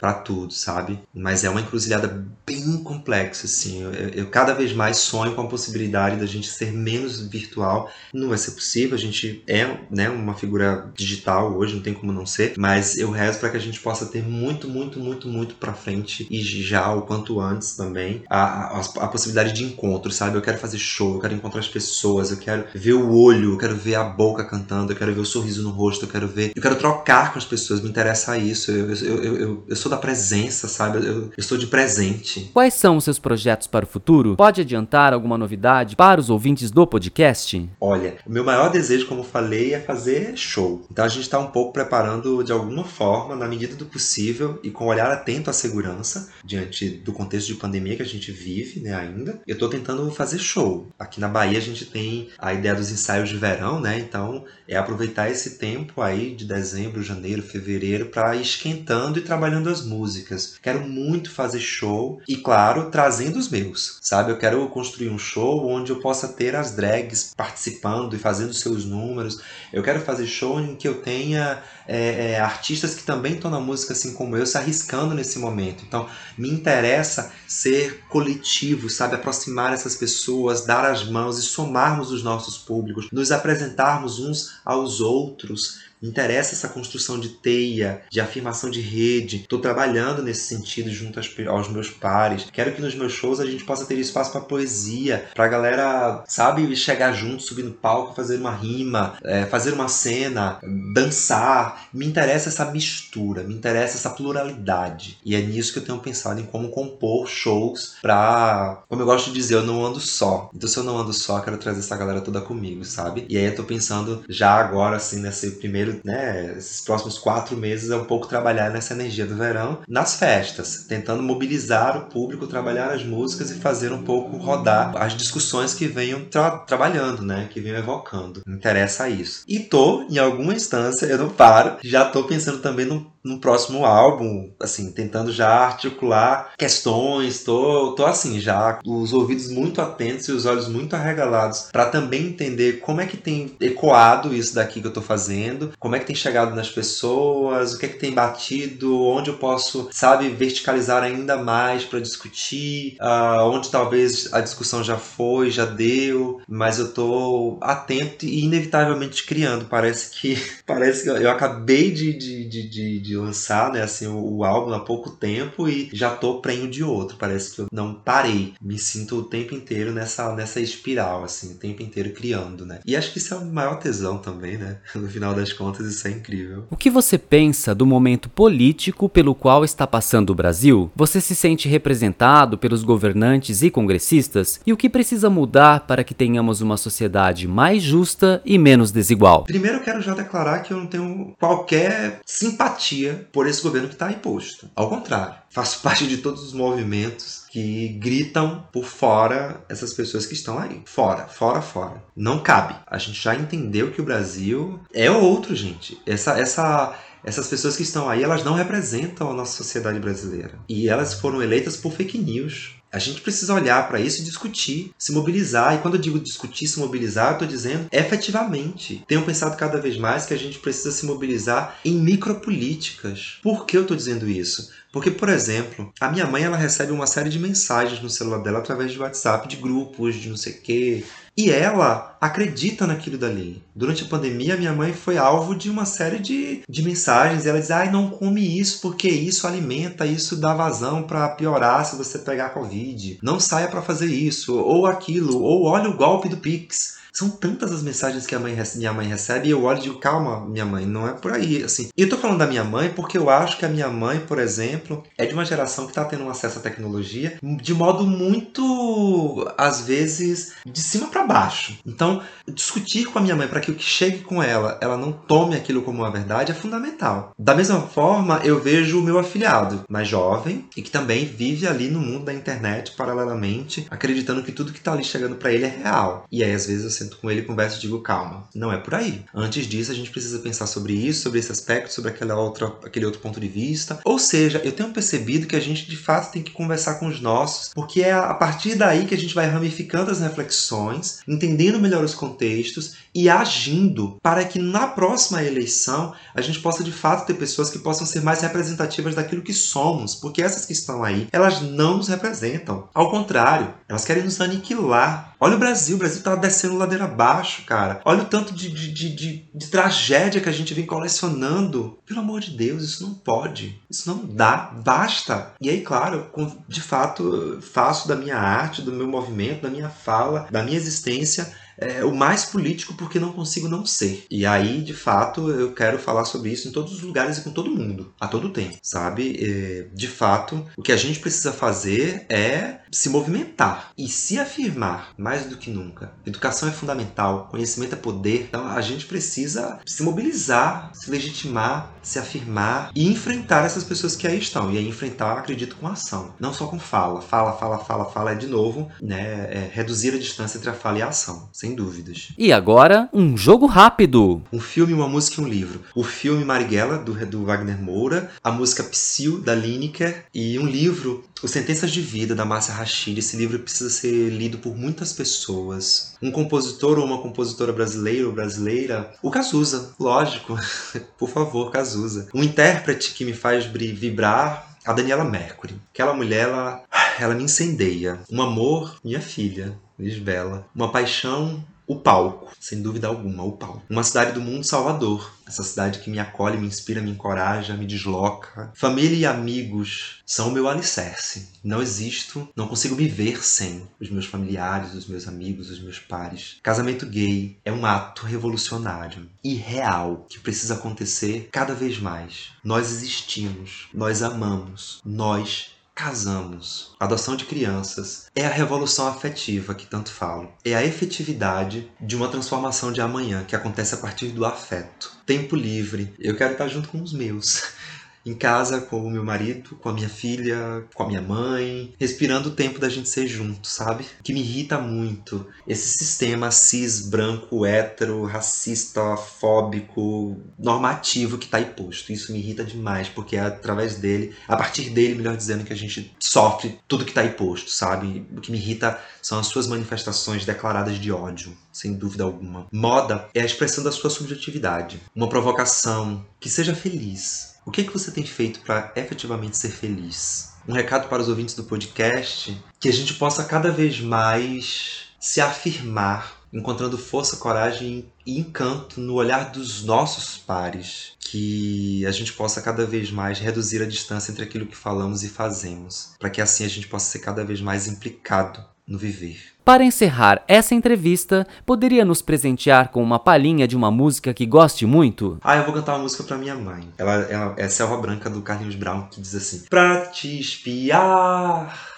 para 0.00 0.14
tudo, 0.14 0.52
sabe? 0.52 0.98
Mas 1.14 1.44
é 1.44 1.50
uma 1.50 1.60
encruzilhada 1.60 2.26
bem 2.46 2.82
complexa, 2.82 3.46
assim. 3.46 3.82
Eu, 3.82 3.92
eu, 3.92 4.26
cada 4.26 4.54
vez 4.54 4.72
mais 4.72 4.98
sonho 4.98 5.34
com 5.34 5.42
a 5.42 5.46
possibilidade 5.46 6.16
da 6.16 6.26
gente 6.26 6.48
ser 6.48 6.72
menos 6.72 7.20
virtual. 7.20 7.90
Não 8.12 8.28
vai 8.28 8.38
ser 8.38 8.52
possível, 8.52 8.94
a 8.94 9.00
gente 9.00 9.42
é 9.46 9.78
né, 9.90 10.08
uma 10.08 10.34
figura 10.34 10.90
digital 10.94 11.56
hoje, 11.56 11.74
não 11.74 11.82
tem 11.82 11.94
como 11.94 12.12
não 12.12 12.26
ser. 12.26 12.54
Mas 12.56 12.98
eu 12.98 13.10
rezo 13.10 13.38
para 13.38 13.50
que 13.50 13.56
a 13.56 13.60
gente 13.60 13.80
possa 13.80 14.06
ter 14.06 14.22
muito, 14.22 14.68
muito, 14.68 14.98
muito, 14.98 15.28
muito 15.28 15.54
para 15.54 15.72
frente 15.72 16.26
e 16.30 16.40
já 16.42 16.92
o 16.92 17.02
quanto 17.02 17.40
antes 17.40 17.76
também 17.76 18.22
a, 18.28 18.78
a, 18.78 18.80
a 18.80 19.08
possibilidade 19.08 19.52
de 19.52 19.64
encontro, 19.64 20.10
sabe? 20.10 20.36
Eu 20.36 20.42
quero 20.42 20.58
fazer 20.58 20.78
show, 20.78 21.14
eu 21.14 21.20
quero 21.20 21.34
encontrar 21.34 21.60
as 21.60 21.68
pessoas, 21.68 22.30
eu 22.30 22.36
quero 22.36 22.64
ver 22.74 22.94
o 22.94 23.12
olho, 23.14 23.52
eu 23.52 23.58
quero 23.58 23.76
ver 23.76 23.94
a 23.94 24.04
boca 24.04 24.44
cantando, 24.44 24.92
eu 24.92 24.96
quero 24.96 25.14
ver 25.14 25.20
o 25.20 25.24
sorriso 25.24 25.62
no 25.62 25.70
rosto, 25.70 26.04
eu 26.04 26.08
quero 26.08 26.26
ver, 26.26 26.52
eu 26.54 26.62
quero 26.62 26.76
trocar 26.76 27.32
com 27.32 27.38
as 27.38 27.44
pessoas, 27.44 27.80
me 27.80 27.88
interessa 27.88 28.36
isso. 28.36 28.70
Eu, 28.70 28.90
eu, 28.90 29.24
eu, 29.24 29.36
eu, 29.36 29.59
eu 29.68 29.76
sou 29.76 29.90
da 29.90 29.96
presença, 29.96 30.68
sabe? 30.68 31.04
Eu, 31.06 31.30
eu 31.36 31.42
sou 31.42 31.58
de 31.58 31.66
presente. 31.66 32.50
Quais 32.52 32.74
são 32.74 32.96
os 32.96 33.04
seus 33.04 33.18
projetos 33.18 33.66
para 33.66 33.84
o 33.84 33.88
futuro? 33.88 34.36
Pode 34.36 34.60
adiantar 34.60 35.12
alguma 35.12 35.36
novidade 35.36 35.96
para 35.96 36.20
os 36.20 36.30
ouvintes 36.30 36.70
do 36.70 36.86
podcast? 36.86 37.68
Olha, 37.80 38.16
o 38.26 38.32
meu 38.32 38.44
maior 38.44 38.70
desejo, 38.70 39.06
como 39.06 39.22
falei, 39.22 39.74
é 39.74 39.80
fazer 39.80 40.36
show. 40.36 40.86
Então 40.90 41.04
a 41.04 41.08
gente 41.08 41.22
está 41.22 41.38
um 41.38 41.48
pouco 41.48 41.72
preparando 41.72 42.42
de 42.42 42.52
alguma 42.52 42.84
forma, 42.84 43.36
na 43.36 43.46
medida 43.46 43.74
do 43.74 43.84
possível 43.84 44.58
e 44.62 44.70
com 44.70 44.84
um 44.84 44.88
olhar 44.88 45.10
atento 45.10 45.50
à 45.50 45.52
segurança, 45.52 46.30
diante 46.44 46.88
do 46.88 47.12
contexto 47.12 47.48
de 47.48 47.54
pandemia 47.54 47.96
que 47.96 48.02
a 48.02 48.06
gente 48.06 48.32
vive, 48.32 48.80
né, 48.80 48.94
ainda. 48.94 49.40
Eu 49.46 49.54
estou 49.54 49.68
tentando 49.68 50.10
fazer 50.10 50.38
show. 50.38 50.88
Aqui 50.98 51.20
na 51.20 51.28
Bahia 51.28 51.58
a 51.58 51.62
gente 51.62 51.84
tem 51.84 52.28
a 52.38 52.52
ideia 52.54 52.74
dos 52.74 52.90
ensaios 52.90 53.28
de 53.28 53.36
verão, 53.36 53.80
né? 53.80 53.98
Então 53.98 54.44
é 54.66 54.76
aproveitar 54.76 55.30
esse 55.30 55.58
tempo 55.58 56.00
aí 56.00 56.34
de 56.34 56.44
dezembro, 56.44 57.02
janeiro, 57.02 57.42
fevereiro 57.42 58.06
para 58.06 58.36
ir 58.36 58.42
esquentando 58.42 59.18
e 59.18 59.22
trabalhando 59.22 59.39
as 59.44 59.84
músicas. 59.84 60.58
Quero 60.62 60.80
muito 60.80 61.30
fazer 61.30 61.60
show 61.60 62.20
e, 62.26 62.36
claro, 62.36 62.90
trazendo 62.90 63.38
os 63.38 63.48
meus, 63.48 63.98
sabe? 64.00 64.30
Eu 64.30 64.38
quero 64.38 64.66
construir 64.68 65.08
um 65.10 65.18
show 65.18 65.66
onde 65.68 65.90
eu 65.90 66.00
possa 66.00 66.28
ter 66.28 66.54
as 66.54 66.72
drags 66.72 67.32
participando 67.36 68.14
e 68.14 68.18
fazendo 68.18 68.52
seus 68.52 68.84
números. 68.84 69.40
Eu 69.72 69.82
quero 69.82 70.00
fazer 70.00 70.26
show 70.26 70.60
em 70.60 70.74
que 70.76 70.86
eu 70.86 71.02
tenha 71.02 71.62
é, 71.86 72.32
é, 72.32 72.40
artistas 72.40 72.94
que 72.94 73.02
também 73.02 73.34
estão 73.34 73.50
na 73.50 73.60
música 73.60 73.92
assim 73.92 74.14
como 74.14 74.36
eu 74.36 74.46
se 74.46 74.56
arriscando 74.56 75.14
nesse 75.14 75.38
momento. 75.38 75.84
Então, 75.86 76.08
me 76.36 76.50
interessa 76.50 77.32
ser 77.48 78.04
coletivo, 78.08 78.88
sabe? 78.88 79.14
Aproximar 79.14 79.72
essas 79.72 79.96
pessoas, 79.96 80.64
dar 80.64 80.84
as 80.84 81.04
mãos 81.08 81.38
e 81.38 81.42
somarmos 81.42 82.10
os 82.10 82.22
nossos 82.22 82.58
públicos, 82.58 83.08
nos 83.12 83.32
apresentarmos 83.32 84.18
uns 84.18 84.60
aos 84.64 85.00
outros 85.00 85.89
me 86.00 86.08
interessa 86.08 86.54
essa 86.54 86.68
construção 86.68 87.18
de 87.20 87.28
teia, 87.28 88.02
de 88.10 88.20
afirmação 88.20 88.70
de 88.70 88.80
rede. 88.80 89.36
Estou 89.36 89.58
trabalhando 89.58 90.22
nesse 90.22 90.42
sentido 90.42 90.90
junto 90.90 91.20
aos 91.48 91.68
meus 91.68 91.90
pares. 91.90 92.46
Quero 92.52 92.72
que 92.72 92.80
nos 92.80 92.94
meus 92.94 93.12
shows 93.12 93.40
a 93.40 93.46
gente 93.46 93.64
possa 93.64 93.84
ter 93.84 93.98
espaço 93.98 94.32
para 94.32 94.40
poesia, 94.40 95.26
para 95.34 95.44
a 95.44 95.48
galera, 95.48 96.24
sabe, 96.26 96.74
chegar 96.74 97.12
junto, 97.12 97.42
subir 97.42 97.64
no 97.64 97.72
palco, 97.72 98.14
fazer 98.14 98.36
uma 98.36 98.54
rima, 98.54 99.18
é, 99.22 99.44
fazer 99.46 99.72
uma 99.72 99.88
cena, 99.88 100.58
dançar. 100.94 101.88
Me 101.92 102.06
interessa 102.06 102.48
essa 102.48 102.64
mistura, 102.70 103.42
me 103.42 103.54
interessa 103.54 103.96
essa 103.96 104.10
pluralidade. 104.10 105.18
E 105.24 105.34
é 105.34 105.40
nisso 105.40 105.72
que 105.72 105.80
eu 105.80 105.84
tenho 105.84 105.98
pensado 105.98 106.40
em 106.40 106.46
como 106.46 106.70
compor 106.70 107.26
shows 107.26 107.96
para, 108.00 108.82
como 108.88 109.02
eu 109.02 109.06
gosto 109.06 109.26
de 109.26 109.34
dizer, 109.34 109.54
eu 109.56 109.62
não 109.62 109.84
ando 109.84 110.00
só. 110.00 110.50
Então 110.54 110.68
se 110.68 110.76
eu 110.78 110.84
não 110.84 110.98
ando 110.98 111.12
só, 111.12 111.40
quero 111.40 111.58
trazer 111.58 111.80
essa 111.80 111.96
galera 111.96 112.20
toda 112.20 112.40
comigo, 112.40 112.84
sabe? 112.84 113.26
E 113.28 113.36
aí 113.36 113.44
eu 113.44 113.54
tô 113.54 113.64
pensando 113.64 114.24
já 114.28 114.52
agora 114.52 114.96
assim 114.96 115.20
nesse 115.20 115.50
primeiro 115.52 115.89
primeiro, 115.90 116.00
né, 116.04 116.54
esses 116.56 116.80
próximos 116.80 117.18
quatro 117.18 117.56
meses 117.56 117.90
é 117.90 117.96
um 117.96 118.04
pouco 118.04 118.28
trabalhar 118.28 118.70
nessa 118.70 118.94
energia 118.94 119.26
do 119.26 119.36
verão 119.36 119.78
nas 119.88 120.16
festas, 120.16 120.84
tentando 120.88 121.22
mobilizar 121.22 121.96
o 121.96 122.06
público, 122.06 122.46
trabalhar 122.46 122.90
as 122.92 123.04
músicas 123.04 123.50
e 123.50 123.58
fazer 123.58 123.92
um 123.92 124.02
pouco 124.02 124.36
rodar 124.36 124.96
as 124.96 125.16
discussões 125.16 125.74
que 125.74 125.86
venham 125.86 126.24
tra 126.24 126.50
trabalhando, 126.50 127.22
né, 127.22 127.48
que 127.50 127.60
venham 127.60 127.78
evocando. 127.78 128.42
Interessa 128.46 129.08
isso. 129.08 129.44
E 129.48 129.58
tô, 129.58 130.04
em 130.08 130.18
alguma 130.18 130.54
instância, 130.54 131.06
eu 131.06 131.18
não 131.18 131.28
paro, 131.28 131.76
já 131.82 132.04
tô 132.04 132.24
pensando 132.24 132.58
também 132.58 132.86
no 132.86 133.10
no 133.22 133.38
próximo 133.38 133.84
álbum, 133.84 134.50
assim, 134.58 134.92
tentando 134.92 135.32
já 135.32 135.48
articular 135.48 136.52
questões, 136.56 137.44
tô, 137.44 137.92
tô 137.92 138.06
assim, 138.06 138.40
já 138.40 138.78
os 138.84 139.12
ouvidos 139.12 139.50
muito 139.50 139.80
atentos 139.80 140.28
e 140.28 140.32
os 140.32 140.46
olhos 140.46 140.68
muito 140.68 140.94
arregalados 140.94 141.68
para 141.72 141.86
também 141.86 142.26
entender 142.26 142.80
como 142.80 143.00
é 143.00 143.06
que 143.06 143.16
tem 143.16 143.56
ecoado 143.60 144.34
isso 144.34 144.54
daqui 144.54 144.80
que 144.80 144.86
eu 144.86 144.92
tô 144.92 145.02
fazendo, 145.02 145.72
como 145.78 145.96
é 145.96 145.98
que 145.98 146.06
tem 146.06 146.16
chegado 146.16 146.54
nas 146.54 146.70
pessoas, 146.70 147.74
o 147.74 147.78
que 147.78 147.86
é 147.86 147.88
que 147.88 147.98
tem 147.98 148.12
batido, 148.12 149.00
onde 149.02 149.30
eu 149.30 149.36
posso, 149.36 149.88
sabe, 149.92 150.28
verticalizar 150.28 151.02
ainda 151.02 151.36
mais 151.36 151.84
para 151.84 152.00
discutir, 152.00 152.96
uh, 153.00 153.44
onde 153.44 153.70
talvez 153.70 154.32
a 154.32 154.40
discussão 154.40 154.82
já 154.82 154.96
foi, 154.96 155.50
já 155.50 155.64
deu, 155.64 156.40
mas 156.48 156.78
eu 156.78 156.92
tô 156.92 157.58
atento 157.60 158.24
e 158.24 158.44
inevitavelmente 158.44 159.24
criando. 159.24 159.66
Parece 159.66 160.10
que 160.10 160.36
parece 160.66 161.04
que 161.04 161.10
eu 161.10 161.30
acabei 161.30 161.90
de, 161.90 162.16
de, 162.16 162.48
de, 162.48 162.68
de 163.00 163.09
de 163.10 163.16
lançar, 163.16 163.72
né, 163.72 163.82
assim, 163.82 164.06
o, 164.06 164.36
o, 164.36 164.44
álbum 164.44 164.72
há 164.72 164.80
pouco 164.80 165.10
tempo 165.10 165.68
e 165.68 165.90
já 165.92 166.10
tô 166.10 166.40
prenho 166.40 166.70
de 166.70 166.84
outro. 166.84 167.16
Parece 167.18 167.54
que 167.54 167.60
eu 167.60 167.66
não 167.72 167.92
parei. 167.92 168.54
Me 168.60 168.78
sinto 168.78 169.16
o 169.16 169.24
tempo 169.24 169.54
inteiro 169.54 169.92
nessa, 169.92 170.32
nessa 170.34 170.60
espiral, 170.60 171.24
assim, 171.24 171.52
o 171.52 171.56
tempo 171.56 171.82
inteiro 171.82 172.12
criando, 172.12 172.64
né? 172.64 172.80
E 172.86 172.96
acho 172.96 173.12
que 173.12 173.18
isso 173.18 173.34
é 173.34 173.36
o 173.36 173.44
maior 173.44 173.78
tesão 173.78 174.18
também, 174.18 174.56
né? 174.56 174.78
No 175.00 175.08
final 175.08 175.34
das 175.34 175.52
contas, 175.52 175.86
isso 175.86 176.06
é 176.06 176.10
incrível. 176.10 176.66
O 176.70 176.76
que 176.76 176.90
você 176.90 177.16
pensa 177.16 177.74
do 177.74 177.86
momento 177.86 178.28
político 178.28 179.08
pelo 179.08 179.34
qual 179.34 179.64
está 179.64 179.86
passando 179.86 180.30
o 180.30 180.34
Brasil? 180.34 180.90
Você 180.94 181.20
se 181.20 181.34
sente 181.34 181.68
representado 181.68 182.58
pelos 182.58 182.84
governantes 182.84 183.62
e 183.62 183.70
congressistas? 183.70 184.60
E 184.66 184.72
o 184.72 184.76
que 184.76 184.90
precisa 184.90 185.30
mudar 185.30 185.80
para 185.86 186.04
que 186.04 186.12
tenhamos 186.12 186.60
uma 186.60 186.76
sociedade 186.76 187.48
mais 187.48 187.82
justa 187.82 188.42
e 188.44 188.58
menos 188.58 188.92
desigual? 188.92 189.44
Primeiro, 189.44 189.78
eu 189.78 189.82
quero 189.82 190.02
já 190.02 190.14
declarar 190.14 190.60
que 190.60 190.72
eu 190.72 190.76
não 190.76 190.86
tenho 190.86 191.34
qualquer 191.40 192.20
simpatia 192.26 192.99
por 193.32 193.46
esse 193.46 193.62
governo 193.62 193.88
que 193.88 193.94
está 193.94 194.10
imposto. 194.10 194.70
Ao 194.74 194.88
contrário, 194.88 195.34
faço 195.50 195.80
parte 195.82 196.06
de 196.06 196.18
todos 196.18 196.42
os 196.42 196.52
movimentos 196.52 197.44
que 197.50 197.88
gritam 198.00 198.66
por 198.72 198.84
fora 198.84 199.64
essas 199.68 199.92
pessoas 199.92 200.26
que 200.26 200.34
estão 200.34 200.58
aí. 200.58 200.82
Fora, 200.84 201.26
fora, 201.26 201.60
fora. 201.60 202.02
Não 202.16 202.42
cabe. 202.42 202.74
A 202.86 202.98
gente 202.98 203.20
já 203.20 203.34
entendeu 203.34 203.90
que 203.90 204.00
o 204.00 204.04
Brasil 204.04 204.80
é 204.92 205.10
outro, 205.10 205.54
gente. 205.54 206.00
Essa, 206.06 206.38
essa, 206.38 206.94
essas 207.24 207.48
pessoas 207.48 207.76
que 207.76 207.82
estão 207.82 208.08
aí, 208.08 208.22
elas 208.22 208.44
não 208.44 208.54
representam 208.54 209.30
a 209.30 209.34
nossa 209.34 209.56
sociedade 209.56 209.98
brasileira. 209.98 210.58
E 210.68 210.88
elas 210.88 211.14
foram 211.14 211.42
eleitas 211.42 211.76
por 211.76 211.92
fake 211.92 212.18
news. 212.18 212.79
A 212.92 212.98
gente 212.98 213.20
precisa 213.20 213.54
olhar 213.54 213.86
para 213.88 214.00
isso 214.00 214.20
e 214.20 214.24
discutir, 214.24 214.92
se 214.98 215.12
mobilizar. 215.12 215.74
E 215.74 215.78
quando 215.78 215.94
eu 215.94 216.00
digo 216.00 216.18
discutir, 216.18 216.66
se 216.66 216.80
mobilizar, 216.80 217.28
eu 217.28 217.32
estou 217.34 217.48
dizendo 217.48 217.86
efetivamente. 217.92 219.04
Tenho 219.06 219.24
pensado 219.24 219.56
cada 219.56 219.80
vez 219.80 219.96
mais 219.96 220.26
que 220.26 220.34
a 220.34 220.38
gente 220.38 220.58
precisa 220.58 220.90
se 220.90 221.06
mobilizar 221.06 221.78
em 221.84 221.92
micropolíticas. 221.92 223.38
Por 223.42 223.64
que 223.64 223.76
eu 223.76 223.82
estou 223.82 223.96
dizendo 223.96 224.28
isso? 224.28 224.70
Porque, 224.92 225.10
por 225.10 225.28
exemplo, 225.28 225.92
a 226.00 226.10
minha 226.10 226.26
mãe 226.26 226.42
ela 226.42 226.56
recebe 226.56 226.92
uma 226.92 227.06
série 227.06 227.30
de 227.30 227.38
mensagens 227.38 228.02
no 228.02 228.10
celular 228.10 228.42
dela 228.42 228.58
através 228.58 228.90
de 228.90 228.98
WhatsApp, 228.98 229.46
de 229.46 229.56
grupos, 229.56 230.16
de 230.16 230.28
não 230.28 230.36
sei 230.36 230.54
o 230.54 230.60
quê. 230.60 231.04
E 231.36 231.48
ela 231.50 232.18
acredita 232.20 232.86
naquilo 232.86 233.16
dali. 233.16 233.62
Durante 233.74 234.04
a 234.04 234.08
pandemia, 234.08 234.56
minha 234.56 234.72
mãe 234.72 234.92
foi 234.92 235.16
alvo 235.16 235.54
de 235.54 235.70
uma 235.70 235.86
série 235.86 236.18
de, 236.18 236.62
de 236.68 236.82
mensagens. 236.82 237.46
Ela 237.46 237.60
diz: 237.60 237.70
ai, 237.70 237.90
não 237.90 238.10
come 238.10 238.58
isso 238.58 238.80
porque 238.80 239.08
isso 239.08 239.46
alimenta, 239.46 240.04
isso 240.04 240.36
dá 240.36 240.52
vazão 240.52 241.04
para 241.04 241.28
piorar 241.30 241.84
se 241.86 241.96
você 241.96 242.18
pegar 242.18 242.50
Covid. 242.50 243.20
Não 243.22 243.38
saia 243.38 243.68
para 243.68 243.80
fazer 243.80 244.06
isso, 244.06 244.58
ou 244.58 244.86
aquilo, 244.86 245.40
ou 245.40 245.64
olha 245.64 245.88
o 245.88 245.96
golpe 245.96 246.28
do 246.28 246.36
Pix. 246.36 246.99
São 247.12 247.30
tantas 247.30 247.72
as 247.72 247.82
mensagens 247.82 248.26
que 248.26 248.34
a 248.34 248.38
mãe, 248.38 248.56
minha 248.76 248.92
mãe 248.92 249.06
recebe 249.06 249.48
e 249.48 249.50
eu 249.50 249.64
olho 249.64 249.78
e 249.78 249.82
digo, 249.82 249.98
calma, 249.98 250.46
minha 250.46 250.64
mãe, 250.64 250.86
não 250.86 251.08
é 251.08 251.12
por 251.12 251.32
aí, 251.32 251.62
assim. 251.62 251.88
E 251.96 252.02
eu 252.02 252.08
tô 252.08 252.16
falando 252.16 252.38
da 252.38 252.46
minha 252.46 252.64
mãe 252.64 252.90
porque 252.90 253.18
eu 253.18 253.28
acho 253.30 253.58
que 253.58 253.64
a 253.64 253.68
minha 253.68 253.88
mãe, 253.88 254.20
por 254.20 254.38
exemplo, 254.38 255.02
é 255.16 255.26
de 255.26 255.34
uma 255.34 255.44
geração 255.44 255.86
que 255.86 255.92
tá 255.92 256.04
tendo 256.04 256.24
um 256.24 256.30
acesso 256.30 256.58
à 256.58 256.62
tecnologia 256.62 257.38
de 257.42 257.74
modo 257.74 258.06
muito, 258.06 259.50
às 259.56 259.82
vezes, 259.82 260.52
de 260.64 260.80
cima 260.80 261.08
para 261.08 261.26
baixo. 261.26 261.78
Então, 261.86 262.22
discutir 262.48 263.06
com 263.06 263.18
a 263.18 263.22
minha 263.22 263.36
mãe 263.36 263.48
para 263.48 263.60
que 263.60 263.70
o 263.70 263.74
que 263.74 263.84
chegue 263.84 264.20
com 264.20 264.42
ela, 264.42 264.78
ela 264.80 264.96
não 264.96 265.12
tome 265.12 265.56
aquilo 265.56 265.82
como 265.82 265.98
uma 265.98 266.10
verdade 266.10 266.52
é 266.52 266.54
fundamental. 266.54 267.32
Da 267.38 267.54
mesma 267.54 267.80
forma, 267.80 268.40
eu 268.44 268.60
vejo 268.60 269.00
o 269.00 269.02
meu 269.02 269.18
afilhado, 269.18 269.84
mais 269.88 270.08
jovem, 270.08 270.68
e 270.76 270.82
que 270.82 270.90
também 270.90 271.24
vive 271.24 271.66
ali 271.66 271.88
no 271.88 272.00
mundo 272.00 272.26
da 272.26 272.34
internet 272.34 272.92
paralelamente, 272.96 273.86
acreditando 273.90 274.42
que 274.42 274.52
tudo 274.52 274.72
que 274.72 274.80
tá 274.80 274.92
ali 274.92 275.04
chegando 275.04 275.36
para 275.36 275.52
ele 275.52 275.64
é 275.64 275.68
real. 275.68 276.24
E 276.30 276.42
aí, 276.42 276.52
às 276.52 276.66
vezes, 276.66 276.84
eu 276.84 276.90
sento 277.00 277.16
com 277.16 277.30
ele, 277.30 277.42
converso 277.42 277.78
e 277.78 277.80
digo, 277.80 278.00
calma, 278.00 278.48
não 278.54 278.72
é 278.72 278.76
por 278.76 278.94
aí. 278.94 279.24
Antes 279.34 279.66
disso, 279.66 279.90
a 279.90 279.94
gente 279.94 280.10
precisa 280.10 280.38
pensar 280.38 280.66
sobre 280.66 280.92
isso, 280.92 281.22
sobre 281.22 281.38
esse 281.38 281.52
aspecto, 281.52 281.92
sobre 281.92 282.10
aquela 282.10 282.38
outra, 282.38 282.66
aquele 282.84 283.06
outro 283.06 283.20
ponto 283.20 283.40
de 283.40 283.48
vista. 283.48 283.98
Ou 284.04 284.18
seja, 284.18 284.60
eu 284.64 284.72
tenho 284.72 284.92
percebido 284.92 285.46
que 285.46 285.56
a 285.56 285.60
gente 285.60 285.88
de 285.88 285.96
fato 285.96 286.32
tem 286.32 286.42
que 286.42 286.52
conversar 286.52 286.94
com 286.94 287.06
os 287.06 287.20
nossos, 287.20 287.72
porque 287.74 288.02
é 288.02 288.12
a 288.12 288.34
partir 288.34 288.74
daí 288.74 289.06
que 289.06 289.14
a 289.14 289.18
gente 289.18 289.34
vai 289.34 289.46
ramificando 289.46 290.10
as 290.10 290.20
reflexões, 290.20 291.20
entendendo 291.26 291.80
melhor 291.80 292.04
os 292.04 292.14
contextos 292.14 292.94
e 293.14 293.28
agindo 293.28 294.16
para 294.22 294.44
que 294.44 294.58
na 294.58 294.86
próxima 294.86 295.42
eleição 295.42 296.14
a 296.34 296.40
gente 296.40 296.60
possa 296.60 296.84
de 296.84 296.92
fato 296.92 297.26
ter 297.26 297.34
pessoas 297.34 297.70
que 297.70 297.78
possam 297.78 298.06
ser 298.06 298.22
mais 298.22 298.40
representativas 298.40 299.14
daquilo 299.14 299.42
que 299.42 299.52
somos, 299.52 300.14
porque 300.14 300.42
essas 300.42 300.64
que 300.64 300.72
estão 300.72 301.02
aí, 301.02 301.28
elas 301.32 301.60
não 301.60 301.96
nos 301.96 302.08
representam. 302.08 302.88
Ao 302.94 303.10
contrário, 303.10 303.74
elas 303.88 304.04
querem 304.04 304.22
nos 304.22 304.40
aniquilar. 304.40 305.34
Olha 305.40 305.56
o 305.56 305.58
Brasil, 305.58 305.96
o 305.96 305.98
Brasil 305.98 306.22
tá 306.22 306.34
descendo 306.34 306.76
ladeira 306.76 307.04
abaixo, 307.04 307.64
cara. 307.64 308.00
Olha 308.04 308.22
o 308.22 308.26
tanto 308.26 308.54
de, 308.54 308.68
de, 308.68 308.92
de, 308.92 309.14
de, 309.14 309.50
de 309.54 309.66
tragédia 309.68 310.40
que 310.40 310.48
a 310.48 310.52
gente 310.52 310.74
vem 310.74 310.84
colecionando. 310.84 311.98
Pelo 312.06 312.20
amor 312.20 312.40
de 312.40 312.50
Deus, 312.50 312.82
isso 312.82 313.02
não 313.02 313.14
pode. 313.14 313.80
Isso 313.88 314.08
não 314.08 314.26
dá. 314.26 314.70
Basta. 314.84 315.54
E 315.60 315.70
aí, 315.70 315.80
claro, 315.80 316.30
de 316.68 316.82
fato, 316.82 317.58
faço 317.62 318.06
da 318.06 318.14
minha 318.14 318.36
arte, 318.36 318.82
do 318.82 318.92
meu 318.92 319.08
movimento, 319.08 319.62
da 319.62 319.70
minha 319.70 319.88
fala, 319.88 320.46
da 320.50 320.62
minha 320.62 320.76
existência 320.76 321.50
é, 321.80 322.04
o 322.04 322.14
mais 322.14 322.44
político 322.44 322.94
porque 322.94 323.18
não 323.18 323.32
consigo 323.32 323.68
não 323.68 323.86
ser. 323.86 324.26
E 324.30 324.44
aí, 324.44 324.82
de 324.82 324.94
fato, 324.94 325.50
eu 325.50 325.72
quero 325.72 325.98
falar 325.98 326.24
sobre 326.24 326.50
isso 326.50 326.68
em 326.68 326.72
todos 326.72 326.92
os 326.92 327.02
lugares 327.02 327.38
e 327.38 327.42
com 327.42 327.50
todo 327.50 327.70
mundo, 327.70 328.12
a 328.20 328.28
todo 328.28 328.52
tempo, 328.52 328.76
sabe? 328.82 329.36
É, 329.40 329.88
de 329.94 330.06
fato, 330.06 330.66
o 330.76 330.82
que 330.82 330.92
a 330.92 330.96
gente 330.96 331.18
precisa 331.18 331.52
fazer 331.52 332.26
é 332.28 332.79
se 332.90 333.08
movimentar 333.08 333.92
e 333.96 334.08
se 334.08 334.38
afirmar 334.38 335.12
mais 335.16 335.46
do 335.46 335.56
que 335.56 335.70
nunca. 335.70 336.12
Educação 336.26 336.68
é 336.68 336.72
fundamental, 336.72 337.48
conhecimento 337.50 337.94
é 337.94 337.98
poder, 337.98 338.46
então 338.48 338.66
a 338.66 338.80
gente 338.80 339.06
precisa 339.06 339.78
se 339.86 340.02
mobilizar, 340.02 340.90
se 340.94 341.10
legitimar, 341.10 341.92
se 342.02 342.18
afirmar 342.18 342.90
e 342.94 343.06
enfrentar 343.06 343.64
essas 343.64 343.84
pessoas 343.84 344.16
que 344.16 344.26
aí 344.26 344.38
estão. 344.38 344.72
E 344.72 344.78
aí 344.78 344.88
enfrentar, 344.88 345.38
acredito, 345.38 345.76
com 345.76 345.86
ação, 345.86 346.34
não 346.40 346.52
só 346.52 346.66
com 346.66 346.78
fala. 346.78 347.20
Fala, 347.20 347.52
fala, 347.52 347.78
fala, 347.78 348.04
fala 348.06 348.32
é 348.32 348.34
de 348.34 348.46
novo, 348.46 348.90
né? 349.00 349.48
É 349.50 349.70
reduzir 349.72 350.14
a 350.14 350.18
distância 350.18 350.58
entre 350.58 350.70
a 350.70 350.74
fala 350.74 350.98
e 350.98 351.02
a 351.02 351.08
ação, 351.08 351.48
sem 351.52 351.74
dúvidas. 351.74 352.32
E 352.36 352.52
agora, 352.52 353.08
um 353.12 353.36
jogo 353.36 353.66
rápido. 353.66 354.42
Um 354.52 354.60
filme, 354.60 354.92
uma 354.92 355.08
música 355.08 355.40
e 355.40 355.44
um 355.44 355.48
livro. 355.48 355.82
O 355.94 356.02
filme 356.02 356.44
Marighella, 356.44 356.98
do, 356.98 357.14
do 357.26 357.44
Wagner 357.44 357.80
Moura, 357.80 358.30
a 358.42 358.50
música 358.50 358.82
Psyu, 358.82 359.40
da 359.40 359.54
Lineker, 359.54 360.24
e 360.34 360.58
um 360.58 360.66
livro, 360.66 361.24
O 361.42 361.48
Sentenças 361.48 361.90
de 361.90 362.00
Vida, 362.00 362.34
da 362.34 362.44
Márcia 362.44 362.74
Rachid. 362.80 363.18
Esse 363.18 363.36
livro 363.36 363.58
precisa 363.58 363.90
ser 363.90 364.30
lido 364.30 364.58
por 364.58 364.76
muitas 364.76 365.12
pessoas. 365.12 366.16
Um 366.20 366.30
compositor 366.30 366.98
ou 366.98 367.04
uma 367.04 367.20
compositora 367.22 367.72
brasileira 367.72 368.26
ou 368.26 368.32
brasileira, 368.32 369.14
o 369.22 369.30
Cazuza, 369.30 369.94
lógico. 369.98 370.58
por 371.18 371.28
favor, 371.28 371.70
Cazuza. 371.70 372.28
Um 372.34 372.42
intérprete 372.42 373.12
que 373.12 373.24
me 373.24 373.32
faz 373.32 373.66
vibrar, 373.66 374.70
a 374.86 374.92
Daniela 374.92 375.24
Mercury. 375.24 375.78
Aquela 375.92 376.14
mulher, 376.14 376.48
ela, 376.48 376.82
ela 377.18 377.34
me 377.34 377.44
incendeia. 377.44 378.20
Um 378.30 378.40
amor, 378.40 378.98
minha 379.04 379.20
filha, 379.20 379.76
Lisbela. 379.98 380.66
Uma 380.74 380.90
paixão, 380.90 381.62
o 381.90 381.96
palco, 381.96 382.52
sem 382.60 382.80
dúvida 382.80 383.08
alguma, 383.08 383.42
o 383.42 383.50
palco. 383.50 383.82
Uma 383.90 384.04
cidade 384.04 384.30
do 384.30 384.40
mundo, 384.40 384.64
Salvador. 384.64 385.34
Essa 385.44 385.64
cidade 385.64 385.98
que 385.98 386.08
me 386.08 386.20
acolhe, 386.20 386.56
me 386.56 386.68
inspira, 386.68 387.02
me 387.02 387.10
encoraja, 387.10 387.74
me 387.74 387.84
desloca. 387.84 388.70
Família 388.76 389.16
e 389.16 389.26
amigos 389.26 390.22
são 390.24 390.50
o 390.50 390.52
meu 390.52 390.68
alicerce. 390.68 391.48
Não 391.64 391.82
existo, 391.82 392.48
não 392.54 392.68
consigo 392.68 392.94
me 392.94 393.08
ver 393.08 393.44
sem 393.44 393.88
os 393.98 394.08
meus 394.08 394.26
familiares, 394.26 394.94
os 394.94 395.08
meus 395.08 395.26
amigos, 395.26 395.68
os 395.68 395.82
meus 395.82 395.98
pares. 395.98 396.58
Casamento 396.62 397.06
gay 397.06 397.58
é 397.64 397.72
um 397.72 397.84
ato 397.84 398.24
revolucionário 398.24 399.28
e 399.42 399.54
real 399.54 400.26
que 400.28 400.38
precisa 400.38 400.74
acontecer 400.74 401.48
cada 401.50 401.74
vez 401.74 401.98
mais. 401.98 402.52
Nós 402.62 402.92
existimos, 402.92 403.88
nós 403.92 404.22
amamos, 404.22 405.00
nós 405.04 405.72
casamos. 406.00 406.92
A 406.98 407.04
adoção 407.04 407.36
de 407.36 407.44
crianças 407.44 408.26
é 408.34 408.46
a 408.46 408.50
revolução 408.50 409.06
afetiva 409.06 409.74
que 409.74 409.86
tanto 409.86 410.10
falo. 410.10 410.50
É 410.64 410.74
a 410.74 410.82
efetividade 410.82 411.92
de 412.00 412.16
uma 412.16 412.28
transformação 412.28 412.90
de 412.90 413.02
amanhã 413.02 413.44
que 413.44 413.54
acontece 413.54 413.94
a 413.94 413.98
partir 413.98 414.28
do 414.28 414.46
afeto. 414.46 415.12
Tempo 415.26 415.54
livre. 415.54 416.14
Eu 416.18 416.34
quero 416.34 416.52
estar 416.52 416.68
junto 416.68 416.88
com 416.88 417.02
os 417.02 417.12
meus 417.12 417.74
em 418.24 418.34
casa 418.34 418.80
com 418.80 419.04
o 419.04 419.10
meu 419.10 419.24
marido, 419.24 419.76
com 419.76 419.88
a 419.88 419.92
minha 419.92 420.08
filha, 420.08 420.84
com 420.94 421.02
a 421.02 421.06
minha 421.06 421.22
mãe, 421.22 421.94
respirando 421.98 422.50
o 422.50 422.52
tempo 422.52 422.78
da 422.78 422.88
gente 422.88 423.08
ser 423.08 423.26
junto, 423.26 423.66
sabe? 423.66 424.04
Que 424.22 424.32
me 424.32 424.40
irrita 424.40 424.78
muito 424.78 425.46
esse 425.66 425.98
sistema 425.98 426.50
cis, 426.50 427.08
branco, 427.08 427.64
hétero, 427.64 428.24
racista, 428.24 429.16
fóbico, 429.16 430.36
normativo 430.58 431.38
que 431.38 431.48
tá 431.48 431.60
imposto. 431.60 432.12
Isso 432.12 432.32
me 432.32 432.38
irrita 432.38 432.64
demais, 432.64 433.08
porque 433.08 433.36
é 433.36 433.40
através 433.40 433.96
dele, 433.96 434.34
a 434.46 434.56
partir 434.56 434.90
dele, 434.90 435.14
melhor 435.14 435.36
dizendo, 435.36 435.64
que 435.64 435.72
a 435.72 435.76
gente 435.76 436.14
sofre 436.18 436.78
tudo 436.86 437.04
que 437.04 437.12
tá 437.12 437.24
imposto, 437.24 437.70
sabe? 437.70 438.26
O 438.36 438.40
que 438.40 438.52
me 438.52 438.58
irrita 438.58 438.98
são 439.22 439.38
as 439.38 439.46
suas 439.46 439.66
manifestações 439.66 440.44
declaradas 440.44 440.98
de 440.98 441.12
ódio, 441.12 441.56
sem 441.72 441.94
dúvida 441.94 442.24
alguma. 442.24 442.66
Moda 442.72 443.28
é 443.34 443.40
a 443.40 443.46
expressão 443.46 443.84
da 443.84 443.92
sua 443.92 444.10
subjetividade, 444.10 445.00
uma 445.14 445.28
provocação 445.28 446.24
que 446.38 446.48
seja 446.48 446.74
feliz, 446.74 447.54
o 447.70 447.72
que, 447.72 447.84
que 447.84 447.92
você 447.92 448.10
tem 448.10 448.24
feito 448.26 448.58
para 448.62 448.92
efetivamente 448.96 449.56
ser 449.56 449.70
feliz? 449.70 450.54
Um 450.66 450.72
recado 450.72 451.08
para 451.08 451.22
os 451.22 451.28
ouvintes 451.28 451.54
do 451.54 451.62
podcast: 451.62 452.60
que 452.80 452.88
a 452.88 452.92
gente 452.92 453.14
possa 453.14 453.44
cada 453.44 453.70
vez 453.70 454.00
mais 454.00 455.04
se 455.20 455.40
afirmar 455.40 456.40
encontrando 456.52 456.98
força, 456.98 457.36
coragem 457.36 458.10
e 458.26 458.40
encanto 458.40 459.00
no 459.00 459.14
olhar 459.14 459.52
dos 459.52 459.84
nossos 459.84 460.36
pares, 460.36 461.12
que 461.20 462.04
a 462.04 462.10
gente 462.10 462.32
possa 462.32 462.60
cada 462.60 462.84
vez 462.84 463.08
mais 463.08 463.38
reduzir 463.38 463.80
a 463.80 463.86
distância 463.86 464.32
entre 464.32 464.42
aquilo 464.42 464.66
que 464.66 464.76
falamos 464.76 465.22
e 465.22 465.28
fazemos, 465.28 466.16
para 466.18 466.28
que 466.28 466.40
assim 466.40 466.64
a 466.64 466.68
gente 466.68 466.88
possa 466.88 467.08
ser 467.08 467.20
cada 467.20 467.44
vez 467.44 467.60
mais 467.60 467.86
implicado 467.86 468.64
no 468.90 468.98
viver. 468.98 469.38
Para 469.64 469.84
encerrar 469.84 470.42
essa 470.48 470.74
entrevista, 470.74 471.46
poderia 471.64 472.04
nos 472.04 472.20
presentear 472.20 472.90
com 472.90 473.02
uma 473.02 473.20
palhinha 473.20 473.68
de 473.68 473.76
uma 473.76 473.90
música 473.90 474.34
que 474.34 474.44
goste 474.44 474.84
muito? 474.84 475.38
Ah, 475.42 475.56
eu 475.56 475.64
vou 475.64 475.72
cantar 475.72 475.94
uma 475.94 476.02
música 476.02 476.24
pra 476.24 476.36
minha 476.36 476.56
mãe. 476.56 476.88
Ela 476.98 477.54
é, 477.56 477.64
é 477.64 477.68
Selva 477.68 477.96
Branca 477.96 478.28
do 478.28 478.42
Carlinhos 478.42 478.74
Brown, 478.74 479.06
que 479.10 479.20
diz 479.20 479.34
assim: 479.34 479.66
Pra 479.70 480.06
te 480.06 480.40
espiar. 480.40 481.88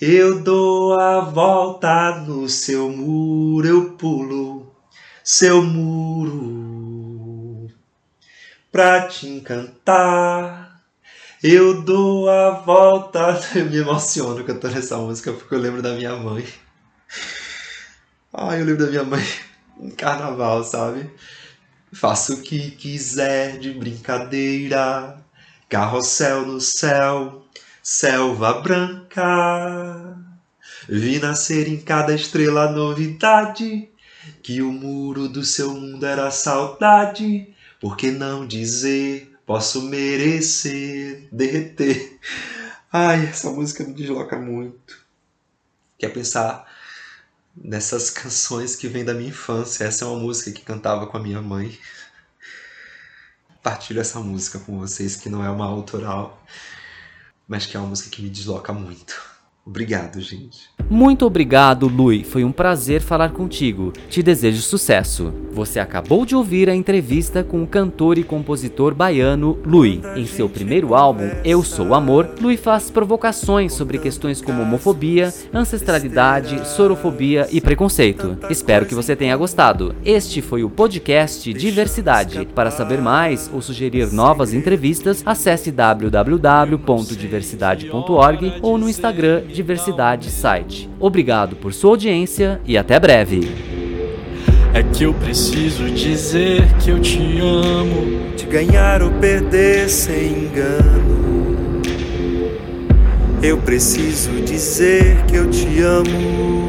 Eu 0.00 0.42
dou 0.42 0.98
a 0.98 1.20
volta 1.20 2.16
no 2.26 2.48
seu 2.48 2.90
muro, 2.90 3.66
eu 3.66 3.90
pulo 3.92 4.72
seu 5.22 5.62
muro 5.62 7.22
pra 8.72 9.06
te 9.06 9.28
encantar. 9.28 10.61
Eu 11.42 11.82
dou 11.82 12.30
a 12.30 12.50
volta. 12.50 13.40
Eu 13.54 13.66
me 13.70 13.78
emociono 13.78 14.44
cantando 14.44 14.78
essa 14.78 14.96
música 14.96 15.32
porque 15.32 15.54
eu 15.54 15.58
lembro 15.58 15.82
da 15.82 15.94
minha 15.94 16.14
mãe. 16.14 16.46
Ai, 18.32 18.60
eu 18.60 18.64
lembro 18.64 18.84
da 18.84 18.90
minha 18.90 19.04
mãe 19.04 19.24
em 19.80 19.90
carnaval, 19.90 20.62
sabe? 20.62 21.10
Faço 21.92 22.34
o 22.34 22.42
que 22.42 22.70
quiser 22.70 23.58
de 23.58 23.72
brincadeira, 23.72 25.18
carrossel 25.68 26.46
no 26.46 26.60
céu 26.60 27.44
selva 27.82 28.60
branca. 28.60 30.16
Vi 30.88 31.18
nascer 31.18 31.66
em 31.66 31.80
cada 31.80 32.14
estrela 32.14 32.70
novidade, 32.70 33.88
que 34.42 34.62
o 34.62 34.72
muro 34.72 35.28
do 35.28 35.44
seu 35.44 35.74
mundo 35.74 36.06
era 36.06 36.30
saudade. 36.30 37.52
Por 37.80 37.96
que 37.96 38.12
não 38.12 38.46
dizer, 38.46 39.31
posso 39.46 39.82
merecer 39.82 41.28
derreter? 41.32 42.18
Ai, 42.92 43.26
essa 43.26 43.50
música 43.50 43.84
me 43.84 43.94
desloca 43.94 44.38
muito. 44.38 45.02
Quer 45.98 46.12
pensar 46.12 46.70
nessas 47.56 48.10
canções 48.10 48.76
que 48.76 48.88
vêm 48.88 49.04
da 49.04 49.14
minha 49.14 49.30
infância? 49.30 49.84
Essa 49.84 50.04
é 50.04 50.08
uma 50.08 50.18
música 50.18 50.52
que 50.52 50.64
cantava 50.64 51.06
com 51.06 51.16
a 51.16 51.22
minha 51.22 51.40
mãe. 51.40 51.78
Partilho 53.62 54.00
essa 54.00 54.20
música 54.20 54.58
com 54.58 54.78
vocês, 54.78 55.16
que 55.16 55.28
não 55.28 55.44
é 55.44 55.50
uma 55.50 55.66
autoral, 55.66 56.44
mas 57.46 57.64
que 57.64 57.76
é 57.76 57.80
uma 57.80 57.88
música 57.88 58.10
que 58.10 58.22
me 58.22 58.28
desloca 58.28 58.72
muito. 58.72 59.31
Obrigado, 59.64 60.20
gente. 60.20 60.72
Muito 60.90 61.24
obrigado, 61.24 61.86
Lui. 61.86 62.24
Foi 62.24 62.42
um 62.42 62.50
prazer 62.50 63.00
falar 63.00 63.30
contigo. 63.30 63.92
Te 64.10 64.20
desejo 64.20 64.60
sucesso. 64.60 65.32
Você 65.52 65.78
acabou 65.78 66.26
de 66.26 66.34
ouvir 66.34 66.68
a 66.68 66.74
entrevista 66.74 67.44
com 67.44 67.62
o 67.62 67.66
cantor 67.66 68.18
e 68.18 68.24
compositor 68.24 68.92
baiano 68.92 69.56
Lui. 69.64 70.02
Em 70.16 70.26
seu 70.26 70.48
primeiro 70.48 70.96
álbum, 70.96 71.30
Eu 71.44 71.62
Sou 71.62 71.94
Amor, 71.94 72.30
Lui 72.40 72.56
faz 72.56 72.90
provocações 72.90 73.72
sobre 73.72 73.98
questões 73.98 74.42
como 74.42 74.62
homofobia, 74.62 75.32
ancestralidade, 75.54 76.68
sorofobia 76.68 77.46
e 77.50 77.60
preconceito. 77.60 78.36
Espero 78.50 78.84
que 78.84 78.96
você 78.96 79.14
tenha 79.14 79.36
gostado. 79.36 79.94
Este 80.04 80.42
foi 80.42 80.64
o 80.64 80.70
podcast 80.70 81.52
Diversidade. 81.52 82.48
Para 82.54 82.72
saber 82.72 83.00
mais 83.00 83.48
ou 83.52 83.62
sugerir 83.62 84.12
novas 84.12 84.52
entrevistas, 84.52 85.22
acesse 85.24 85.70
www.diversidade.org 85.70 88.54
ou 88.60 88.76
no 88.76 88.88
Instagram 88.88 89.51
Diversidade 89.52 90.30
Site. 90.30 90.88
Obrigado 90.98 91.54
por 91.56 91.72
sua 91.72 91.90
audiência 91.90 92.60
e 92.64 92.76
até 92.76 92.98
breve. 92.98 93.48
É 94.74 94.82
que 94.82 95.04
eu 95.04 95.12
preciso 95.12 95.84
dizer 95.90 96.62
que 96.82 96.90
eu 96.90 96.98
te 96.98 97.38
amo. 97.40 98.34
De 98.34 98.46
ganhar 98.46 99.02
ou 99.02 99.10
perder 99.12 99.88
sem 99.88 100.46
engano. 100.46 101.82
Eu 103.42 103.58
preciso 103.58 104.30
dizer 104.40 105.24
que 105.26 105.36
eu 105.36 105.50
te 105.50 105.80
amo. 105.82 106.61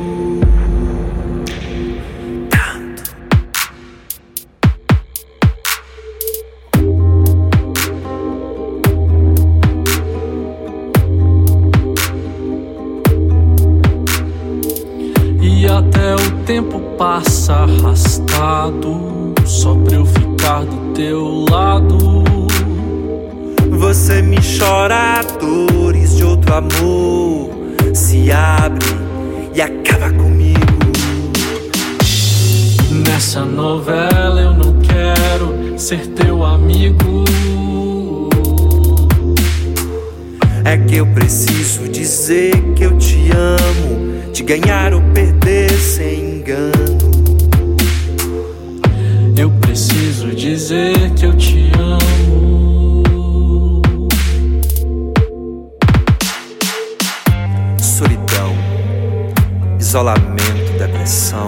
Passa 17.03 17.53
arrastado 17.53 19.33
só 19.45 19.75
pra 19.75 19.97
eu 19.97 20.05
ficar 20.05 20.63
do 20.63 20.93
teu 20.93 21.43
lado. 21.51 22.23
Você 23.71 24.21
me 24.21 24.37
chora 24.37 25.21
dores 25.37 26.15
de 26.15 26.23
outro 26.23 26.53
amor, 26.53 27.49
se 27.93 28.31
abre 28.31 28.85
e 29.53 29.61
acaba 29.61 30.11
comigo. 30.11 30.61
Nessa 33.05 33.43
novela 33.43 34.39
eu 34.39 34.53
não 34.53 34.79
quero 34.79 35.77
ser 35.77 36.07
teu 36.07 36.45
amigo. 36.45 37.25
É 40.63 40.77
que 40.77 40.95
eu 40.95 41.07
preciso 41.07 41.89
dizer 41.89 42.53
que 42.75 42.83
eu 42.83 42.97
te 42.97 43.29
amo, 43.35 44.31
de 44.31 44.41
ganhar 44.41 44.93
ou 44.93 45.01
perder 45.13 45.69
sem 45.69 46.32
engano. 46.43 46.71
Eu 49.37 49.49
preciso 49.49 50.27
dizer 50.35 51.11
que 51.11 51.25
eu 51.25 51.33
te 51.37 51.71
amo. 51.79 53.03
Solidão, 57.79 58.53
isolamento, 59.79 60.77
depressão, 60.77 61.45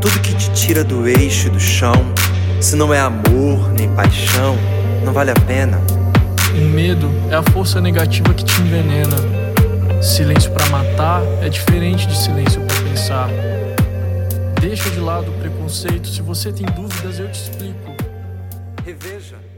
tudo 0.00 0.18
que 0.20 0.34
te 0.34 0.50
tira 0.52 0.82
do 0.82 1.06
eixo 1.06 1.48
e 1.48 1.50
do 1.50 1.60
chão. 1.60 1.94
Se 2.60 2.76
não 2.76 2.92
é 2.94 3.00
amor 3.00 3.70
nem 3.72 3.88
paixão, 3.90 4.56
não 5.04 5.12
vale 5.12 5.30
a 5.30 5.40
pena. 5.46 5.78
O 6.54 6.64
medo 6.64 7.10
é 7.30 7.34
a 7.34 7.42
força 7.42 7.80
negativa 7.80 8.32
que 8.32 8.44
te 8.44 8.60
envenena. 8.62 9.16
Silêncio 10.02 10.50
para 10.52 10.66
matar 10.66 11.22
é 11.42 11.48
diferente 11.48 12.06
de 12.06 12.16
silêncio 12.16 12.60
para 12.62 12.82
pensar. 12.82 13.49
Deixa 14.60 14.90
de 14.90 15.00
lado 15.00 15.30
o 15.30 15.38
preconceito. 15.40 16.06
Se 16.06 16.20
você 16.20 16.52
tem 16.52 16.66
dúvidas, 16.66 17.18
eu 17.18 17.30
te 17.32 17.40
explico. 17.40 17.96
Reveja. 18.84 19.49